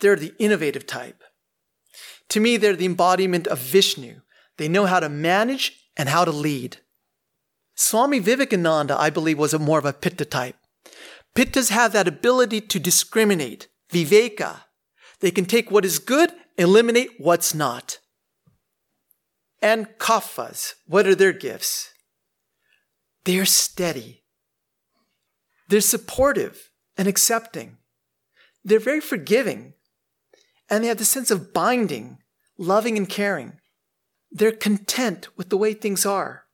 They're 0.00 0.16
the 0.16 0.34
innovative 0.38 0.86
type. 0.86 1.22
To 2.28 2.40
me, 2.40 2.58
they're 2.58 2.76
the 2.76 2.84
embodiment 2.84 3.46
of 3.46 3.58
Vishnu. 3.58 4.20
They 4.58 4.68
know 4.68 4.84
how 4.84 5.00
to 5.00 5.08
manage 5.08 5.80
and 5.96 6.08
how 6.08 6.24
to 6.24 6.30
lead. 6.30 6.78
Swami 7.74 8.18
Vivekananda, 8.18 8.98
I 8.98 9.10
believe, 9.10 9.38
was 9.38 9.54
a 9.54 9.58
more 9.58 9.78
of 9.78 9.84
a 9.84 9.92
Pitta 9.92 10.24
type. 10.24 10.56
Pittas 11.34 11.70
have 11.70 11.92
that 11.92 12.06
ability 12.06 12.60
to 12.60 12.78
discriminate, 12.78 13.68
viveka. 13.92 14.62
They 15.20 15.30
can 15.30 15.44
take 15.44 15.70
what 15.70 15.84
is 15.84 15.98
good, 15.98 16.32
eliminate 16.56 17.10
what's 17.18 17.54
not. 17.54 17.98
And 19.60 19.88
kaphas, 19.98 20.74
what 20.86 21.06
are 21.06 21.14
their 21.14 21.32
gifts? 21.32 21.90
They're 23.24 23.46
steady. 23.46 24.22
They're 25.68 25.80
supportive 25.80 26.70
and 26.96 27.08
accepting. 27.08 27.78
They're 28.64 28.78
very 28.78 29.00
forgiving. 29.00 29.74
And 30.70 30.84
they 30.84 30.88
have 30.88 30.98
the 30.98 31.04
sense 31.04 31.30
of 31.30 31.52
binding, 31.52 32.18
loving, 32.58 32.96
and 32.96 33.08
caring. 33.08 33.58
They're 34.34 34.52
content 34.52 35.28
with 35.36 35.48
the 35.48 35.56
way 35.56 35.72
things 35.72 36.04
are. 36.04 36.44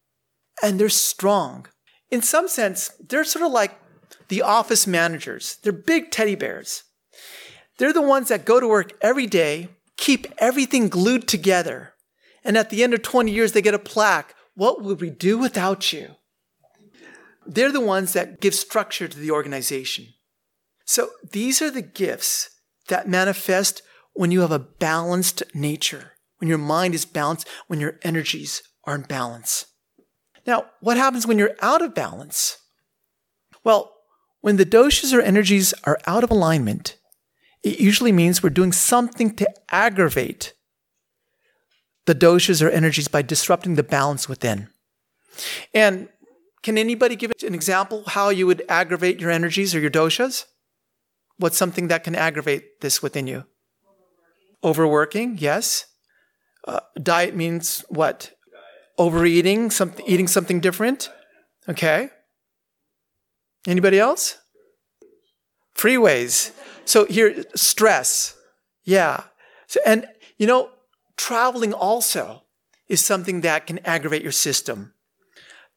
And 0.63 0.79
they're 0.79 0.91
strong. 0.91 1.67
In 2.11 2.21
some 2.21 2.47
sense, 2.47 2.91
they're 3.01 3.25
sort 3.25 3.47
of 3.47 3.53
like 3.53 3.81
the 4.29 4.43
office 4.43 4.87
managers. 4.87 5.57
They're 5.63 5.73
big 5.73 6.11
teddy 6.11 6.35
bears. 6.35 6.85
They're 7.79 7.95
the 7.95 8.03
ones 8.03 8.29
that 8.29 8.45
go 8.45 8.61
to 8.61 8.69
work 8.69 8.93
every 9.01 9.27
day, 9.27 9.71
keep 9.97 10.27
everything 10.37 10.91
glued 10.91 11.27
together. 11.27 11.95
And 12.45 12.59
at 12.59 12.69
the 12.69 12.85
end 12.85 12.93
of 12.93 13.03
20 13.03 13.33
years, 13.33 13.53
they 13.53 13.63
get 13.63 13.75
a 13.75 13.79
plaque. 13.79 14.35
What 14.55 14.83
would 14.83 15.01
we 15.01 15.09
do 15.09 15.39
without 15.39 15.91
you? 15.93 16.17
They're 17.47 17.73
the 17.73 17.81
ones 17.81 18.13
that 18.13 18.41
give 18.41 18.55
structure 18.55 19.09
to 19.09 19.19
the 19.19 19.31
organization. 19.31 20.09
So 20.85 21.11
these 21.33 21.63
are 21.63 21.71
the 21.71 21.83
gifts 21.83 22.51
that 22.89 23.09
manifest 23.09 23.83
when 24.13 24.31
you 24.31 24.41
have 24.43 24.53
a 24.53 24.59
balanced 24.59 25.43
nature, 25.55 26.13
when 26.41 26.49
your 26.49 26.59
mind 26.59 26.95
is 26.95 27.05
balanced, 27.05 27.47
when 27.67 27.81
your 27.81 27.99
energies 28.03 28.63
are 28.85 28.95
in 28.95 29.03
balance. 29.03 29.67
Now, 30.47 30.67
what 30.81 30.97
happens 30.97 31.27
when 31.27 31.39
you're 31.39 31.57
out 31.61 31.83
of 31.83 31.95
balance? 31.95 32.59
Well, 33.63 33.93
when 34.41 34.57
the 34.57 34.65
doshas 34.65 35.13
or 35.13 35.21
energies 35.21 35.75
are 35.85 35.99
out 36.07 36.25
of 36.25 36.31
alignment, 36.31 36.97
it 37.63 37.79
usually 37.79 38.13
means 38.13 38.43
we're 38.43 38.51
doing 38.51 38.73
something 38.73 39.37
to 39.37 39.49
aggravate 39.71 40.55
the 42.07 42.15
doshas 42.15 42.65
or 42.65 42.71
energies 42.71 43.09
by 43.09 43.21
disrupting 43.21 43.75
the 43.75 43.83
balance 43.83 44.29
within. 44.29 44.69
And 45.75 46.09
can 46.63 46.79
anybody 46.79 47.17
give 47.17 47.33
an 47.47 47.55
example 47.55 48.05
how 48.07 48.31
you 48.31 48.47
would 48.47 48.63
aggravate 48.69 49.21
your 49.21 49.31
energies 49.31 49.75
or 49.75 49.81
your 49.81 49.91
doshas? 49.91 50.47
What's 51.37 51.57
something 51.57 51.89
that 51.89 52.05
can 52.05 52.15
aggravate 52.15 52.81
this 52.81 53.03
within 53.03 53.27
you? 53.27 53.45
Overworking, 54.65 54.65
Overworking 54.65 55.39
yes. 55.39 55.87
Uh, 56.67 56.81
diet 57.03 57.35
means 57.35 57.85
what? 57.89 58.33
Overeating, 58.99 59.71
something, 59.71 60.05
eating 60.07 60.27
something 60.27 60.61
different. 60.61 61.11
Okay. 61.69 62.11
Anybody 63.67 63.99
else? 63.99 64.39
Freeways. 65.77 66.53
So 66.85 67.07
here, 67.07 67.45
stress. 67.55 68.37
Yeah. 68.85 69.25
So, 69.67 69.81
and 69.87 70.07
you 70.39 70.47
know, 70.47 70.71
traveling 71.17 71.73
also 71.73 72.43
is 72.89 73.01
something 73.01 73.43
that 73.43 73.67
can 73.67 73.79
aggravate 73.87 74.23
your 74.23 74.33
system. 74.33 74.95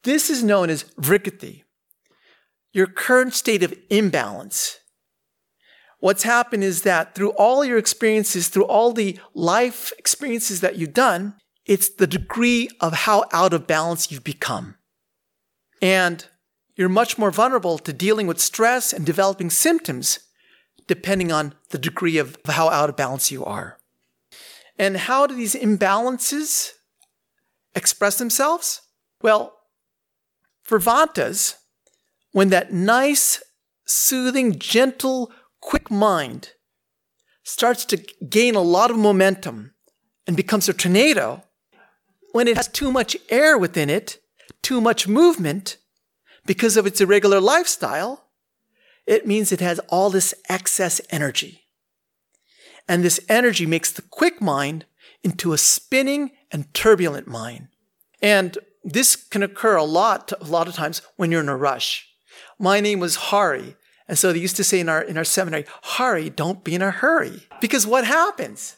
This 0.02 0.28
is 0.28 0.42
known 0.42 0.68
as 0.68 0.84
vikriti, 1.00 1.62
your 2.72 2.86
current 2.86 3.32
state 3.34 3.62
of 3.62 3.74
imbalance. 3.88 4.78
What's 6.04 6.24
happened 6.24 6.62
is 6.62 6.82
that 6.82 7.14
through 7.14 7.30
all 7.30 7.64
your 7.64 7.78
experiences, 7.78 8.48
through 8.48 8.66
all 8.66 8.92
the 8.92 9.18
life 9.32 9.90
experiences 9.98 10.60
that 10.60 10.76
you've 10.76 10.92
done, 10.92 11.32
it's 11.64 11.88
the 11.88 12.06
degree 12.06 12.68
of 12.78 12.92
how 12.92 13.24
out 13.32 13.54
of 13.54 13.66
balance 13.66 14.12
you've 14.12 14.22
become. 14.22 14.74
And 15.80 16.26
you're 16.76 16.90
much 16.90 17.16
more 17.16 17.30
vulnerable 17.30 17.78
to 17.78 17.90
dealing 17.90 18.26
with 18.26 18.38
stress 18.38 18.92
and 18.92 19.06
developing 19.06 19.48
symptoms 19.48 20.18
depending 20.86 21.32
on 21.32 21.54
the 21.70 21.78
degree 21.78 22.18
of 22.18 22.36
how 22.44 22.68
out 22.68 22.90
of 22.90 22.96
balance 22.98 23.32
you 23.32 23.42
are. 23.42 23.78
And 24.78 24.98
how 24.98 25.26
do 25.26 25.34
these 25.34 25.54
imbalances 25.54 26.72
express 27.74 28.18
themselves? 28.18 28.82
Well, 29.22 29.56
for 30.64 30.78
Vatas, 30.78 31.54
when 32.32 32.50
that 32.50 32.74
nice, 32.74 33.42
soothing, 33.86 34.58
gentle, 34.58 35.32
quick 35.64 35.90
mind 35.90 36.50
starts 37.42 37.84
to 37.86 37.96
gain 38.28 38.54
a 38.54 38.60
lot 38.60 38.90
of 38.90 38.98
momentum 38.98 39.74
and 40.26 40.36
becomes 40.36 40.68
a 40.68 40.74
tornado, 40.74 41.42
when 42.32 42.48
it 42.48 42.56
has 42.56 42.68
too 42.68 42.90
much 42.92 43.16
air 43.30 43.56
within 43.56 43.88
it, 43.88 44.18
too 44.62 44.80
much 44.80 45.08
movement, 45.08 45.76
because 46.46 46.76
of 46.76 46.86
its 46.86 47.00
irregular 47.00 47.40
lifestyle, 47.40 48.26
it 49.06 49.26
means 49.26 49.50
it 49.50 49.60
has 49.60 49.78
all 49.88 50.10
this 50.10 50.34
excess 50.48 51.00
energy. 51.10 51.62
And 52.88 53.02
this 53.02 53.20
energy 53.28 53.66
makes 53.66 53.90
the 53.90 54.02
quick 54.02 54.40
mind 54.40 54.84
into 55.22 55.52
a 55.52 55.58
spinning 55.58 56.32
and 56.50 56.72
turbulent 56.74 57.26
mind. 57.26 57.68
And 58.20 58.58
this 58.82 59.16
can 59.16 59.42
occur 59.42 59.76
a 59.76 59.84
lot, 59.84 60.32
a 60.38 60.44
lot 60.44 60.68
of 60.68 60.74
times 60.74 61.00
when 61.16 61.30
you're 61.30 61.40
in 61.40 61.48
a 61.48 61.56
rush. 61.56 62.06
My 62.58 62.80
name 62.80 63.00
was 63.00 63.16
Hari. 63.16 63.76
And 64.06 64.18
so 64.18 64.32
they 64.32 64.38
used 64.38 64.56
to 64.56 64.64
say 64.64 64.80
in 64.80 64.88
our, 64.88 65.02
in 65.02 65.16
our 65.16 65.24
seminary, 65.24 65.64
Hari, 65.82 66.30
don't 66.30 66.62
be 66.62 66.74
in 66.74 66.82
a 66.82 66.90
hurry. 66.90 67.46
Because 67.60 67.86
what 67.86 68.04
happens? 68.04 68.76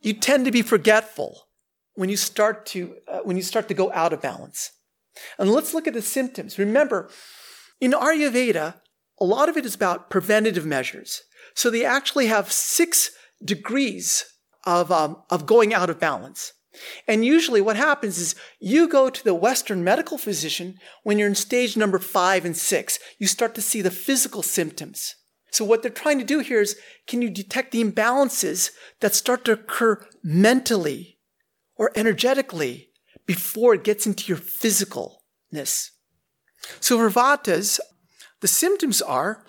You 0.00 0.14
tend 0.14 0.44
to 0.46 0.50
be 0.50 0.62
forgetful 0.62 1.46
when 1.94 2.08
you 2.08 2.16
start 2.16 2.66
to, 2.66 2.96
uh, 3.08 3.20
when 3.20 3.36
you 3.36 3.42
start 3.42 3.68
to 3.68 3.74
go 3.74 3.92
out 3.92 4.12
of 4.12 4.20
balance. 4.20 4.72
And 5.38 5.50
let's 5.50 5.74
look 5.74 5.86
at 5.86 5.94
the 5.94 6.02
symptoms. 6.02 6.58
Remember, 6.58 7.08
in 7.80 7.92
Ayurveda, 7.92 8.74
a 9.20 9.24
lot 9.24 9.48
of 9.48 9.56
it 9.56 9.64
is 9.64 9.74
about 9.74 10.10
preventative 10.10 10.66
measures. 10.66 11.22
So 11.54 11.70
they 11.70 11.84
actually 11.84 12.26
have 12.26 12.52
six 12.52 13.10
degrees 13.44 14.24
of, 14.64 14.90
um, 14.90 15.22
of 15.30 15.46
going 15.46 15.72
out 15.72 15.88
of 15.88 16.00
balance. 16.00 16.52
And 17.08 17.24
usually 17.24 17.60
what 17.60 17.76
happens 17.76 18.18
is 18.18 18.34
you 18.60 18.88
go 18.88 19.10
to 19.10 19.24
the 19.24 19.34
Western 19.34 19.82
medical 19.82 20.18
physician 20.18 20.78
when 21.02 21.18
you're 21.18 21.28
in 21.28 21.34
stage 21.34 21.76
number 21.76 21.98
five 21.98 22.44
and 22.44 22.56
six. 22.56 22.98
You 23.18 23.26
start 23.26 23.54
to 23.54 23.62
see 23.62 23.82
the 23.82 23.90
physical 23.90 24.42
symptoms. 24.42 25.14
So 25.50 25.64
what 25.64 25.82
they're 25.82 25.90
trying 25.90 26.18
to 26.18 26.24
do 26.24 26.40
here 26.40 26.60
is, 26.60 26.76
can 27.06 27.22
you 27.22 27.30
detect 27.30 27.72
the 27.72 27.82
imbalances 27.82 28.70
that 29.00 29.14
start 29.14 29.44
to 29.46 29.52
occur 29.52 30.06
mentally 30.22 31.18
or 31.76 31.92
energetically 31.94 32.90
before 33.24 33.74
it 33.74 33.84
gets 33.84 34.06
into 34.06 34.28
your 34.28 34.38
physicalness? 34.38 35.90
So 36.80 36.98
for 36.98 37.10
Vatas, 37.10 37.80
the 38.40 38.48
symptoms 38.48 39.00
are 39.00 39.44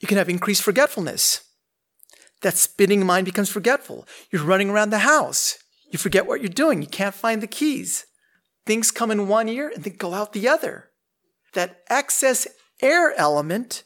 you 0.00 0.08
can 0.08 0.18
have 0.18 0.28
increased 0.28 0.62
forgetfulness. 0.62 1.42
That 2.42 2.56
spinning 2.56 3.04
mind 3.04 3.24
becomes 3.24 3.48
forgetful. 3.48 4.06
You're 4.30 4.44
running 4.44 4.70
around 4.70 4.90
the 4.90 4.98
house. 4.98 5.58
You 5.90 5.98
forget 5.98 6.26
what 6.26 6.40
you're 6.40 6.48
doing. 6.48 6.82
You 6.82 6.88
can't 6.88 7.14
find 7.14 7.42
the 7.42 7.46
keys. 7.46 8.06
Things 8.66 8.90
come 8.90 9.10
in 9.10 9.28
one 9.28 9.48
ear 9.48 9.72
and 9.74 9.84
then 9.84 9.96
go 9.96 10.14
out 10.14 10.32
the 10.32 10.48
other. 10.48 10.90
That 11.54 11.82
excess 11.88 12.46
air 12.82 13.14
element 13.18 13.84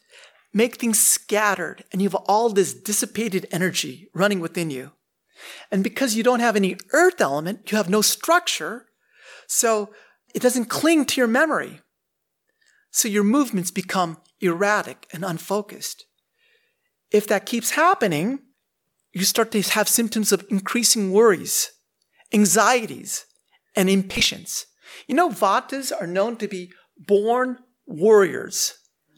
make 0.52 0.76
things 0.76 1.00
scattered 1.00 1.84
and 1.92 2.02
you 2.02 2.08
have 2.08 2.22
all 2.26 2.48
this 2.48 2.74
dissipated 2.74 3.46
energy 3.50 4.08
running 4.14 4.40
within 4.40 4.70
you. 4.70 4.92
And 5.70 5.82
because 5.82 6.14
you 6.14 6.22
don't 6.22 6.40
have 6.40 6.56
any 6.56 6.76
earth 6.92 7.20
element, 7.20 7.70
you 7.70 7.76
have 7.76 7.88
no 7.88 8.02
structure. 8.02 8.86
So 9.46 9.92
it 10.34 10.42
doesn't 10.42 10.66
cling 10.66 11.06
to 11.06 11.20
your 11.20 11.28
memory. 11.28 11.80
So 12.90 13.08
your 13.08 13.24
movements 13.24 13.70
become 13.70 14.18
erratic 14.40 15.06
and 15.12 15.24
unfocused. 15.24 16.04
If 17.10 17.26
that 17.28 17.46
keeps 17.46 17.70
happening, 17.72 18.40
you 19.12 19.24
start 19.24 19.50
to 19.52 19.62
have 19.62 19.88
symptoms 19.88 20.32
of 20.32 20.44
increasing 20.50 21.12
worries, 21.12 21.70
anxieties, 22.32 23.26
and 23.74 23.88
impatience. 23.88 24.66
You 25.06 25.14
know, 25.14 25.30
Vatas 25.30 25.92
are 25.98 26.06
known 26.06 26.36
to 26.36 26.48
be 26.48 26.72
born 26.98 27.58
warriors, 27.86 28.74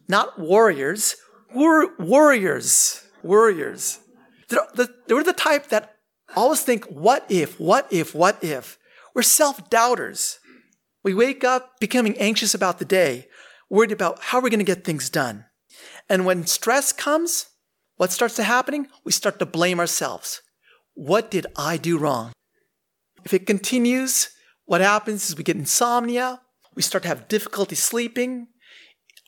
not 0.08 0.38
warriors, 0.38 1.16
war- 1.54 1.94
warriors, 1.98 3.04
warriors. 3.22 3.98
They're 4.48 4.66
the, 4.74 4.94
they're 5.06 5.22
the 5.22 5.32
type 5.32 5.68
that 5.68 5.96
always 6.36 6.62
think, 6.62 6.84
what 6.86 7.26
if, 7.28 7.58
what 7.58 7.86
if, 7.90 8.14
what 8.14 8.42
if? 8.42 8.78
We're 9.14 9.22
self 9.22 9.70
doubters. 9.70 10.38
We 11.02 11.14
wake 11.14 11.44
up 11.44 11.78
becoming 11.80 12.16
anxious 12.18 12.54
about 12.54 12.78
the 12.78 12.84
day, 12.84 13.28
worried 13.68 13.92
about 13.92 14.20
how 14.20 14.40
we're 14.40 14.48
going 14.48 14.58
to 14.58 14.64
get 14.64 14.84
things 14.84 15.10
done. 15.10 15.44
And 16.08 16.24
when 16.24 16.46
stress 16.46 16.92
comes, 16.92 17.46
what 17.96 18.12
starts 18.12 18.36
to 18.36 18.42
happening? 18.42 18.88
We 19.04 19.12
start 19.12 19.38
to 19.38 19.46
blame 19.46 19.78
ourselves. 19.78 20.40
What 20.94 21.30
did 21.30 21.46
I 21.56 21.76
do 21.76 21.98
wrong? 21.98 22.32
If 23.25 23.33
it 23.33 23.47
continues, 23.47 24.31
what 24.66 24.81
happens 24.81 25.29
is 25.29 25.37
we 25.37 25.45
get 25.45 25.57
insomnia, 25.57 26.41
we 26.75 26.83
start 26.83 27.03
to 27.03 27.09
have 27.09 27.29
difficulty 27.29 27.75
sleeping. 27.75 28.49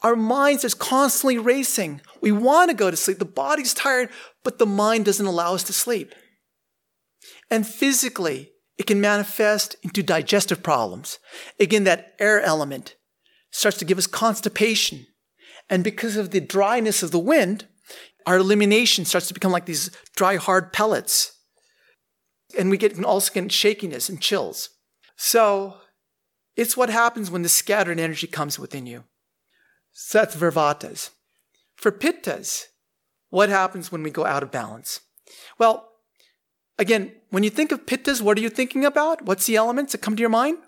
Our 0.03 0.17
minds 0.17 0.65
is 0.65 0.75
constantly 0.75 1.39
racing. 1.39 2.01
We 2.21 2.33
want 2.33 2.71
to 2.71 2.77
go 2.77 2.91
to 2.91 2.97
sleep. 2.97 3.19
The 3.19 3.25
body's 3.25 3.73
tired, 3.73 4.11
but 4.45 4.59
the 4.59 4.67
mind 4.67 5.05
doesn't 5.05 5.27
allow 5.27 5.55
us 5.55 5.63
to 5.65 5.73
sleep. 5.73 6.15
And 7.51 7.67
physically, 7.67 8.53
it 8.79 8.87
can 8.87 9.01
manifest 9.01 9.77
into 9.83 10.03
digestive 10.03 10.63
problems. 10.63 11.19
Again, 11.59 11.85
that 11.85 12.15
air 12.19 12.41
element 12.43 12.97
starts 13.51 13.79
to 13.79 13.85
give 13.85 13.99
us 13.99 14.07
constipation. 14.07 15.07
And 15.71 15.83
because 15.83 16.17
of 16.17 16.31
the 16.31 16.41
dryness 16.41 17.03
of 17.03 17.11
the 17.11 17.19
wind, 17.19 17.67
our 18.27 18.37
elimination 18.37 19.05
starts 19.05 19.29
to 19.29 19.35
become 19.35 19.53
like 19.53 19.67
these 19.67 19.91
dry, 20.15 20.37
hard 20.37 20.73
pellets. 20.73 21.36
And 22.57 22.71
we 22.71 22.77
get 22.77 23.03
also 23.03 23.33
get 23.33 23.51
shakiness 23.51 24.09
and 24.09 24.21
chills. 24.21 24.71
So 25.17 25.77
it's 26.57 26.77
what 26.77 26.91
happens 26.91 27.31
when 27.31 27.43
the 27.43 27.49
scattered 27.49 27.99
energy 27.99 28.27
comes 28.27 28.59
within 28.59 28.87
you. 28.87 29.05
So 29.93 30.19
that's 30.19 30.37
Vatas. 30.51 31.11
For 31.77 31.91
Pittas, 31.91 32.65
what 33.31 33.49
happens 33.49 33.91
when 33.91 34.03
we 34.03 34.11
go 34.11 34.25
out 34.25 34.43
of 34.43 34.51
balance? 34.51 35.01
Well, 35.59 35.89
again, 36.79 37.13
when 37.31 37.43
you 37.43 37.51
think 37.51 37.73
of 37.73 37.87
Pittas, 37.87 38.23
what 38.23 38.39
are 38.39 38.43
you 38.43 38.51
thinking 38.51 38.85
about? 38.85 39.23
What's 39.23 39.47
the 39.47 39.57
elements 39.57 39.93
that 39.93 40.03
come 40.03 40.17
to 40.17 40.21
your 40.21 40.31
mind? 40.31 40.59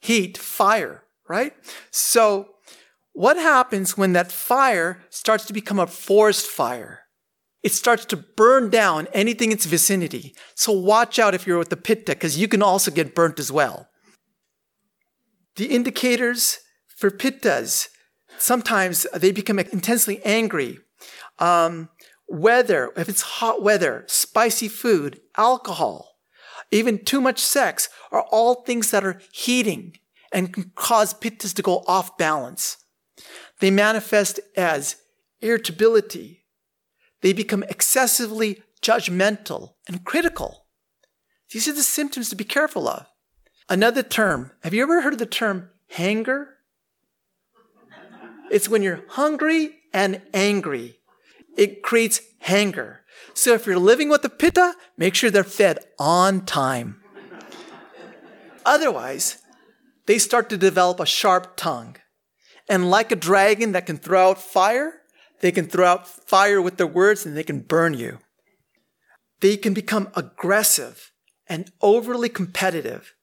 Heat, 0.00 0.38
fire, 0.38 1.04
right? 1.28 1.54
So 1.90 2.50
what 3.12 3.36
happens 3.36 3.96
when 3.96 4.12
that 4.12 4.30
fire 4.30 5.02
starts 5.10 5.44
to 5.46 5.52
become 5.52 5.80
a 5.80 5.86
forest 5.86 6.46
fire? 6.46 7.00
It 7.62 7.72
starts 7.72 8.04
to 8.06 8.16
burn 8.16 8.70
down 8.70 9.08
anything 9.12 9.50
in 9.50 9.56
its 9.56 9.66
vicinity. 9.66 10.34
So 10.54 10.72
watch 10.72 11.18
out 11.18 11.34
if 11.34 11.46
you're 11.46 11.58
with 11.58 11.70
the 11.70 11.76
pitta, 11.76 12.12
because 12.12 12.38
you 12.38 12.48
can 12.48 12.62
also 12.62 12.90
get 12.90 13.14
burnt 13.14 13.38
as 13.38 13.50
well. 13.50 13.88
The 15.56 15.66
indicators 15.66 16.58
for 16.96 17.10
pittas, 17.10 17.88
sometimes 18.38 19.06
they 19.14 19.32
become 19.32 19.58
intensely 19.58 20.20
angry. 20.24 20.78
Um, 21.40 21.88
weather, 22.28 22.92
if 22.96 23.08
it's 23.08 23.22
hot 23.22 23.62
weather, 23.62 24.04
spicy 24.06 24.68
food, 24.68 25.20
alcohol, 25.36 26.16
even 26.70 27.04
too 27.04 27.20
much 27.20 27.40
sex 27.40 27.88
are 28.12 28.22
all 28.30 28.62
things 28.62 28.90
that 28.90 29.04
are 29.04 29.20
heating 29.32 29.94
and 30.32 30.52
can 30.52 30.70
cause 30.74 31.14
pittas 31.14 31.54
to 31.54 31.62
go 31.62 31.82
off 31.86 32.16
balance. 32.18 32.76
They 33.60 33.70
manifest 33.70 34.38
as 34.56 34.96
irritability. 35.40 36.37
They 37.20 37.32
become 37.32 37.64
excessively 37.64 38.62
judgmental 38.82 39.74
and 39.86 40.04
critical. 40.04 40.66
These 41.50 41.68
are 41.68 41.72
the 41.72 41.82
symptoms 41.82 42.28
to 42.30 42.36
be 42.36 42.44
careful 42.44 42.88
of. 42.88 43.06
Another 43.68 44.02
term. 44.02 44.52
Have 44.62 44.74
you 44.74 44.82
ever 44.82 45.02
heard 45.02 45.14
of 45.14 45.18
the 45.18 45.26
term 45.26 45.70
hanger? 45.90 46.54
It's 48.50 48.68
when 48.68 48.82
you're 48.82 49.04
hungry 49.08 49.76
and 49.92 50.22
angry. 50.32 51.00
It 51.56 51.82
creates 51.82 52.20
hanger. 52.40 53.00
So 53.34 53.54
if 53.54 53.66
you're 53.66 53.78
living 53.78 54.08
with 54.08 54.22
the 54.22 54.28
pitta, 54.28 54.74
make 54.96 55.14
sure 55.14 55.30
they're 55.30 55.44
fed 55.44 55.78
on 55.98 56.44
time. 56.44 57.00
Otherwise, 58.64 59.38
they 60.06 60.18
start 60.18 60.48
to 60.50 60.56
develop 60.56 61.00
a 61.00 61.06
sharp 61.06 61.56
tongue. 61.56 61.96
And 62.68 62.90
like 62.90 63.10
a 63.10 63.16
dragon 63.16 63.72
that 63.72 63.86
can 63.86 63.96
throw 63.96 64.30
out 64.30 64.40
fire, 64.40 64.97
they 65.40 65.52
can 65.52 65.66
throw 65.66 65.86
out 65.86 66.08
fire 66.08 66.60
with 66.60 66.76
their 66.76 66.86
words 66.86 67.24
and 67.24 67.36
they 67.36 67.42
can 67.42 67.60
burn 67.60 67.94
you. 67.94 68.18
They 69.40 69.56
can 69.56 69.74
become 69.74 70.10
aggressive 70.16 71.12
and 71.48 71.70
overly 71.80 72.28
competitive 72.28 73.14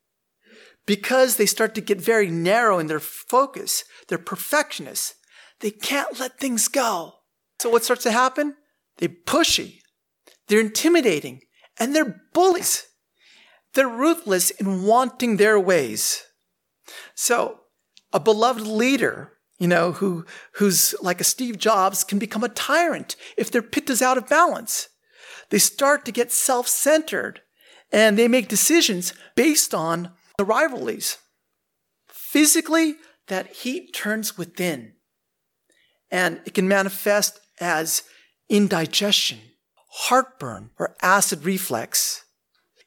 because 0.85 1.37
they 1.37 1.45
start 1.45 1.75
to 1.75 1.81
get 1.81 1.99
very 1.99 2.29
narrow 2.29 2.79
in 2.79 2.87
their 2.87 2.99
focus. 2.99 3.83
They're 4.07 4.17
perfectionists. 4.17 5.15
They 5.59 5.71
can't 5.71 6.19
let 6.19 6.39
things 6.39 6.67
go. 6.67 7.13
So 7.59 7.69
what 7.69 7.83
starts 7.83 8.03
to 8.03 8.11
happen? 8.11 8.55
They're 8.97 9.09
pushy. 9.09 9.79
They're 10.47 10.59
intimidating 10.59 11.41
and 11.79 11.95
they're 11.95 12.21
bullies. 12.33 12.87
They're 13.73 13.87
ruthless 13.89 14.51
in 14.51 14.83
wanting 14.83 15.37
their 15.37 15.59
ways. 15.59 16.23
So 17.13 17.61
a 18.13 18.19
beloved 18.19 18.65
leader 18.65 19.33
you 19.57 19.67
know, 19.67 19.93
who, 19.93 20.25
who's 20.53 20.93
like 21.01 21.21
a 21.21 21.25
Steve 21.25 21.57
Jobs 21.57 22.03
can 22.03 22.19
become 22.19 22.43
a 22.43 22.49
tyrant 22.49 23.15
if 23.37 23.49
their 23.49 23.61
pitta's 23.61 24.01
out 24.01 24.17
of 24.17 24.27
balance. 24.27 24.89
They 25.49 25.59
start 25.59 26.05
to 26.05 26.11
get 26.11 26.31
self-centered 26.31 27.41
and 27.91 28.17
they 28.17 28.27
make 28.27 28.47
decisions 28.47 29.13
based 29.35 29.73
on 29.73 30.11
the 30.37 30.45
rivalries. 30.45 31.17
Physically, 32.07 32.95
that 33.27 33.47
heat 33.47 33.93
turns 33.93 34.37
within 34.37 34.93
and 36.11 36.41
it 36.45 36.53
can 36.53 36.67
manifest 36.67 37.39
as 37.59 38.03
indigestion, 38.49 39.39
heartburn, 39.89 40.69
or 40.77 40.95
acid 41.01 41.43
reflux. 41.43 42.25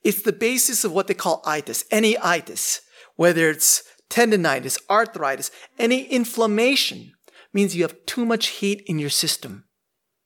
It's 0.05 0.23
the 0.23 0.33
basis 0.33 0.85
of 0.85 0.93
what 0.93 1.09
they 1.09 1.15
call 1.15 1.43
itis, 1.45 1.85
any 1.91 2.17
itis, 2.19 2.81
whether 3.17 3.51
it's 3.51 3.83
tendonitis, 4.11 4.79
arthritis, 4.89 5.51
any 5.79 6.05
inflammation 6.05 7.13
means 7.53 7.77
you 7.77 7.83
have 7.83 8.05
too 8.07 8.25
much 8.25 8.49
heat 8.49 8.83
in 8.87 8.99
your 8.99 9.11
system. 9.11 9.65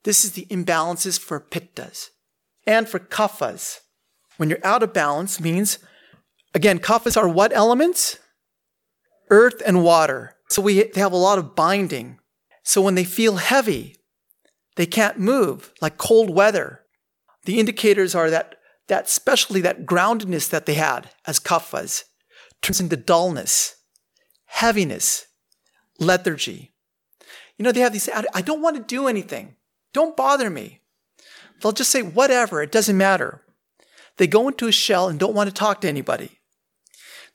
This 0.03 0.25
is 0.25 0.33
the 0.33 0.45
imbalances 0.49 1.19
for 1.19 1.39
pittas. 1.39 2.09
And 2.65 2.87
for 2.87 2.99
kaphas, 2.99 3.79
when 4.37 4.49
you're 4.49 4.65
out 4.65 4.83
of 4.83 4.93
balance 4.93 5.39
means, 5.39 5.79
again, 6.53 6.79
kaphas 6.79 7.17
are 7.17 7.27
what 7.27 7.53
elements? 7.53 8.19
Earth 9.29 9.61
and 9.65 9.83
water. 9.83 10.35
So 10.49 10.61
we 10.61 10.83
they 10.83 11.01
have 11.01 11.13
a 11.13 11.17
lot 11.17 11.39
of 11.39 11.55
binding. 11.55 12.19
So 12.63 12.81
when 12.81 12.95
they 12.95 13.03
feel 13.03 13.37
heavy, 13.37 13.95
they 14.75 14.85
can't 14.85 15.19
move, 15.19 15.73
like 15.81 15.97
cold 15.97 16.29
weather. 16.29 16.81
The 17.45 17.59
indicators 17.59 18.15
are 18.15 18.29
that, 18.29 18.55
that 18.87 19.05
especially 19.05 19.61
that 19.61 19.85
groundedness 19.85 20.49
that 20.49 20.65
they 20.65 20.75
had 20.75 21.09
as 21.25 21.39
kaphas 21.39 22.03
turns 22.63 22.79
into 22.79 22.97
dullness, 22.97 23.75
heaviness, 24.45 25.27
lethargy. 25.99 26.73
You 27.57 27.63
know, 27.63 27.71
they 27.71 27.81
have 27.81 27.93
these, 27.93 28.09
I 28.09 28.41
don't 28.41 28.61
want 28.61 28.77
to 28.77 28.83
do 28.83 29.07
anything. 29.07 29.57
Don't 29.93 30.17
bother 30.17 30.49
me. 30.49 30.81
They'll 31.61 31.71
just 31.71 31.91
say, 31.91 32.01
whatever, 32.01 32.63
it 32.63 32.71
doesn't 32.71 32.97
matter. 32.97 33.41
They 34.17 34.27
go 34.27 34.47
into 34.47 34.67
a 34.67 34.71
shell 34.71 35.07
and 35.07 35.19
don't 35.19 35.35
want 35.35 35.49
to 35.49 35.53
talk 35.53 35.81
to 35.81 35.89
anybody. 35.89 36.39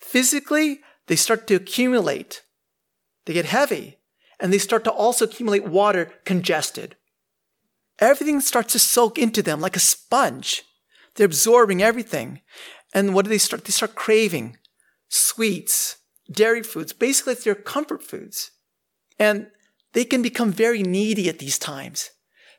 Physically, 0.01 0.81
they 1.07 1.17
start 1.17 1.47
to 1.47 1.55
accumulate. 1.55 2.43
They 3.27 3.33
get 3.35 3.45
heavy 3.45 3.99
and 4.41 4.53
they 4.53 4.59
start 4.59 4.85
to 4.85 4.91
also 4.91 5.25
accumulate 5.25 5.65
water 5.65 6.13
congested. 6.25 6.97
Everything 7.99 8.41
starts 8.41 8.73
to 8.73 8.79
soak 8.79 9.19
into 9.19 9.43
them 9.43 9.61
like 9.61 9.77
a 9.77 9.81
sponge. 9.81 10.63
They're 11.15 11.27
absorbing 11.27 11.83
everything. 11.83 12.41
And 12.95 13.15
what 13.15 13.25
do 13.25 13.29
they 13.29 13.39
start? 13.39 13.65
They 13.65 13.73
start 13.73 13.95
craving 13.95 14.57
sweets, 15.09 15.97
dairy 16.31 16.63
foods. 16.63 16.93
Basically, 16.93 17.33
it's 17.33 17.45
their 17.45 17.55
comfort 17.55 18.03
foods. 18.03 18.51
And 19.19 19.49
they 19.93 20.05
can 20.05 20.23
become 20.23 20.53
very 20.53 20.83
needy 20.83 21.29
at 21.29 21.39
these 21.39 21.59
times 21.59 22.11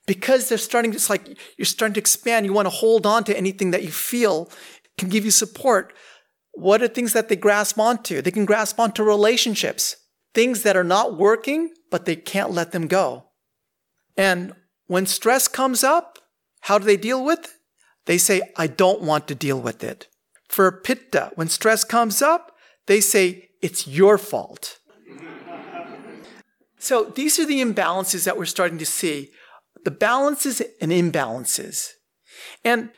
because 0.07 0.49
they're 0.49 0.57
starting, 0.57 0.93
it's 0.93 1.09
like 1.09 1.37
you're 1.57 1.65
starting 1.65 1.93
to 1.93 1.99
expand. 1.99 2.45
You 2.45 2.53
want 2.53 2.65
to 2.65 2.71
hold 2.71 3.05
on 3.05 3.23
to 3.25 3.37
anything 3.37 3.71
that 3.71 3.83
you 3.83 3.91
feel 3.91 4.49
can 4.97 5.09
give 5.09 5.25
you 5.25 5.31
support. 5.31 5.93
What 6.53 6.81
are 6.81 6.87
things 6.87 7.13
that 7.13 7.29
they 7.29 7.35
grasp 7.35 7.79
onto? 7.79 8.21
They 8.21 8.31
can 8.31 8.45
grasp 8.45 8.79
onto 8.79 9.03
relationships, 9.03 9.95
things 10.33 10.63
that 10.63 10.75
are 10.75 10.83
not 10.83 11.17
working, 11.17 11.71
but 11.91 12.05
they 12.05 12.15
can't 12.15 12.51
let 12.51 12.71
them 12.71 12.87
go. 12.87 13.25
And 14.17 14.53
when 14.87 15.05
stress 15.05 15.47
comes 15.47 15.83
up, 15.83 16.19
how 16.61 16.79
do 16.79 16.85
they 16.85 16.97
deal 16.97 17.23
with 17.23 17.39
it? 17.45 17.51
They 18.05 18.17
say, 18.17 18.41
I 18.57 18.67
don't 18.67 19.01
want 19.01 19.27
to 19.27 19.35
deal 19.35 19.61
with 19.61 19.83
it. 19.83 20.07
For 20.49 20.71
pitta, 20.71 21.31
when 21.35 21.47
stress 21.47 21.83
comes 21.83 22.21
up, 22.21 22.55
they 22.87 22.99
say, 22.99 23.49
it's 23.61 23.87
your 23.87 24.17
fault. 24.17 24.79
So 26.81 27.03
these 27.03 27.37
are 27.39 27.45
the 27.45 27.61
imbalances 27.61 28.23
that 28.23 28.37
we're 28.37 28.45
starting 28.45 28.77
to 28.77 28.85
see 28.85 29.31
the 29.83 29.91
balances 29.91 30.61
and 30.79 30.91
imbalances. 30.93 31.89
And, 32.63 32.91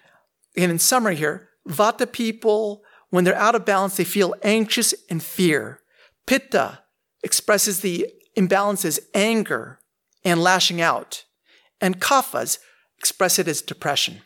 and 0.56 0.72
in 0.72 0.78
summary 0.78 1.16
here, 1.16 1.50
Vata 1.68 2.12
people, 2.12 2.84
when 3.10 3.24
they're 3.24 3.36
out 3.36 3.56
of 3.56 3.66
balance, 3.66 3.98
they 3.98 4.04
feel 4.04 4.36
anxious 4.44 4.94
and 5.10 5.22
fear. 5.22 5.80
Pitta 6.28 6.80
expresses 7.24 7.82
the 7.82 8.08
imbalances 8.38 9.00
anger 9.14 9.80
and 10.24 10.42
lashing 10.42 10.82
out. 10.82 11.26
And 11.80 12.00
Kaphas 12.00 12.60
express 12.98 13.40
it 13.40 13.48
as 13.48 13.62
depression. 13.62 14.22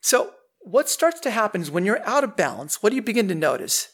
So 0.00 0.32
what 0.60 0.88
starts 0.88 1.20
to 1.20 1.30
happen 1.30 1.60
is 1.60 1.70
when 1.70 1.84
you're 1.84 2.06
out 2.06 2.24
of 2.24 2.36
balance, 2.36 2.82
what 2.82 2.90
do 2.90 2.96
you 2.96 3.02
begin 3.02 3.28
to 3.28 3.34
notice? 3.34 3.88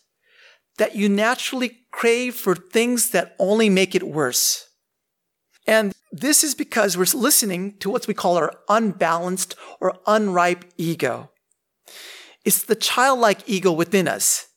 That 0.79 0.97
you 0.97 1.09
naturally 1.09 1.87
crave 1.93 2.35
for 2.35 2.55
things 2.55 3.11
that 3.11 3.37
only 3.39 3.69
make 3.69 3.95
it 3.95 4.03
worse. 4.03 4.69
And 5.67 5.95
this 6.13 6.45
is 6.45 6.55
because 6.55 6.97
we're 6.97 7.07
listening 7.19 7.79
to 7.79 7.91
what 7.91 8.07
we 8.07 8.15
call 8.15 8.37
our 8.37 8.53
unbalanced 8.69 9.57
or 9.81 9.99
unripe 10.07 10.65
ego. 10.77 11.31
It's 12.45 12.63
the 12.63 12.75
childlike 12.75 13.49
ego 13.49 13.73
within 13.73 14.07
us 14.07 14.49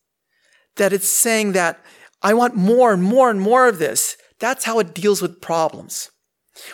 that 0.76 0.94
it's 0.94 1.08
saying 1.08 1.54
that 1.54 1.84
I 2.22 2.34
want 2.34 2.56
more 2.56 2.94
and 2.94 3.02
more 3.02 3.30
and 3.30 3.40
more 3.40 3.68
of 3.68 3.80
this. 3.80 4.18
That's 4.40 4.66
how 4.66 4.80
it 4.80 4.94
deals 4.94 5.22
with 5.22 5.42
problems. 5.42 6.12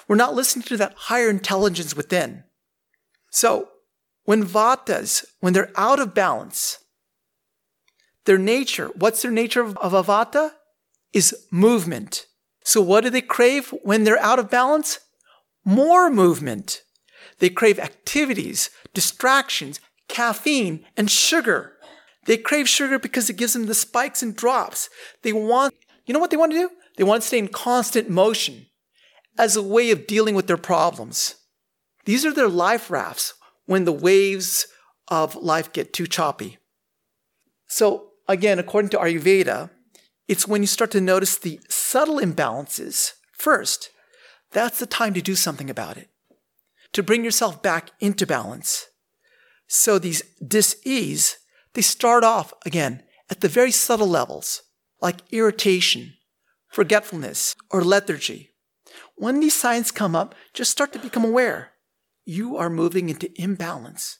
We're 0.08 0.16
not 0.16 0.34
listening 0.34 0.64
to 0.64 0.78
that 0.78 0.94
higher 0.96 1.30
intelligence 1.30 1.96
within. 1.96 2.44
So 3.32 3.70
when 4.26 4.44
vatas, 4.44 5.26
when 5.40 5.54
they're 5.54 5.72
out 5.76 6.00
of 6.00 6.14
balance, 6.14 6.80
their 8.26 8.38
nature, 8.38 8.90
what's 8.96 9.22
their 9.22 9.32
nature 9.32 9.62
of, 9.62 9.78
of 9.78 9.94
a 9.94 10.04
vata? 10.04 10.52
Is 11.12 11.36
movement. 11.52 12.26
So 12.64 12.82
what 12.82 13.04
do 13.04 13.10
they 13.10 13.22
crave 13.22 13.74
when 13.84 14.04
they're 14.04 14.20
out 14.20 14.40
of 14.40 14.50
balance? 14.50 15.00
More 15.64 16.10
movement. 16.10 16.82
They 17.40 17.50
crave 17.50 17.78
activities, 17.78 18.70
distractions, 18.94 19.80
caffeine, 20.08 20.86
and 20.98 21.12
sugar. 21.12 21.74
They 22.26 22.38
crave 22.38 22.68
sugar 22.68 22.98
because 22.98 23.30
it 23.30 23.38
gives 23.38 23.54
them 23.54 23.66
the 23.66 23.76
spikes 23.76 24.24
and 24.24 24.36
drops. 24.36 24.90
They 25.22 25.34
want, 25.34 25.74
you 26.06 26.14
know 26.14 26.20
what 26.20 26.32
they 26.32 26.38
want 26.38 26.52
to 26.54 26.58
do? 26.58 26.70
They 26.98 27.04
want 27.04 27.22
to 27.22 27.28
stay 27.28 27.38
in 27.38 27.50
constant 27.50 28.10
motion 28.10 28.68
as 29.38 29.56
a 29.56 29.62
way 29.62 29.92
of 29.92 30.08
dealing 30.08 30.36
with 30.36 30.48
their 30.48 30.58
problems. 30.58 31.36
These 32.06 32.26
are 32.26 32.34
their 32.34 32.50
life 32.50 32.90
rafts 32.90 33.34
when 33.66 33.86
the 33.86 33.92
waves 33.92 34.68
of 35.08 35.36
life 35.36 35.72
get 35.74 35.94
too 35.94 36.08
choppy. 36.08 36.58
So, 37.68 38.12
again, 38.28 38.60
according 38.60 38.90
to 38.90 38.98
Ayurveda, 38.98 39.70
it's 40.28 40.48
when 40.48 40.62
you 40.62 40.68
start 40.68 40.92
to 40.92 41.02
notice 41.02 41.38
the 41.38 41.60
subtle 41.70 42.20
imbalances 42.20 43.14
first. 43.32 43.90
That's 44.52 44.80
the 44.80 44.86
time 44.86 45.14
to 45.16 45.22
do 45.22 45.36
something 45.36 45.70
about 45.70 45.98
it, 45.98 46.10
to 46.94 47.04
bring 47.04 47.24
yourself 47.24 47.62
back 47.62 47.92
into 48.00 48.28
balance. 48.28 48.88
So, 49.68 49.98
these 49.98 50.22
dis-ease, 50.46 51.38
they 51.74 51.82
start 51.82 52.24
off 52.24 52.54
again 52.66 53.04
at 53.30 53.42
the 53.42 53.50
very 53.50 53.72
subtle 53.72 54.08
levels, 54.08 54.62
like 55.02 55.22
irritation, 55.32 56.14
forgetfulness, 56.70 57.56
or 57.72 57.84
lethargy. 57.84 58.52
When 59.16 59.40
these 59.40 59.56
signs 59.56 59.92
come 59.92 60.16
up, 60.16 60.36
just 60.54 60.72
start 60.72 60.94
to 60.94 61.00
become 61.00 61.26
aware 61.26 61.73
you 62.26 62.58
are 62.58 62.70
moving 62.70 63.10
into 63.10 63.30
imbalance. 63.42 64.20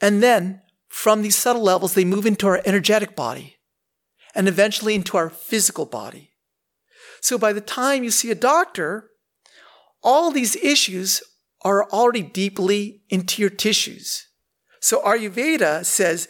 And 0.00 0.22
then 0.22 0.62
from 0.88 1.22
these 1.22 1.36
subtle 1.36 1.62
levels, 1.62 1.94
they 1.94 2.04
move 2.04 2.26
into 2.26 2.46
our 2.46 2.60
energetic 2.64 3.14
body 3.14 3.56
and 4.34 4.48
eventually 4.48 4.94
into 4.94 5.16
our 5.16 5.30
physical 5.30 5.86
body. 5.86 6.32
So 7.20 7.38
by 7.38 7.52
the 7.52 7.60
time 7.60 8.02
you 8.02 8.10
see 8.10 8.30
a 8.30 8.34
doctor, 8.34 9.10
all 10.02 10.30
these 10.30 10.56
issues 10.56 11.22
are 11.62 11.88
already 11.90 12.22
deeply 12.22 13.02
into 13.10 13.42
your 13.42 13.50
tissues. 13.50 14.26
So 14.80 15.02
Ayurveda 15.02 15.84
says 15.84 16.28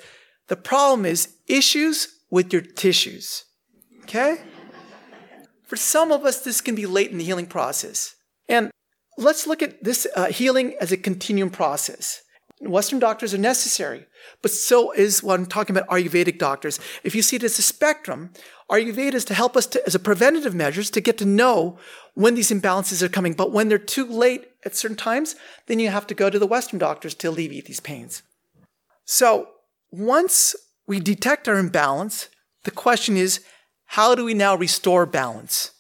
the 0.48 0.57
problem 0.57 1.07
is 1.07 1.36
issues 1.46 2.09
with 2.30 2.53
your 2.53 2.62
tissues. 2.62 3.44
Okay? 4.03 4.42
For 5.64 5.76
some 5.76 6.11
of 6.11 6.24
us, 6.24 6.42
this 6.42 6.61
can 6.61 6.74
be 6.74 6.86
late 6.86 7.12
in 7.12 7.18
the 7.18 7.24
healing 7.24 7.46
process. 7.46 8.16
And 8.48 8.72
let's 9.21 9.47
look 9.47 9.62
at 9.62 9.83
this 9.85 10.07
uh, 10.16 10.27
healing 10.27 10.75
as 10.81 10.93
a 10.93 10.97
continuum 10.97 11.51
process. 11.51 12.23
Western 12.61 12.99
doctors 12.99 13.33
are 13.33 13.39
necessary, 13.39 14.07
but 14.43 14.51
so 14.51 14.93
is 14.93 15.23
what 15.23 15.39
I'm 15.39 15.47
talking 15.47 15.75
about 15.75 15.89
Ayurvedic 15.89 16.39
doctors. 16.39 16.79
If 17.03 17.14
you 17.14 17.23
see 17.23 17.37
it 17.37 17.43
as 17.43 17.59
a 17.59 17.62
spectrum, 17.62 18.33
Ayurveda 18.71 19.14
is 19.14 19.25
to 19.27 19.35
help 19.35 19.57
us 19.57 19.66
to, 19.68 19.87
as 19.87 19.95
a 19.95 19.99
preventative 19.99 20.55
measures 20.55 20.91
to 20.91 21.01
get 21.01 21.16
to 21.18 21.25
know 21.25 21.79
when 22.14 22.35
these 22.35 22.51
imbalances 22.51 23.03
are 23.03 23.09
coming. 23.09 23.33
But 23.33 23.51
when 23.51 23.68
they're 23.68 23.79
too 23.79 24.05
late 24.05 24.49
at 24.64 24.77
certain 24.77 24.97
times, 24.97 25.37
then 25.66 25.79
you 25.79 25.89
have 25.89 26.07
to 26.09 26.14
go 26.14 26.29
to 26.29 26.39
the 26.39 26.47
Western 26.47 26.79
doctors 26.79 27.14
to 27.14 27.31
alleviate 27.31 27.64
these 27.64 27.81
pains. 27.81 28.23
So 29.07 29.49
once 29.91 30.55
we 30.87 31.01
detect 31.01 31.49
our 31.49 31.59
imbalance, 31.59 32.29
the 32.64 32.71
question 32.71 33.16
is, 33.16 33.41
how 33.87 34.14
do 34.14 34.25
we 34.25 34.35
now 34.35 34.55
restore 34.55 35.07
balance? 35.07 35.73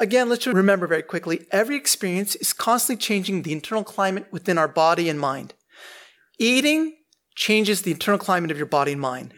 Again, 0.00 0.30
let's 0.30 0.46
remember 0.46 0.86
very 0.86 1.02
quickly 1.02 1.46
every 1.50 1.76
experience 1.76 2.34
is 2.34 2.54
constantly 2.54 3.02
changing 3.02 3.42
the 3.42 3.52
internal 3.52 3.84
climate 3.84 4.26
within 4.30 4.56
our 4.56 4.66
body 4.66 5.10
and 5.10 5.20
mind. 5.20 5.52
Eating 6.38 6.96
changes 7.34 7.82
the 7.82 7.90
internal 7.90 8.18
climate 8.18 8.50
of 8.50 8.56
your 8.56 8.66
body 8.66 8.92
and 8.92 9.00
mind. 9.00 9.34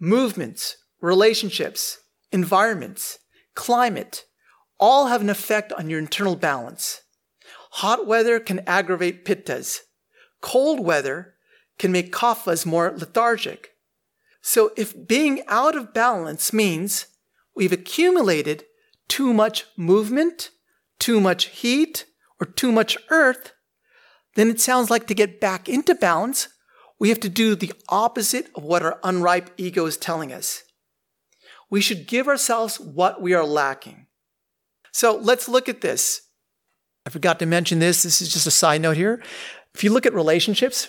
Movements, 0.00 0.76
relationships, 1.00 2.00
environments, 2.32 3.20
climate 3.54 4.24
all 4.80 5.06
have 5.06 5.20
an 5.20 5.30
effect 5.30 5.72
on 5.74 5.88
your 5.88 6.00
internal 6.00 6.34
balance. 6.34 7.02
Hot 7.74 8.04
weather 8.04 8.40
can 8.40 8.58
aggravate 8.66 9.24
pittas. 9.24 9.82
Cold 10.40 10.80
weather 10.80 11.34
can 11.78 11.92
make 11.92 12.12
kaphas 12.12 12.66
more 12.66 12.92
lethargic. 12.96 13.70
So 14.40 14.72
if 14.76 15.06
being 15.06 15.44
out 15.46 15.76
of 15.76 15.94
balance 15.94 16.52
means 16.52 17.06
we've 17.54 17.72
accumulated 17.72 18.64
too 19.12 19.34
much 19.34 19.66
movement, 19.76 20.48
too 20.98 21.20
much 21.20 21.48
heat, 21.48 22.06
or 22.40 22.46
too 22.46 22.72
much 22.72 22.96
earth, 23.10 23.52
then 24.36 24.48
it 24.48 24.58
sounds 24.58 24.88
like 24.88 25.06
to 25.06 25.12
get 25.14 25.38
back 25.38 25.68
into 25.68 25.94
balance, 25.94 26.48
we 26.98 27.10
have 27.10 27.20
to 27.20 27.28
do 27.28 27.54
the 27.54 27.74
opposite 27.90 28.46
of 28.54 28.62
what 28.62 28.82
our 28.82 28.98
unripe 29.04 29.50
ego 29.58 29.84
is 29.84 29.98
telling 29.98 30.32
us. 30.32 30.62
We 31.68 31.82
should 31.82 32.06
give 32.06 32.26
ourselves 32.26 32.80
what 32.80 33.20
we 33.20 33.34
are 33.34 33.44
lacking. 33.44 34.06
So 34.92 35.18
let's 35.18 35.46
look 35.46 35.68
at 35.68 35.82
this. 35.82 36.22
I 37.04 37.10
forgot 37.10 37.38
to 37.40 37.46
mention 37.46 37.80
this. 37.80 38.04
This 38.04 38.22
is 38.22 38.32
just 38.32 38.46
a 38.46 38.50
side 38.50 38.80
note 38.80 38.96
here. 38.96 39.22
If 39.74 39.84
you 39.84 39.92
look 39.92 40.06
at 40.06 40.14
relationships, 40.14 40.88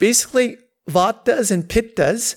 basically, 0.00 0.56
vatas 0.90 1.52
and 1.52 1.68
pittas 1.68 2.34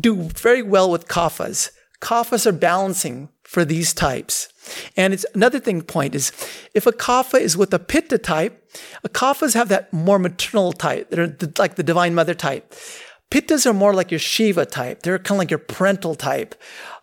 do 0.00 0.16
very 0.16 0.62
well 0.62 0.90
with 0.90 1.06
kaphas. 1.06 1.70
Kaphas 2.00 2.44
are 2.44 2.52
balancing 2.52 3.28
for 3.46 3.64
these 3.64 3.94
types. 3.94 4.48
And 4.96 5.14
it's 5.14 5.24
another 5.34 5.60
thing 5.60 5.82
point 5.82 6.14
is 6.14 6.32
if 6.74 6.86
a 6.86 6.92
kapha 6.92 7.40
is 7.40 7.56
with 7.56 7.72
a 7.72 7.78
pitta 7.78 8.18
type, 8.18 8.68
a 9.04 9.08
kaphas 9.08 9.54
have 9.54 9.68
that 9.68 9.92
more 9.92 10.18
maternal 10.18 10.72
type. 10.72 11.10
They're 11.10 11.28
the, 11.28 11.52
like 11.58 11.76
the 11.76 11.82
divine 11.82 12.14
mother 12.14 12.34
type. 12.34 12.74
Pittas 13.30 13.66
are 13.66 13.72
more 13.72 13.94
like 13.94 14.10
your 14.10 14.20
Shiva 14.20 14.66
type. 14.66 15.02
They're 15.02 15.18
kind 15.18 15.36
of 15.36 15.38
like 15.38 15.50
your 15.50 15.58
parental 15.58 16.14
type. 16.14 16.54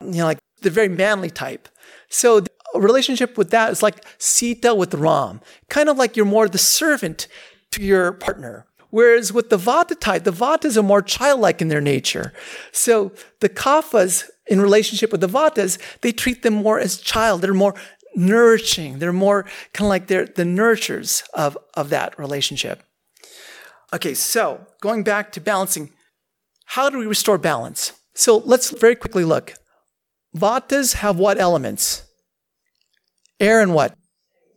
You 0.01 0.19
know, 0.19 0.25
like 0.25 0.39
the 0.61 0.69
very 0.69 0.89
manly 0.89 1.29
type. 1.29 1.67
So 2.09 2.43
a 2.73 2.79
relationship 2.79 3.37
with 3.37 3.49
that 3.51 3.71
is 3.71 3.83
like 3.83 4.05
Sita 4.17 4.73
with 4.73 4.93
Ram, 4.93 5.41
kind 5.69 5.89
of 5.89 5.97
like 5.97 6.15
you're 6.15 6.25
more 6.25 6.47
the 6.47 6.57
servant 6.57 7.27
to 7.71 7.81
your 7.81 8.13
partner. 8.13 8.65
Whereas 8.89 9.33
with 9.33 9.49
the 9.49 9.57
Vata 9.57 9.99
type, 9.99 10.23
the 10.23 10.31
Vatas 10.31 10.77
are 10.77 10.83
more 10.83 11.01
childlike 11.01 11.61
in 11.61 11.67
their 11.67 11.81
nature. 11.81 12.31
So 12.71 13.11
the 13.39 13.49
Kaphas 13.49 14.29
in 14.47 14.61
relationship 14.61 15.11
with 15.11 15.21
the 15.21 15.27
Vatas, 15.27 15.77
they 16.01 16.11
treat 16.11 16.43
them 16.43 16.53
more 16.53 16.79
as 16.79 16.97
child. 16.97 17.41
They're 17.41 17.53
more 17.53 17.75
nourishing. 18.15 18.99
They're 18.99 19.13
more 19.13 19.43
kind 19.73 19.87
of 19.87 19.89
like 19.89 20.07
they're 20.07 20.25
the 20.25 20.43
nurturers 20.43 21.23
of, 21.33 21.57
of 21.75 21.89
that 21.89 22.17
relationship. 22.19 22.83
Okay, 23.93 24.13
so 24.13 24.65
going 24.81 25.03
back 25.03 25.31
to 25.33 25.41
balancing, 25.41 25.91
how 26.65 26.89
do 26.89 26.97
we 26.97 27.05
restore 27.05 27.37
balance? 27.37 27.93
So 28.15 28.37
let's 28.37 28.69
very 28.71 28.95
quickly 28.95 29.23
look. 29.23 29.53
Vatas 30.35 30.95
have 30.95 31.17
what 31.17 31.37
elements? 31.39 32.03
Air 33.39 33.61
and 33.61 33.73
what? 33.73 33.95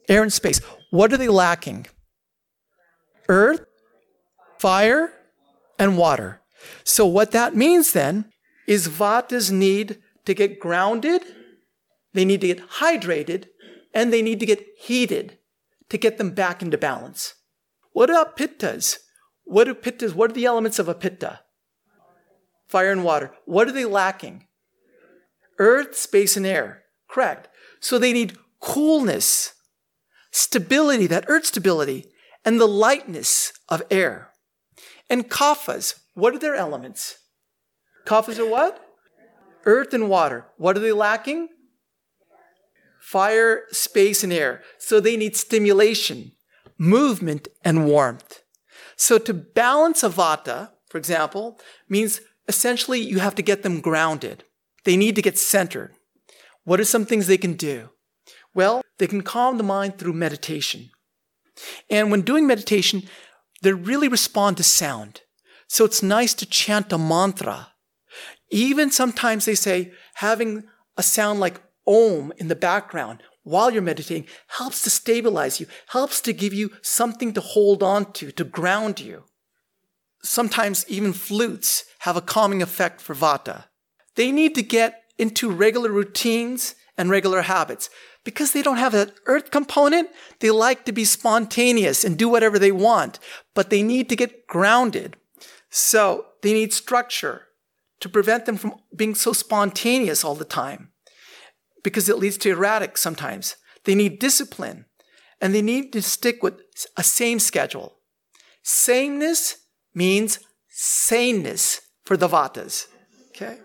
Air 0.08 0.22
and 0.22 0.32
space. 0.32 0.60
What 0.90 1.12
are 1.12 1.16
they 1.16 1.28
lacking? 1.28 1.86
Earth, 3.28 3.64
fire, 4.58 5.12
and 5.78 5.98
water. 5.98 6.40
So, 6.84 7.06
what 7.06 7.32
that 7.32 7.54
means 7.54 7.92
then 7.92 8.32
is 8.66 8.88
Vatas 8.88 9.50
need 9.50 9.98
to 10.24 10.34
get 10.34 10.60
grounded, 10.60 11.22
they 12.12 12.24
need 12.24 12.40
to 12.40 12.48
get 12.48 12.68
hydrated, 12.70 13.46
and 13.94 14.12
they 14.12 14.22
need 14.22 14.40
to 14.40 14.46
get 14.46 14.64
heated 14.78 15.38
to 15.88 15.98
get 15.98 16.18
them 16.18 16.30
back 16.30 16.62
into 16.62 16.76
balance. 16.76 17.34
What 17.92 18.10
about 18.10 18.36
Pittas? 18.36 18.98
What 19.44 19.64
do 19.64 19.74
Pittas, 19.74 20.14
what 20.14 20.30
are 20.30 20.34
the 20.34 20.44
elements 20.44 20.78
of 20.78 20.88
a 20.88 20.94
Pitta? 20.94 21.40
Fire 22.68 22.90
and 22.90 23.04
water. 23.04 23.32
What 23.44 23.68
are 23.68 23.72
they 23.72 23.84
lacking? 23.84 24.46
Earth, 25.58 25.96
space, 25.96 26.36
and 26.36 26.44
air. 26.44 26.82
Correct. 27.08 27.48
So 27.80 27.98
they 27.98 28.12
need 28.12 28.36
coolness, 28.60 29.54
stability, 30.32 31.06
that 31.06 31.24
earth 31.28 31.46
stability, 31.46 32.06
and 32.44 32.60
the 32.60 32.66
lightness 32.66 33.52
of 33.68 33.82
air. 33.90 34.30
And 35.08 35.30
kaphas, 35.30 36.00
what 36.14 36.34
are 36.34 36.38
their 36.38 36.56
elements? 36.56 37.18
Kaphas 38.06 38.38
are 38.38 38.48
what? 38.48 38.82
Earth 39.64 39.92
and 39.92 40.08
water. 40.08 40.46
What 40.56 40.76
are 40.76 40.80
they 40.80 40.92
lacking? 40.92 41.48
Fire, 43.00 43.62
space, 43.70 44.24
and 44.24 44.32
air. 44.32 44.62
So 44.78 45.00
they 45.00 45.16
need 45.16 45.36
stimulation, 45.36 46.32
movement, 46.78 47.48
and 47.64 47.86
warmth. 47.86 48.42
So 48.96 49.18
to 49.18 49.34
balance 49.34 50.02
a 50.02 50.08
vata, 50.08 50.70
for 50.88 50.98
example, 50.98 51.58
means 51.88 52.20
essentially 52.48 53.00
you 53.00 53.18
have 53.18 53.34
to 53.34 53.42
get 53.42 53.62
them 53.62 53.80
grounded. 53.80 54.44
They 54.84 54.96
need 54.96 55.16
to 55.16 55.22
get 55.22 55.38
centered. 55.38 55.92
What 56.64 56.80
are 56.80 56.84
some 56.84 57.04
things 57.06 57.26
they 57.26 57.38
can 57.38 57.54
do? 57.54 57.90
Well, 58.54 58.82
they 58.98 59.06
can 59.06 59.22
calm 59.22 59.58
the 59.58 59.64
mind 59.64 59.98
through 59.98 60.14
meditation. 60.14 60.90
And 61.90 62.10
when 62.10 62.22
doing 62.22 62.46
meditation, 62.46 63.02
they 63.62 63.72
really 63.72 64.08
respond 64.08 64.56
to 64.56 64.62
sound. 64.62 65.22
So 65.68 65.84
it's 65.84 66.02
nice 66.02 66.34
to 66.34 66.46
chant 66.46 66.92
a 66.92 66.98
mantra. 66.98 67.72
Even 68.50 68.90
sometimes 68.90 69.44
they 69.44 69.54
say 69.54 69.92
having 70.14 70.64
a 70.96 71.02
sound 71.02 71.40
like 71.40 71.60
Om 71.86 72.32
in 72.36 72.48
the 72.48 72.56
background 72.56 73.22
while 73.46 73.70
you're 73.70 73.80
meditating 73.80 74.26
helps 74.48 74.82
to 74.82 74.90
stabilize 74.90 75.60
you, 75.60 75.66
helps 75.88 76.20
to 76.22 76.32
give 76.32 76.52
you 76.52 76.72
something 76.82 77.32
to 77.32 77.40
hold 77.40 77.80
on 77.80 78.12
to, 78.14 78.32
to 78.32 78.42
ground 78.42 78.98
you. 78.98 79.22
Sometimes 80.20 80.84
even 80.88 81.12
flutes 81.12 81.84
have 82.00 82.16
a 82.16 82.20
calming 82.20 82.60
effect 82.60 83.00
for 83.00 83.14
vata. 83.14 83.66
They 84.16 84.32
need 84.32 84.56
to 84.56 84.62
get 84.62 85.02
into 85.16 85.48
regular 85.48 85.92
routines 85.92 86.74
and 86.98 87.08
regular 87.08 87.42
habits. 87.42 87.88
Because 88.24 88.50
they 88.50 88.62
don't 88.62 88.78
have 88.78 88.90
that 88.92 89.12
earth 89.26 89.52
component, 89.52 90.08
they 90.40 90.50
like 90.50 90.84
to 90.84 90.92
be 90.92 91.04
spontaneous 91.04 92.02
and 92.02 92.18
do 92.18 92.28
whatever 92.28 92.58
they 92.58 92.72
want, 92.72 93.20
but 93.54 93.70
they 93.70 93.82
need 93.84 94.08
to 94.08 94.16
get 94.16 94.48
grounded. 94.48 95.16
So 95.70 96.26
they 96.42 96.52
need 96.52 96.72
structure 96.72 97.45
to 98.00 98.08
prevent 98.08 98.46
them 98.46 98.56
from 98.56 98.74
being 98.94 99.14
so 99.14 99.32
spontaneous 99.32 100.24
all 100.24 100.34
the 100.34 100.44
time 100.44 100.92
because 101.82 102.08
it 102.08 102.18
leads 102.18 102.36
to 102.38 102.50
erratic 102.50 102.98
sometimes. 102.98 103.56
They 103.84 103.94
need 103.94 104.18
discipline 104.18 104.86
and 105.40 105.54
they 105.54 105.62
need 105.62 105.92
to 105.92 106.02
stick 106.02 106.42
with 106.42 106.60
a 106.96 107.02
same 107.02 107.38
schedule. 107.38 107.98
Sameness 108.62 109.58
means 109.94 110.40
saneness 110.68 111.80
for 112.04 112.16
the 112.16 112.28
vatas. 112.28 112.86
Okay? 113.30 113.58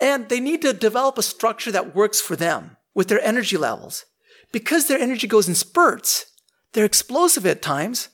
And 0.00 0.28
they 0.28 0.40
need 0.40 0.62
to 0.62 0.72
develop 0.72 1.18
a 1.18 1.22
structure 1.22 1.72
that 1.72 1.94
works 1.94 2.20
for 2.20 2.36
them 2.36 2.76
with 2.94 3.08
their 3.08 3.20
energy 3.20 3.56
levels. 3.56 4.04
Because 4.52 4.86
their 4.88 4.98
energy 4.98 5.26
goes 5.26 5.48
in 5.48 5.54
spurts, 5.54 6.26
they're 6.72 6.84
explosive 6.84 7.46
at 7.46 7.62
times. 7.62 8.08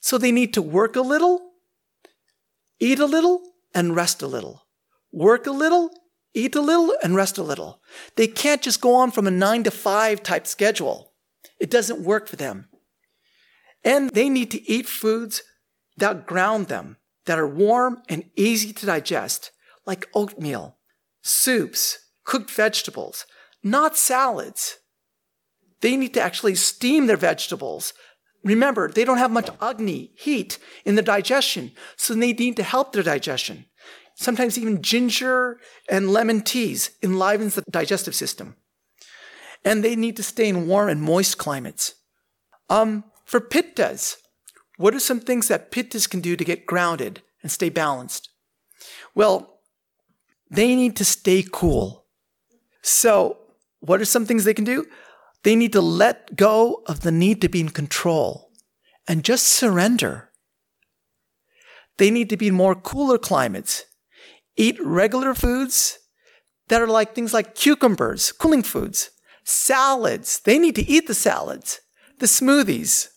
So 0.00 0.18
they 0.18 0.32
need 0.32 0.52
to 0.54 0.62
work 0.62 0.96
a 0.96 1.00
little, 1.00 1.52
eat 2.80 2.98
a 2.98 3.06
little, 3.06 3.40
and 3.74 3.94
rest 3.94 4.20
a 4.20 4.26
little. 4.26 4.66
Work 5.12 5.46
a 5.46 5.52
little, 5.52 5.90
eat 6.34 6.54
a 6.54 6.60
little, 6.60 6.94
and 7.02 7.14
rest 7.14 7.38
a 7.38 7.42
little. 7.42 7.82
They 8.16 8.26
can't 8.26 8.62
just 8.62 8.80
go 8.80 8.94
on 8.94 9.10
from 9.10 9.26
a 9.26 9.30
nine 9.30 9.62
to 9.64 9.70
five 9.70 10.22
type 10.22 10.46
schedule. 10.46 11.12
It 11.60 11.70
doesn't 11.70 12.02
work 12.02 12.28
for 12.28 12.36
them. 12.36 12.68
And 13.84 14.10
they 14.10 14.28
need 14.28 14.50
to 14.52 14.70
eat 14.70 14.88
foods 14.88 15.42
that 15.98 16.26
ground 16.26 16.68
them, 16.68 16.96
that 17.26 17.38
are 17.38 17.46
warm 17.46 18.02
and 18.08 18.24
easy 18.36 18.72
to 18.72 18.86
digest, 18.86 19.52
like 19.86 20.08
oatmeal, 20.14 20.78
soups, 21.22 21.98
cooked 22.24 22.50
vegetables, 22.50 23.26
not 23.62 23.96
salads. 23.96 24.78
They 25.80 25.96
need 25.96 26.14
to 26.14 26.22
actually 26.22 26.54
steam 26.54 27.06
their 27.06 27.16
vegetables. 27.16 27.92
Remember, 28.44 28.88
they 28.88 29.04
don't 29.04 29.18
have 29.18 29.30
much 29.30 29.50
agni, 29.60 30.12
heat, 30.16 30.58
in 30.84 30.94
the 30.94 31.02
digestion, 31.02 31.72
so 31.96 32.14
they 32.14 32.32
need 32.32 32.56
to 32.56 32.62
help 32.62 32.92
their 32.92 33.02
digestion. 33.02 33.66
Sometimes 34.22 34.56
even 34.56 34.82
ginger 34.82 35.58
and 35.88 36.12
lemon 36.12 36.42
teas 36.42 36.92
enlivens 37.02 37.56
the 37.56 37.64
digestive 37.68 38.14
system. 38.14 38.54
And 39.64 39.82
they 39.82 39.96
need 39.96 40.16
to 40.16 40.22
stay 40.22 40.48
in 40.48 40.68
warm 40.68 40.88
and 40.88 41.02
moist 41.02 41.38
climates. 41.38 41.96
Um, 42.70 43.02
for 43.24 43.40
pittas, 43.40 44.18
what 44.76 44.94
are 44.94 45.00
some 45.00 45.18
things 45.18 45.48
that 45.48 45.72
pittas 45.72 46.08
can 46.08 46.20
do 46.20 46.36
to 46.36 46.44
get 46.44 46.66
grounded 46.66 47.22
and 47.42 47.50
stay 47.50 47.68
balanced? 47.68 48.30
Well, 49.12 49.58
they 50.48 50.76
need 50.76 50.94
to 50.98 51.04
stay 51.04 51.44
cool. 51.50 52.06
So, 52.80 53.38
what 53.80 54.00
are 54.00 54.04
some 54.04 54.24
things 54.24 54.44
they 54.44 54.54
can 54.54 54.64
do? 54.64 54.86
They 55.42 55.56
need 55.56 55.72
to 55.72 55.80
let 55.80 56.36
go 56.36 56.84
of 56.86 57.00
the 57.00 57.10
need 57.10 57.40
to 57.40 57.48
be 57.48 57.58
in 57.58 57.70
control 57.70 58.52
and 59.08 59.24
just 59.24 59.48
surrender. 59.48 60.30
They 61.98 62.12
need 62.12 62.30
to 62.30 62.36
be 62.36 62.46
in 62.46 62.54
more 62.54 62.76
cooler 62.76 63.18
climates 63.18 63.84
Eat 64.56 64.78
regular 64.84 65.34
foods 65.34 65.98
that 66.68 66.80
are 66.80 66.86
like 66.86 67.14
things 67.14 67.34
like 67.34 67.54
cucumbers, 67.54 68.32
cooling 68.32 68.62
foods, 68.62 69.10
salads. 69.44 70.40
They 70.40 70.58
need 70.58 70.74
to 70.76 70.88
eat 70.88 71.06
the 71.06 71.14
salads, 71.14 71.80
the 72.18 72.26
smoothies, 72.26 73.08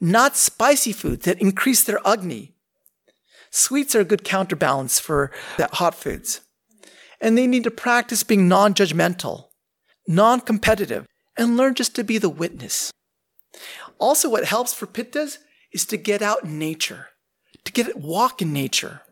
not 0.00 0.36
spicy 0.36 0.92
foods 0.92 1.24
that 1.24 1.40
increase 1.40 1.84
their 1.84 2.00
agni. 2.04 2.54
Sweets 3.50 3.94
are 3.94 4.00
a 4.00 4.04
good 4.04 4.24
counterbalance 4.24 4.98
for 4.98 5.30
the 5.56 5.68
hot 5.72 5.94
foods. 5.94 6.40
And 7.20 7.36
they 7.36 7.46
need 7.46 7.64
to 7.64 7.70
practice 7.70 8.24
being 8.24 8.48
non 8.48 8.74
judgmental, 8.74 9.48
non 10.08 10.40
competitive, 10.40 11.06
and 11.36 11.56
learn 11.56 11.74
just 11.74 11.94
to 11.96 12.04
be 12.04 12.18
the 12.18 12.28
witness. 12.28 12.90
Also, 13.98 14.28
what 14.28 14.46
helps 14.46 14.74
for 14.74 14.86
pittas 14.86 15.38
is 15.72 15.84
to 15.86 15.96
get 15.96 16.22
out 16.22 16.44
in 16.44 16.58
nature, 16.58 17.08
to 17.64 17.72
get 17.72 17.96
walk 17.96 18.42
in 18.42 18.52
nature. 18.52 19.02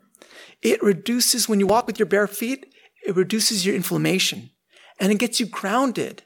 It 0.63 0.83
reduces, 0.83 1.49
when 1.49 1.61
you 1.61 1.67
walk 1.67 1.87
with 1.87 1.99
your 1.99 2.07
bare 2.07 2.27
feet, 2.27 2.67
it 3.07 3.17
reduces 3.17 3.65
your 3.65 3.75
inflammation 3.75 4.51
and 4.99 5.11
it 5.11 5.19
gets 5.19 5.41
you 5.41 5.47
grounded. 5.47 6.23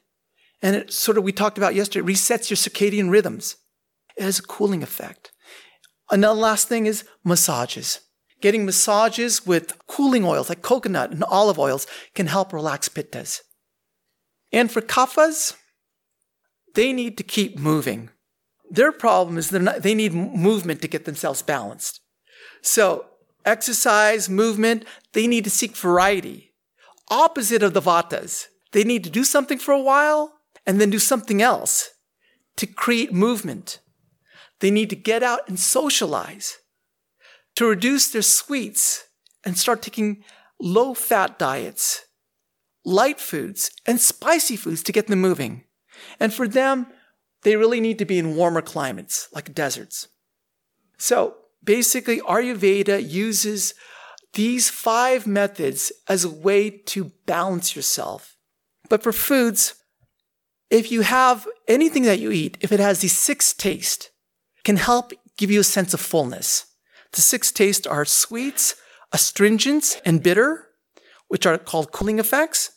And 0.60 0.74
it 0.74 0.92
sort 0.92 1.18
of, 1.18 1.24
we 1.24 1.32
talked 1.32 1.58
about 1.58 1.74
yesterday, 1.74 2.12
resets 2.12 2.50
your 2.50 2.56
circadian 2.56 3.10
rhythms. 3.10 3.56
It 4.16 4.22
has 4.22 4.38
a 4.38 4.42
cooling 4.42 4.82
effect. 4.82 5.30
Another 6.10 6.40
last 6.40 6.68
thing 6.68 6.86
is 6.86 7.04
massages. 7.24 8.00
Getting 8.40 8.64
massages 8.64 9.46
with 9.46 9.86
cooling 9.86 10.24
oils 10.24 10.48
like 10.48 10.62
coconut 10.62 11.12
and 11.12 11.24
olive 11.24 11.58
oils 11.58 11.86
can 12.14 12.26
help 12.26 12.52
relax 12.52 12.88
pittas. 12.88 13.40
And 14.52 14.70
for 14.70 14.80
kaphas, 14.80 15.54
they 16.74 16.92
need 16.92 17.16
to 17.18 17.24
keep 17.24 17.58
moving. 17.58 18.10
Their 18.70 18.92
problem 18.92 19.38
is 19.38 19.52
not, 19.52 19.82
they 19.82 19.94
need 19.94 20.12
movement 20.12 20.82
to 20.82 20.88
get 20.88 21.04
themselves 21.04 21.42
balanced. 21.42 22.00
So 22.62 23.06
exercise, 23.44 24.28
movement, 24.28 24.84
they 25.12 25.26
need 25.26 25.44
to 25.44 25.50
seek 25.50 25.76
variety. 25.76 26.54
Opposite 27.08 27.62
of 27.62 27.74
the 27.74 27.82
vatas. 27.82 28.46
They 28.72 28.84
need 28.84 29.04
to 29.04 29.10
do 29.10 29.24
something 29.24 29.58
for 29.58 29.72
a 29.72 29.82
while 29.82 30.34
and 30.66 30.80
then 30.80 30.90
do 30.90 30.98
something 30.98 31.42
else 31.42 31.90
to 32.56 32.66
create 32.66 33.12
movement. 33.12 33.80
They 34.60 34.70
need 34.70 34.90
to 34.90 34.96
get 34.96 35.22
out 35.22 35.48
and 35.48 35.58
socialize, 35.58 36.58
to 37.56 37.66
reduce 37.66 38.08
their 38.08 38.22
sweets 38.22 39.04
and 39.44 39.58
start 39.58 39.82
taking 39.82 40.24
low 40.60 40.94
fat 40.94 41.38
diets, 41.38 42.04
light 42.84 43.20
foods, 43.20 43.70
and 43.86 44.00
spicy 44.00 44.56
foods 44.56 44.82
to 44.84 44.92
get 44.92 45.06
them 45.06 45.20
moving. 45.20 45.64
And 46.18 46.32
for 46.32 46.48
them, 46.48 46.86
they 47.42 47.56
really 47.56 47.80
need 47.80 47.98
to 47.98 48.04
be 48.04 48.18
in 48.18 48.36
warmer 48.36 48.62
climates 48.62 49.28
like 49.32 49.54
deserts. 49.54 50.08
So 50.98 51.36
basically, 51.64 52.20
Ayurveda 52.20 53.08
uses 53.08 53.74
these 54.34 54.68
five 54.68 55.26
methods 55.26 55.92
as 56.08 56.24
a 56.24 56.30
way 56.30 56.70
to 56.70 57.12
balance 57.26 57.74
yourself. 57.76 58.36
But 58.88 59.02
for 59.02 59.12
foods, 59.12 59.74
if 60.70 60.90
you 60.90 61.02
have 61.02 61.46
anything 61.68 62.02
that 62.02 62.18
you 62.18 62.30
eat, 62.30 62.58
if 62.60 62.72
it 62.72 62.80
has 62.80 63.00
these 63.00 63.16
six 63.16 63.52
tastes, 63.52 64.10
can 64.64 64.76
help 64.76 65.12
give 65.36 65.50
you 65.50 65.60
a 65.60 65.64
sense 65.64 65.94
of 65.94 66.00
fullness. 66.00 66.66
The 67.12 67.20
six 67.20 67.52
tastes 67.52 67.86
are 67.86 68.04
sweets, 68.04 68.74
astringents, 69.12 70.00
and 70.04 70.22
bitter, 70.22 70.68
which 71.28 71.46
are 71.46 71.58
called 71.58 71.92
cooling 71.92 72.18
effects, 72.18 72.70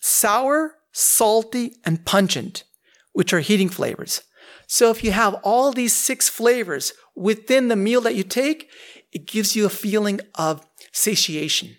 sour, 0.00 0.74
salty, 0.92 1.76
and 1.84 2.04
pungent, 2.04 2.64
which 3.12 3.32
are 3.32 3.40
heating 3.40 3.68
flavors. 3.68 4.22
So 4.66 4.90
if 4.90 5.04
you 5.04 5.12
have 5.12 5.34
all 5.42 5.70
these 5.70 5.92
six 5.92 6.28
flavors 6.28 6.92
within 7.14 7.68
the 7.68 7.76
meal 7.76 8.00
that 8.02 8.14
you 8.14 8.22
take, 8.22 8.70
it 9.12 9.26
gives 9.26 9.54
you 9.54 9.66
a 9.66 9.70
feeling 9.70 10.20
of 10.34 10.66
satiation. 10.92 11.76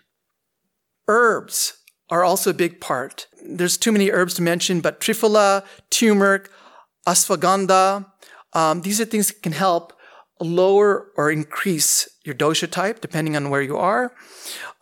Herbs 1.07 1.77
are 2.09 2.23
also 2.23 2.51
a 2.51 2.53
big 2.53 2.79
part. 2.79 3.27
There's 3.43 3.77
too 3.77 3.91
many 3.91 4.11
herbs 4.11 4.36
to 4.36 4.41
mention, 4.41 4.81
but 4.81 4.99
triphala, 4.99 5.63
turmeric, 5.89 6.49
ashwagandha, 7.07 8.05
um, 8.53 8.81
these 8.81 9.01
are 9.01 9.05
things 9.05 9.27
that 9.27 9.41
can 9.41 9.51
help 9.51 9.93
lower 10.39 11.11
or 11.17 11.31
increase 11.31 12.07
your 12.23 12.36
dosha 12.36 12.69
type, 12.69 13.01
depending 13.01 13.36
on 13.36 13.49
where 13.49 13.61
you 13.61 13.77
are. 13.77 14.13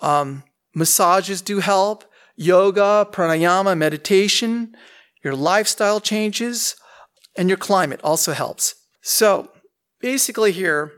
Um, 0.01 0.43
massages 0.75 1.41
do 1.41 1.59
help. 1.59 2.03
Yoga, 2.35 3.07
pranayama, 3.11 3.77
meditation 3.77 4.75
your 5.23 5.35
lifestyle 5.35 5.99
changes, 5.99 6.75
and 7.35 7.47
your 7.47 7.57
climate 7.57 8.01
also 8.03 8.33
helps. 8.33 8.75
So 9.01 9.51
basically, 10.01 10.51
here, 10.51 10.91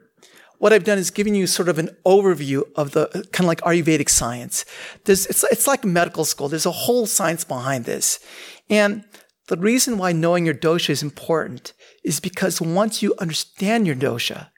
what 0.59 0.71
I've 0.71 0.83
done 0.83 0.97
is 0.97 1.11
given 1.11 1.35
you 1.35 1.45
sort 1.45 1.69
of 1.69 1.77
an 1.77 1.89
overview 2.05 2.63
of 2.75 2.91
the 2.91 3.07
kind 3.31 3.45
of 3.45 3.47
like 3.47 3.61
Ayurvedic 3.61 4.09
science. 4.09 4.65
There's, 5.05 5.25
it's, 5.25 5.43
it's 5.51 5.67
like 5.67 5.83
medical 5.83 6.25
school. 6.25 6.47
There's 6.47 6.65
a 6.65 6.71
whole 6.71 7.05
science 7.05 7.43
behind 7.43 7.85
this. 7.85 8.19
And 8.69 9.03
the 9.47 9.57
reason 9.57 9.97
why 9.97 10.13
knowing 10.13 10.45
your 10.45 10.55
dosha 10.55 10.91
is 10.91 11.03
important 11.03 11.73
is 12.03 12.19
because 12.19 12.61
once 12.61 13.01
you 13.01 13.13
understand 13.19 13.85
your 13.85 13.95
dosha, 13.95 14.49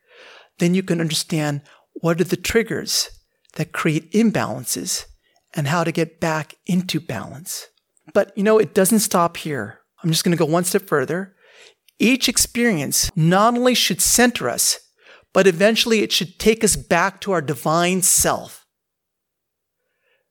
then 0.60 0.76
you 0.76 0.84
can 0.84 1.02
understand 1.02 1.62
what 1.94 2.22
are 2.22 2.26
the 2.26 2.38
triggers 2.38 3.10
that 3.56 3.72
create 3.72 4.12
imbalances 4.12 5.06
and 5.54 5.68
how 5.68 5.84
to 5.84 5.92
get 5.92 6.20
back 6.20 6.56
into 6.66 7.00
balance. 7.00 7.68
But 8.14 8.32
you 8.38 8.44
know, 8.44 8.60
it 8.60 8.74
doesn't 8.74 9.00
stop 9.00 9.38
here. 9.38 9.80
I'm 10.04 10.12
just 10.12 10.24
going 10.24 10.38
to 10.38 10.44
go 10.44 10.46
one 10.46 10.66
step 10.66 10.84
further. 10.84 11.35
Each 12.00 12.28
experience 12.28 13.10
not 13.16 13.56
only 13.56 13.74
should 13.74 14.02
center 14.02 14.50
us, 14.50 14.80
but 15.34 15.48
eventually 15.48 16.00
it 16.00 16.12
should 16.12 16.40
take 16.40 16.64
us 16.64 16.76
back 16.76 17.22
to 17.22 17.32
our 17.32 17.42
divine 17.42 18.02
self. 18.02 18.66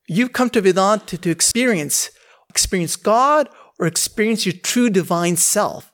You've 0.07 0.33
come 0.33 0.51
to 0.51 0.61
Vedanta 0.61 1.17
to 1.17 1.31
experience, 1.31 2.11
experience 2.49 2.97
God 2.97 3.49
or 3.79 3.87
experience 3.87 4.45
your 4.45 4.55
true 4.55 4.91
divine 4.91 5.37
self. 5.37 5.91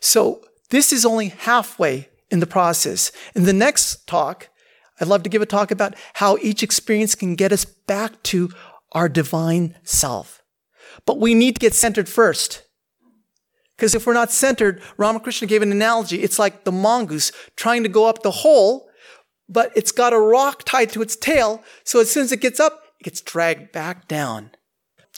So 0.00 0.42
this 0.70 0.92
is 0.92 1.06
only 1.06 1.28
halfway 1.28 2.08
in 2.30 2.40
the 2.40 2.46
process. 2.46 3.12
In 3.34 3.44
the 3.44 3.52
next 3.52 4.06
talk, 4.06 4.48
I'd 5.00 5.08
love 5.08 5.22
to 5.22 5.30
give 5.30 5.42
a 5.42 5.46
talk 5.46 5.70
about 5.70 5.94
how 6.14 6.36
each 6.42 6.62
experience 6.62 7.14
can 7.14 7.34
get 7.34 7.52
us 7.52 7.64
back 7.64 8.22
to 8.24 8.50
our 8.92 9.08
divine 9.08 9.76
self. 9.82 10.42
But 11.06 11.18
we 11.18 11.34
need 11.34 11.56
to 11.56 11.60
get 11.60 11.74
centered 11.74 12.08
first. 12.08 12.62
Because 13.80 13.94
if 13.94 14.06
we're 14.06 14.12
not 14.12 14.30
centered, 14.30 14.82
Ramakrishna 14.98 15.48
gave 15.48 15.62
an 15.62 15.72
analogy. 15.72 16.22
It's 16.22 16.38
like 16.38 16.64
the 16.64 16.70
mongoose 16.70 17.32
trying 17.56 17.82
to 17.82 17.88
go 17.88 18.04
up 18.04 18.22
the 18.22 18.30
hole, 18.30 18.90
but 19.48 19.72
it's 19.74 19.90
got 19.90 20.12
a 20.12 20.20
rock 20.20 20.64
tied 20.66 20.90
to 20.90 21.00
its 21.00 21.16
tail. 21.16 21.64
So 21.82 21.98
as 21.98 22.10
soon 22.10 22.24
as 22.24 22.30
it 22.30 22.42
gets 22.42 22.60
up, 22.60 22.82
it 23.00 23.04
gets 23.04 23.22
dragged 23.22 23.72
back 23.72 24.06
down. 24.06 24.50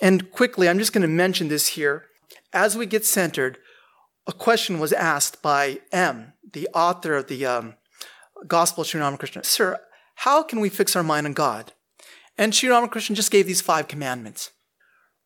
And 0.01 0.31
quickly, 0.31 0.69
I'm 0.69 0.79
just 0.79 0.93
going 0.93 1.03
to 1.03 1.09
mention 1.09 1.49
this 1.49 1.67
here. 1.71 2.05
As 2.53 2.77
we 2.77 2.87
get 2.87 3.05
centered, 3.05 3.59
a 4.29 4.33
question 4.33 4.79
was 4.79 4.93
asked 4.93 5.43
by 5.43 5.81
M, 5.91 6.35
the 6.53 6.69
author 6.73 7.17
of 7.17 7.27
the 7.27 7.45
um, 7.45 7.75
Gospel 8.47 8.83
of 8.83 8.87
Sri 8.87 9.01
Ramakrishna. 9.01 9.43
Sir, 9.43 9.81
how 10.15 10.45
can 10.45 10.61
we 10.61 10.69
fix 10.69 10.95
our 10.95 11.03
mind 11.03 11.27
on 11.27 11.33
God? 11.33 11.73
And 12.39 12.55
Sri 12.55 12.69
Ramakrishna 12.69 13.17
just 13.17 13.33
gave 13.33 13.49
these 13.49 13.61
five 13.61 13.89
commandments. 13.89 14.53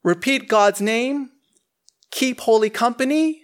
Repeat 0.03 0.49
God's 0.49 0.81
name, 0.81 1.33
keep 2.17 2.41
holy 2.41 2.71
company, 2.71 3.43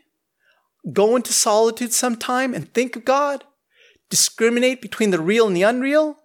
go 0.94 1.14
into 1.14 1.30
solitude 1.30 1.92
sometime 1.92 2.54
and 2.54 2.72
think 2.72 2.96
of 2.96 3.04
God, 3.04 3.44
discriminate 4.08 4.80
between 4.80 5.10
the 5.10 5.20
real 5.20 5.46
and 5.46 5.54
the 5.54 5.62
unreal, 5.62 6.16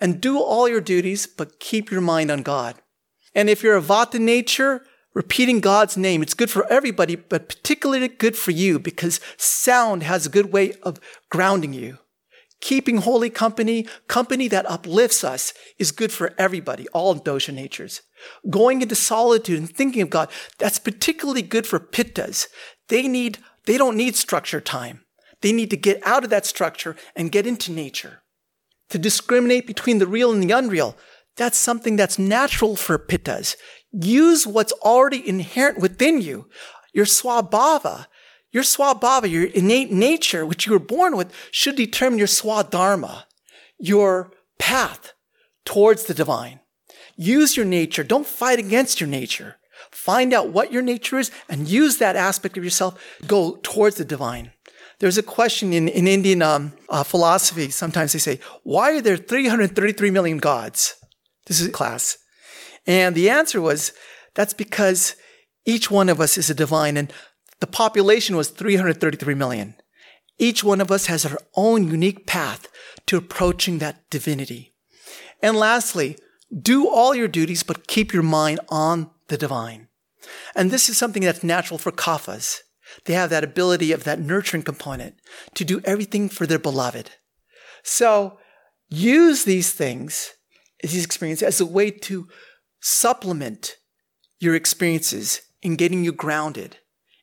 and 0.00 0.20
do 0.20 0.40
all 0.40 0.68
your 0.68 0.80
duties, 0.80 1.28
but 1.28 1.60
keep 1.60 1.92
your 1.92 2.00
mind 2.00 2.28
on 2.28 2.42
God. 2.42 2.74
And 3.36 3.48
if 3.48 3.62
you're 3.62 3.76
a 3.76 3.80
Vata 3.80 4.18
nature, 4.18 4.84
repeating 5.14 5.60
God's 5.60 5.96
name, 5.96 6.22
it's 6.22 6.34
good 6.34 6.50
for 6.50 6.66
everybody, 6.66 7.14
but 7.14 7.48
particularly 7.48 8.08
good 8.08 8.36
for 8.36 8.50
you 8.50 8.80
because 8.80 9.20
sound 9.36 10.02
has 10.02 10.26
a 10.26 10.30
good 10.30 10.52
way 10.52 10.74
of 10.82 10.98
grounding 11.30 11.72
you. 11.72 11.98
Keeping 12.60 12.98
holy 12.98 13.30
company, 13.30 13.86
company 14.08 14.48
that 14.48 14.68
uplifts 14.68 15.22
us, 15.22 15.52
is 15.78 15.92
good 15.92 16.10
for 16.10 16.34
everybody, 16.36 16.88
all 16.88 17.14
dosha 17.14 17.54
natures. 17.54 18.02
Going 18.48 18.82
into 18.82 18.94
solitude 18.94 19.58
and 19.58 19.70
thinking 19.70 20.02
of 20.02 20.10
God, 20.10 20.30
that's 20.58 20.78
particularly 20.78 21.42
good 21.42 21.66
for 21.66 21.80
pittas. 21.80 22.46
They 22.88 23.08
need, 23.08 23.38
they 23.66 23.78
don't 23.78 23.96
need 23.96 24.16
structure 24.16 24.60
time. 24.60 25.04
They 25.40 25.52
need 25.52 25.70
to 25.70 25.76
get 25.76 26.00
out 26.06 26.24
of 26.24 26.30
that 26.30 26.46
structure 26.46 26.96
and 27.16 27.32
get 27.32 27.46
into 27.46 27.72
nature. 27.72 28.22
To 28.90 28.98
discriminate 28.98 29.66
between 29.66 29.98
the 29.98 30.06
real 30.06 30.32
and 30.32 30.42
the 30.42 30.52
unreal, 30.52 30.96
that's 31.36 31.58
something 31.58 31.96
that's 31.96 32.18
natural 32.18 32.76
for 32.76 32.98
pittas. 32.98 33.56
Use 33.90 34.46
what's 34.46 34.72
already 34.72 35.26
inherent 35.26 35.78
within 35.78 36.20
you, 36.20 36.48
your 36.92 37.06
swabhava, 37.06 38.06
your 38.50 38.62
swabhava, 38.62 39.30
your 39.30 39.44
innate 39.44 39.90
nature, 39.90 40.44
which 40.44 40.66
you 40.66 40.72
were 40.72 40.78
born 40.78 41.16
with, 41.16 41.32
should 41.50 41.76
determine 41.76 42.18
your 42.18 42.28
swadharma, 42.28 43.24
your 43.78 44.32
path 44.58 45.14
towards 45.64 46.04
the 46.04 46.14
divine. 46.14 46.60
Use 47.22 47.56
your 47.56 47.66
nature. 47.66 48.02
Don't 48.02 48.26
fight 48.26 48.58
against 48.58 49.00
your 49.00 49.08
nature. 49.08 49.56
Find 49.90 50.32
out 50.32 50.48
what 50.48 50.72
your 50.72 50.82
nature 50.82 51.18
is 51.18 51.30
and 51.48 51.68
use 51.68 51.98
that 51.98 52.16
aspect 52.16 52.56
of 52.56 52.64
yourself. 52.64 53.00
Go 53.26 53.58
towards 53.62 53.96
the 53.96 54.04
divine. 54.04 54.52
There's 54.98 55.18
a 55.18 55.22
question 55.22 55.72
in, 55.72 55.88
in 55.88 56.08
Indian 56.08 56.42
um, 56.42 56.72
uh, 56.88 57.02
philosophy. 57.04 57.70
Sometimes 57.70 58.12
they 58.12 58.18
say, 58.18 58.40
why 58.64 58.96
are 58.96 59.00
there 59.00 59.16
333 59.16 60.10
million 60.10 60.38
gods? 60.38 60.94
This 61.46 61.60
is 61.60 61.68
a 61.68 61.72
class. 61.72 62.18
And 62.86 63.14
the 63.14 63.30
answer 63.30 63.60
was, 63.60 63.92
that's 64.34 64.54
because 64.54 65.14
each 65.64 65.90
one 65.90 66.08
of 66.08 66.20
us 66.20 66.36
is 66.36 66.50
a 66.50 66.54
divine 66.54 66.96
and 66.96 67.12
the 67.60 67.66
population 67.68 68.36
was 68.36 68.48
333 68.50 69.34
million. 69.34 69.76
Each 70.38 70.64
one 70.64 70.80
of 70.80 70.90
us 70.90 71.06
has 71.06 71.24
our 71.24 71.38
own 71.54 71.88
unique 71.88 72.26
path 72.26 72.66
to 73.06 73.16
approaching 73.16 73.78
that 73.78 74.10
divinity. 74.10 74.74
And 75.40 75.56
lastly, 75.56 76.16
do 76.56 76.88
all 76.88 77.14
your 77.14 77.28
duties, 77.28 77.62
but 77.62 77.86
keep 77.86 78.12
your 78.12 78.22
mind 78.22 78.60
on 78.68 79.10
the 79.28 79.38
divine. 79.38 79.88
And 80.54 80.70
this 80.70 80.88
is 80.88 80.98
something 80.98 81.22
that's 81.22 81.42
natural 81.42 81.78
for 81.78 81.92
kaphas. 81.92 82.60
They 83.04 83.14
have 83.14 83.30
that 83.30 83.44
ability 83.44 83.92
of 83.92 84.04
that 84.04 84.20
nurturing 84.20 84.62
component 84.62 85.14
to 85.54 85.64
do 85.64 85.80
everything 85.84 86.28
for 86.28 86.46
their 86.46 86.58
beloved. 86.58 87.10
So 87.82 88.38
use 88.88 89.44
these 89.44 89.72
things, 89.72 90.34
these 90.82 91.04
experiences, 91.04 91.42
as 91.42 91.60
a 91.60 91.66
way 91.66 91.90
to 91.90 92.28
supplement 92.80 93.76
your 94.38 94.54
experiences 94.54 95.42
in 95.62 95.76
getting 95.76 96.04
you 96.04 96.12
grounded 96.12 96.76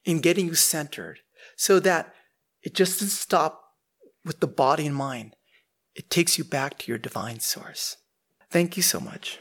in 0.09 0.19
getting 0.19 0.47
you 0.47 0.55
centered 0.55 1.19
so 1.55 1.79
that 1.79 2.13
it 2.63 2.73
just 2.73 2.93
doesn't 2.93 3.09
stop 3.09 3.61
with 4.25 4.39
the 4.39 4.47
body 4.47 4.85
and 4.85 4.95
mind. 4.95 5.35
It 5.95 6.09
takes 6.09 6.37
you 6.37 6.43
back 6.43 6.79
to 6.79 6.91
your 6.91 6.97
divine 6.97 7.39
source. 7.39 7.97
Thank 8.49 8.77
you 8.77 8.83
so 8.83 8.99
much. 8.99 9.39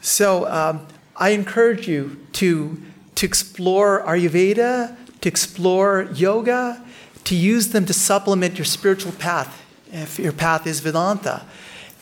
So 0.00 0.46
um, 0.50 0.86
I 1.16 1.30
encourage 1.30 1.88
you 1.88 2.26
to, 2.32 2.80
to 3.14 3.26
explore 3.26 4.02
Ayurveda, 4.02 4.96
to 5.20 5.28
explore 5.28 6.08
yoga, 6.14 6.84
to 7.24 7.34
use 7.34 7.68
them 7.68 7.86
to 7.86 7.94
supplement 7.94 8.58
your 8.58 8.64
spiritual 8.64 9.12
path, 9.12 9.62
if 9.90 10.18
your 10.18 10.32
path 10.32 10.66
is 10.66 10.80
Vedanta. 10.80 11.46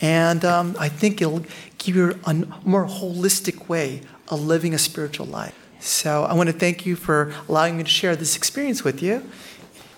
And 0.00 0.44
um, 0.44 0.74
I 0.78 0.88
think 0.88 1.20
it'll 1.22 1.44
give 1.78 1.94
you 1.94 2.18
a 2.24 2.34
more 2.64 2.86
holistic 2.86 3.68
way 3.68 4.02
of 4.28 4.40
living 4.40 4.74
a 4.74 4.78
spiritual 4.78 5.26
life. 5.26 5.54
So 5.78 6.24
I 6.24 6.34
want 6.34 6.48
to 6.48 6.52
thank 6.52 6.84
you 6.84 6.96
for 6.96 7.32
allowing 7.48 7.76
me 7.76 7.84
to 7.84 7.90
share 7.90 8.16
this 8.16 8.36
experience 8.36 8.82
with 8.82 9.02
you. 9.02 9.22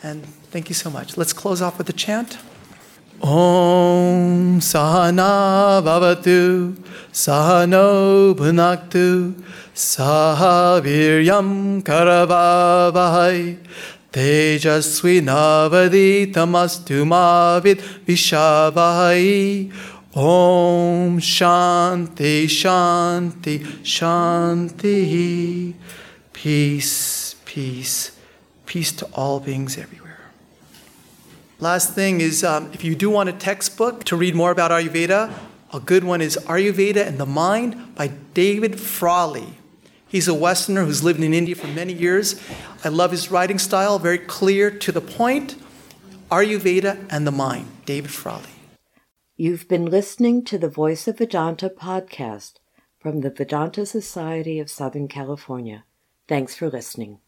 And 0.03 0.25
thank 0.51 0.69
you 0.69 0.75
so 0.75 0.91
much. 0.91 1.17
Let's 1.17 1.33
close 1.33 1.63
off 1.63 1.79
with 1.79 1.89
a 1.89 1.93
chant. 1.93 2.39
Om 3.23 4.59
Sahana 4.59 5.79
Bhavatu 5.81 6.75
Sahano 7.13 8.35
Bhunaktu 8.35 9.35
Sahaviryam 9.73 11.81
Karavavahai 11.85 13.59
Tejasvi 14.13 15.21
Navaditamastu 15.23 17.07
Mavid 17.07 17.79
Vishavahai 18.05 19.71
Om 20.17 21.21
Shanti 21.21 22.47
Shanti 22.47 23.61
Shanti. 23.85 25.75
Peace, 26.33 27.37
peace, 27.45 28.11
peace 28.67 28.91
to 28.91 29.07
all 29.15 29.39
beings 29.39 29.79
everywhere. 29.79 30.02
Last 31.63 31.95
thing 31.95 32.21
is 32.21 32.43
um, 32.43 32.71
if 32.73 32.83
you 32.83 32.97
do 32.97 33.09
want 33.09 33.29
a 33.29 33.33
textbook 33.33 34.03
to 34.07 34.17
read 34.17 34.35
more 34.35 34.51
about 34.51 34.73
Ayurveda, 34.73 35.33
a 35.73 35.79
good 35.79 36.03
one 36.03 36.21
is 36.21 36.37
Ayurveda 36.49 37.07
and 37.07 37.19
the 37.19 37.25
Mind 37.25 37.95
by 37.95 38.09
David 38.35 38.81
Frawley. 38.81 39.61
He's 40.09 40.27
a 40.27 40.35
Westerner 40.35 40.85
who's 40.85 41.05
lived 41.05 41.23
in 41.23 41.33
India 41.33 41.55
for 41.55 41.69
many 41.69 41.93
years. 41.93 42.35
I 42.83 42.89
love 42.89 43.13
his 43.13 43.31
writing 43.31 43.61
style, 43.61 44.01
very 44.01 44.19
clear 44.19 44.73
to 44.73 44.91
the 44.91 45.01
point. 45.01 45.55
Ayurveda 46.33 47.07
and 47.09 47.29
the 47.29 47.31
Mind, 47.31 47.69
David 47.87 48.11
Frawley. 48.11 48.51
You've 49.37 49.69
been 49.69 49.87
listening 49.87 50.45
to 50.47 50.59
the 50.59 50.69
Voice 50.69 51.07
of 51.07 51.19
Vedanta 51.19 51.71
podcast 51.71 52.55
from 52.99 53.21
the 53.21 53.31
Vedanta 53.31 53.87
Society 53.87 54.59
of 54.59 54.69
Southern 54.69 55.07
California. 55.07 55.85
Thanks 56.27 56.57
for 56.57 56.69
listening. 56.69 57.22